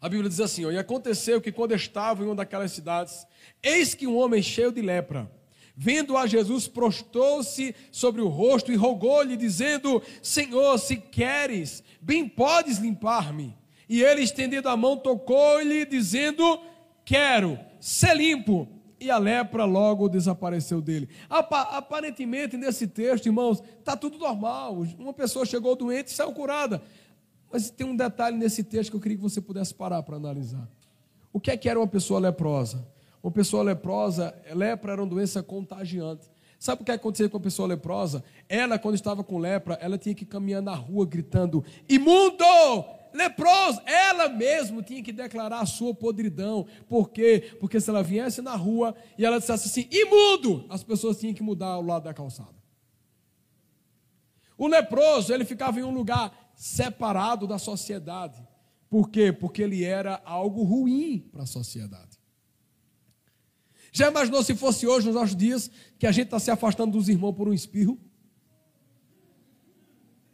A 0.00 0.08
Bíblia 0.08 0.28
diz 0.28 0.40
assim: 0.40 0.64
ó, 0.64 0.70
E 0.70 0.78
aconteceu 0.78 1.40
que 1.40 1.52
quando 1.52 1.72
estava 1.72 2.22
em 2.22 2.26
uma 2.26 2.34
daquelas 2.34 2.72
cidades, 2.72 3.26
eis 3.62 3.94
que 3.94 4.06
um 4.06 4.16
homem 4.16 4.42
cheio 4.42 4.72
de 4.72 4.82
lepra, 4.82 5.30
vendo 5.76 6.16
a 6.16 6.26
Jesus, 6.26 6.68
prostou-se 6.68 7.74
sobre 7.90 8.20
o 8.20 8.28
rosto 8.28 8.72
e 8.72 8.76
rogou-lhe, 8.76 9.36
dizendo: 9.36 10.02
Senhor, 10.22 10.78
se 10.78 10.96
queres, 10.96 11.82
bem 12.00 12.28
podes 12.28 12.78
limpar-me. 12.78 13.56
E 13.88 14.02
ele, 14.02 14.22
estendendo 14.22 14.68
a 14.68 14.76
mão, 14.76 14.96
tocou-lhe, 14.96 15.86
dizendo: 15.86 16.60
Quero, 17.04 17.58
ser 17.80 18.16
limpo 18.16 18.68
e 19.02 19.10
a 19.10 19.18
lepra 19.18 19.64
logo 19.64 20.08
desapareceu 20.08 20.80
dele. 20.80 21.08
Aparentemente, 21.28 22.56
nesse 22.56 22.86
texto, 22.86 23.26
irmãos, 23.26 23.62
está 23.78 23.96
tudo 23.96 24.18
normal. 24.18 24.84
Uma 24.98 25.12
pessoa 25.12 25.44
chegou 25.44 25.74
doente 25.74 26.08
e 26.08 26.12
saiu 26.12 26.32
curada. 26.32 26.80
Mas 27.50 27.70
tem 27.70 27.86
um 27.86 27.96
detalhe 27.96 28.36
nesse 28.36 28.62
texto 28.62 28.90
que 28.90 28.96
eu 28.96 29.00
queria 29.00 29.16
que 29.16 29.22
você 29.22 29.40
pudesse 29.40 29.74
parar 29.74 30.02
para 30.02 30.16
analisar. 30.16 30.68
O 31.32 31.40
que 31.40 31.50
é 31.50 31.56
que 31.56 31.68
era 31.68 31.78
uma 31.78 31.88
pessoa 31.88 32.20
leprosa? 32.20 32.86
Uma 33.22 33.30
pessoa 33.30 33.62
leprosa, 33.62 34.34
lepra 34.54 34.92
era 34.92 35.02
uma 35.02 35.08
doença 35.08 35.42
contagiante. 35.42 36.30
Sabe 36.58 36.82
o 36.82 36.84
que 36.84 36.92
aconteceu 36.92 37.28
com 37.28 37.38
a 37.38 37.40
pessoa 37.40 37.66
leprosa? 37.66 38.22
Ela, 38.48 38.78
quando 38.78 38.94
estava 38.94 39.24
com 39.24 39.36
lepra, 39.36 39.76
ela 39.80 39.98
tinha 39.98 40.14
que 40.14 40.24
caminhar 40.24 40.62
na 40.62 40.74
rua 40.74 41.04
gritando: 41.04 41.64
imundo! 41.88 42.44
Leproso, 43.12 43.80
ela 43.84 44.28
mesma 44.28 44.82
tinha 44.82 45.02
que 45.02 45.12
declarar 45.12 45.60
a 45.60 45.66
sua 45.66 45.94
podridão. 45.94 46.66
Por 46.88 47.10
quê? 47.10 47.56
Porque 47.60 47.80
se 47.80 47.90
ela 47.90 48.02
viesse 48.02 48.40
na 48.42 48.56
rua 48.56 48.94
e 49.18 49.24
ela 49.24 49.38
dissesse 49.38 49.68
assim, 49.68 49.88
imundo, 49.90 50.66
as 50.68 50.82
pessoas 50.82 51.18
tinham 51.18 51.34
que 51.34 51.42
mudar 51.42 51.78
o 51.78 51.82
lado 51.82 52.04
da 52.04 52.14
calçada. 52.14 52.54
O 54.56 54.66
leproso, 54.66 55.32
ele 55.32 55.44
ficava 55.44 55.80
em 55.80 55.82
um 55.82 55.92
lugar 55.92 56.52
separado 56.54 57.46
da 57.46 57.58
sociedade. 57.58 58.46
Por 58.88 59.10
quê? 59.10 59.32
Porque 59.32 59.62
ele 59.62 59.84
era 59.84 60.20
algo 60.24 60.62
ruim 60.62 61.18
para 61.32 61.42
a 61.42 61.46
sociedade. 61.46 62.20
Já 63.90 64.08
imaginou 64.08 64.42
se 64.42 64.54
fosse 64.54 64.86
hoje, 64.86 65.06
nos 65.06 65.14
nossos 65.14 65.36
dias, 65.36 65.70
que 65.98 66.06
a 66.06 66.12
gente 66.12 66.26
está 66.26 66.38
se 66.38 66.50
afastando 66.50 66.92
dos 66.92 67.08
irmãos 67.08 67.34
por 67.34 67.48
um 67.48 67.52
espirro? 67.52 67.98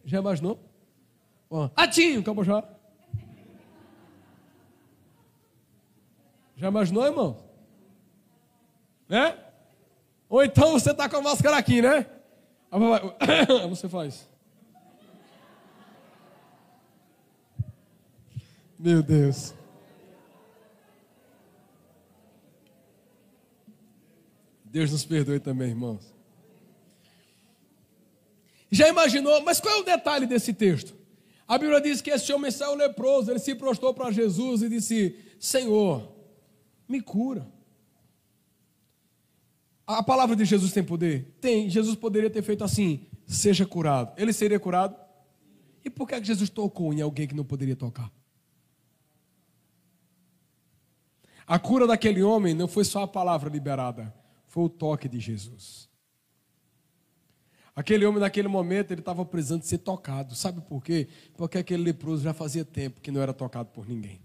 Já 0.05 0.19
imaginou? 0.19 0.68
Atinho, 1.75 2.21
acabou 2.21 2.45
já. 2.45 2.63
Imaginou, 6.57 7.07
irmão? 7.07 7.37
Né? 9.09 9.39
Ou 10.29 10.43
então 10.43 10.73
você 10.73 10.91
está 10.91 11.09
com 11.09 11.17
a 11.17 11.23
máscara 11.23 11.57
aqui, 11.57 11.81
né? 11.81 12.07
Você 13.71 13.89
faz. 13.89 14.29
Meu 18.79 19.03
Deus. 19.03 19.55
Deus 24.65 24.93
nos 24.93 25.05
perdoe 25.05 25.41
também, 25.41 25.71
irmãos. 25.71 26.15
Já 28.71 28.87
imaginou? 28.89 29.43
Mas 29.43 29.61
qual 29.61 29.75
é 29.75 29.79
o 29.79 29.85
detalhe 29.85 30.27
desse 30.27 30.53
texto? 30.53 30.98
A 31.49 31.57
Bíblia 31.57 31.81
diz 31.81 32.03
que 32.03 32.11
esse 32.11 32.31
homem 32.31 32.51
saiu 32.51 32.75
leproso, 32.75 33.31
ele 33.31 33.39
se 33.39 33.55
prostrou 33.55 33.95
para 33.95 34.13
Jesus 34.13 34.61
e 34.61 34.69
disse: 34.69 35.19
Senhor, 35.41 36.15
me 36.87 37.01
cura. 37.01 37.51
A 39.87 40.03
palavra 40.03 40.37
de 40.37 40.45
Jesus 40.45 40.71
tem 40.73 40.85
poder? 40.85 41.39
Tem. 41.41 41.71
Jesus 41.71 41.97
poderia 41.97 42.29
ter 42.29 42.43
feito 42.43 42.63
assim: 42.63 43.07
seja 43.27 43.65
curado. 43.65 44.13
Ele 44.21 44.35
seria 44.35 44.61
curado? 44.61 44.95
E 45.83 45.89
por 45.89 46.07
que 46.07 46.23
Jesus 46.23 46.51
tocou 46.51 46.93
em 46.93 47.01
alguém 47.01 47.27
que 47.27 47.35
não 47.35 47.45
poderia 47.45 47.75
tocar? 47.75 48.13
A 51.47 51.59
cura 51.59 51.87
daquele 51.87 52.23
homem 52.23 52.53
não 52.53 52.69
foi 52.69 52.85
só 52.85 53.05
a 53.05 53.09
palavra 53.09 53.49
liberada, 53.49 54.15
foi 54.49 54.65
o 54.65 54.69
toque 54.69 55.09
de 55.09 55.19
Jesus. 55.19 55.88
Aquele 57.79 58.05
homem, 58.05 58.19
naquele 58.19 58.49
momento, 58.49 58.91
ele 58.91 59.01
estava 59.01 59.25
precisando 59.25 59.63
ser 59.63 59.79
tocado. 59.79 60.35
Sabe 60.35 60.61
por 60.63 60.83
quê? 60.83 61.07
Porque 61.37 61.59
aquele 61.59 61.85
leproso 61.85 62.25
já 62.25 62.35
fazia 62.35 62.65
tempo 62.65 63.01
que 63.01 63.13
não 63.13 63.21
era 63.21 63.33
tocado 63.33 63.69
por 63.69 63.89
ninguém. 63.89 64.21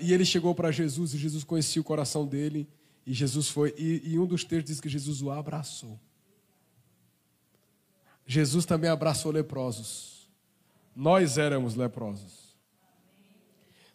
E 0.00 0.10
ele 0.10 0.24
chegou 0.24 0.54
para 0.54 0.70
Jesus 0.70 1.12
e 1.12 1.18
Jesus 1.18 1.44
conhecia 1.44 1.82
o 1.82 1.84
coração 1.84 2.26
dele. 2.26 2.66
E 3.04 3.12
Jesus 3.12 3.50
foi, 3.50 3.74
e, 3.76 4.00
e 4.14 4.18
um 4.18 4.24
dos 4.24 4.42
textos 4.42 4.70
diz 4.70 4.80
que 4.80 4.88
Jesus 4.88 5.20
o 5.20 5.30
abraçou. 5.30 6.00
Jesus 8.26 8.64
também 8.64 8.88
abraçou 8.88 9.30
leprosos. 9.30 10.30
Nós 10.96 11.36
éramos 11.36 11.74
leprosos. 11.74 12.56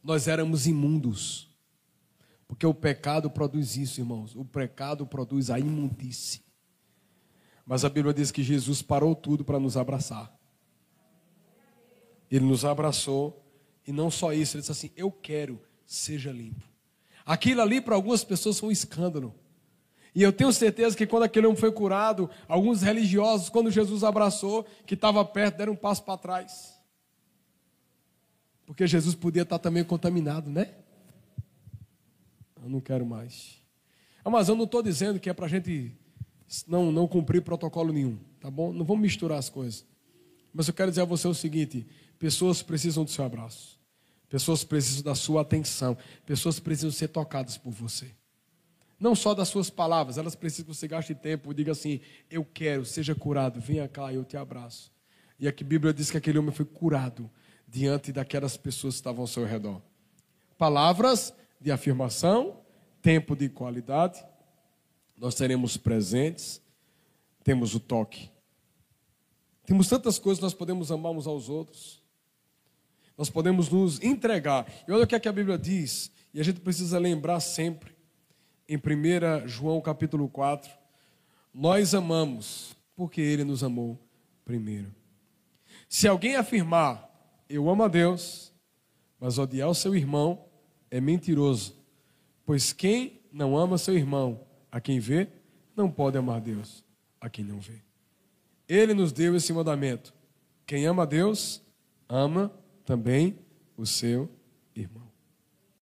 Nós 0.04 0.28
éramos 0.28 0.68
imundos. 0.68 1.50
Porque 2.48 2.68
o 2.68 2.76
pecado 2.76 3.28
produz 3.28 3.76
isso, 3.76 4.00
irmãos. 4.00 4.36
O 4.36 4.46
pecado 4.46 5.04
produz 5.08 5.50
a 5.50 5.58
imundície. 5.58 6.46
Mas 7.68 7.84
a 7.84 7.90
Bíblia 7.90 8.14
diz 8.14 8.32
que 8.32 8.42
Jesus 8.42 8.82
parou 8.82 9.14
tudo 9.14 9.44
para 9.44 9.60
nos 9.60 9.76
abraçar. 9.76 10.34
Ele 12.32 12.46
nos 12.46 12.64
abraçou. 12.64 13.44
E 13.86 13.92
não 13.92 14.10
só 14.10 14.32
isso, 14.32 14.56
ele 14.56 14.62
disse 14.62 14.72
assim: 14.72 14.92
Eu 14.96 15.12
quero, 15.12 15.62
seja 15.86 16.32
limpo. 16.32 16.64
Aquilo 17.26 17.62
ali 17.62 17.82
para 17.82 17.94
algumas 17.94 18.24
pessoas 18.24 18.58
foi 18.58 18.70
um 18.70 18.72
escândalo. 18.72 19.36
E 20.16 20.24
eu 20.24 20.32
tenho 20.32 20.52
certeza 20.52 20.96
que 20.96 21.06
quando 21.06 21.24
aquele 21.24 21.46
homem 21.46 21.60
foi 21.60 21.72
curado, 21.72 22.30
alguns 22.48 22.82
religiosos, 22.82 23.50
quando 23.50 23.70
Jesus 23.70 24.04
abraçou, 24.04 24.66
que 24.86 24.94
estava 24.94 25.24
perto, 25.24 25.58
deram 25.58 25.74
um 25.74 25.76
passo 25.76 26.04
para 26.04 26.18
trás. 26.18 26.80
Porque 28.66 28.88
Jesus 28.88 29.14
podia 29.14 29.44
estar 29.44 29.60
também 29.60 29.84
contaminado, 29.84 30.50
né? 30.50 30.74
Eu 32.64 32.70
não 32.70 32.80
quero 32.80 33.06
mais. 33.06 33.62
Mas 34.26 34.50
eu 34.50 34.56
não 34.56 34.64
estou 34.64 34.82
dizendo 34.82 35.20
que 35.20 35.30
é 35.30 35.34
para 35.34 35.46
a 35.46 35.50
gente 35.50 35.96
não, 36.68 36.92
não 36.92 37.08
cumprir 37.08 37.42
protocolo 37.42 37.92
nenhum, 37.92 38.18
tá 38.40 38.50
bom? 38.50 38.72
Não 38.72 38.86
vamos 38.86 39.02
misturar 39.02 39.38
as 39.38 39.50
coisas. 39.50 39.86
Mas 40.54 40.68
eu 40.68 40.74
quero 40.74 40.90
dizer 40.90 41.02
a 41.02 41.06
você 41.06 41.28
o 41.28 41.34
seguinte: 41.34 41.86
pessoas 42.18 42.62
precisam 42.62 43.04
do 43.04 43.12
seu 43.12 43.26
abraço. 43.26 43.78
Pessoas 44.30 44.64
precisam 44.64 45.04
da 45.04 45.16
sua 45.16 45.42
atenção. 45.42 45.98
Pessoas 46.26 46.60
precisam 46.60 46.92
ser 46.92 47.10
tocadas 47.10 47.58
por 47.58 47.72
você. 47.72 48.12
Não 49.00 49.14
só 49.14 49.34
das 49.34 49.48
suas 49.48 49.70
palavras, 49.70 50.18
elas 50.18 50.36
precisam 50.36 50.66
que 50.66 50.76
você 50.76 50.88
gaste 50.88 51.14
tempo 51.14 51.54
diga 51.54 51.72
assim: 51.72 52.00
Eu 52.30 52.44
quero, 52.44 52.86
seja 52.86 53.14
curado, 53.14 53.60
venha 53.62 53.88
cá, 53.88 54.12
eu 54.14 54.24
te 54.24 54.36
abraço. 54.36 54.92
E 55.40 55.48
aqui 55.48 55.64
a 55.64 55.68
Bíblia 55.68 55.94
diz 55.94 56.10
que 56.10 56.18
aquele 56.18 56.40
homem 56.40 56.52
foi 56.52 56.66
curado 56.66 57.30
diante 57.68 58.12
daquelas 58.12 58.58
pessoas 58.58 58.96
que 58.96 59.00
estavam 59.00 59.22
ao 59.22 59.28
seu 59.28 59.46
redor. 59.46 59.82
Palavras 60.58 61.34
de 61.62 61.72
afirmação, 61.72 62.60
tempo 63.02 63.36
de 63.36 63.50
qualidade, 63.50 64.26
nós 65.18 65.36
teremos 65.36 65.76
presentes, 65.78 66.62
temos 67.44 67.74
o 67.74 67.80
toque. 67.80 68.30
Temos 69.66 69.90
tantas 69.90 70.20
coisas 70.20 70.40
que 70.40 70.44
nós 70.44 70.54
podemos 70.54 70.92
amar 70.92 71.12
uns 71.12 71.28
aos 71.28 71.50
outros. 71.50 72.02
Nós 73.18 73.30
podemos 73.30 73.70
nos 73.70 74.02
entregar. 74.02 74.72
E 74.88 74.92
olha 74.92 75.04
o 75.04 75.08
que, 75.08 75.16
é 75.16 75.20
que 75.20 75.28
a 75.28 75.34
Bíblia 75.34 75.58
diz, 75.58 76.12
e 76.34 76.40
a 76.40 76.44
gente 76.44 76.60
precisa 76.60 77.00
lembrar 77.00 77.40
sempre, 77.40 77.96
em 78.70 78.78
1 78.78 79.48
João 79.48 79.82
capítulo 79.82 80.30
4, 80.30 80.70
nós 81.54 81.96
amamos 81.96 82.76
porque 82.96 83.22
ele 83.22 83.44
nos 83.44 83.64
amou 83.64 84.00
primeiro. 84.46 84.94
Se 85.90 86.08
alguém 86.08 86.36
afirmar, 86.36 87.10
eu 87.50 87.70
amo 87.70 87.84
a 87.84 87.88
Deus, 87.88 88.54
mas 89.20 89.38
odiar 89.38 89.70
o 89.70 89.76
seu 89.76 89.96
irmão 89.96 90.46
é 90.92 91.02
mentiroso, 91.02 91.76
pois 92.46 92.72
quem 92.72 93.22
não 93.32 93.58
ama 93.58 93.78
seu 93.78 93.96
irmão, 93.96 94.47
a 94.72 94.80
quem 94.80 95.00
vê, 95.00 95.28
não 95.76 95.90
pode 95.90 96.18
amar 96.18 96.42
Deus, 96.42 96.84
a 97.20 97.30
quem 97.30 97.44
não 97.44 97.60
vê. 97.60 97.82
Ele 98.68 98.94
nos 98.94 99.12
deu 99.12 99.36
esse 99.36 99.54
mandamento: 99.54 100.14
quem 100.66 100.86
ama 100.86 101.06
Deus, 101.06 101.62
ama 102.10 102.52
também 102.86 103.38
o 103.76 103.86
seu 103.86 104.30
irmão. 104.76 105.07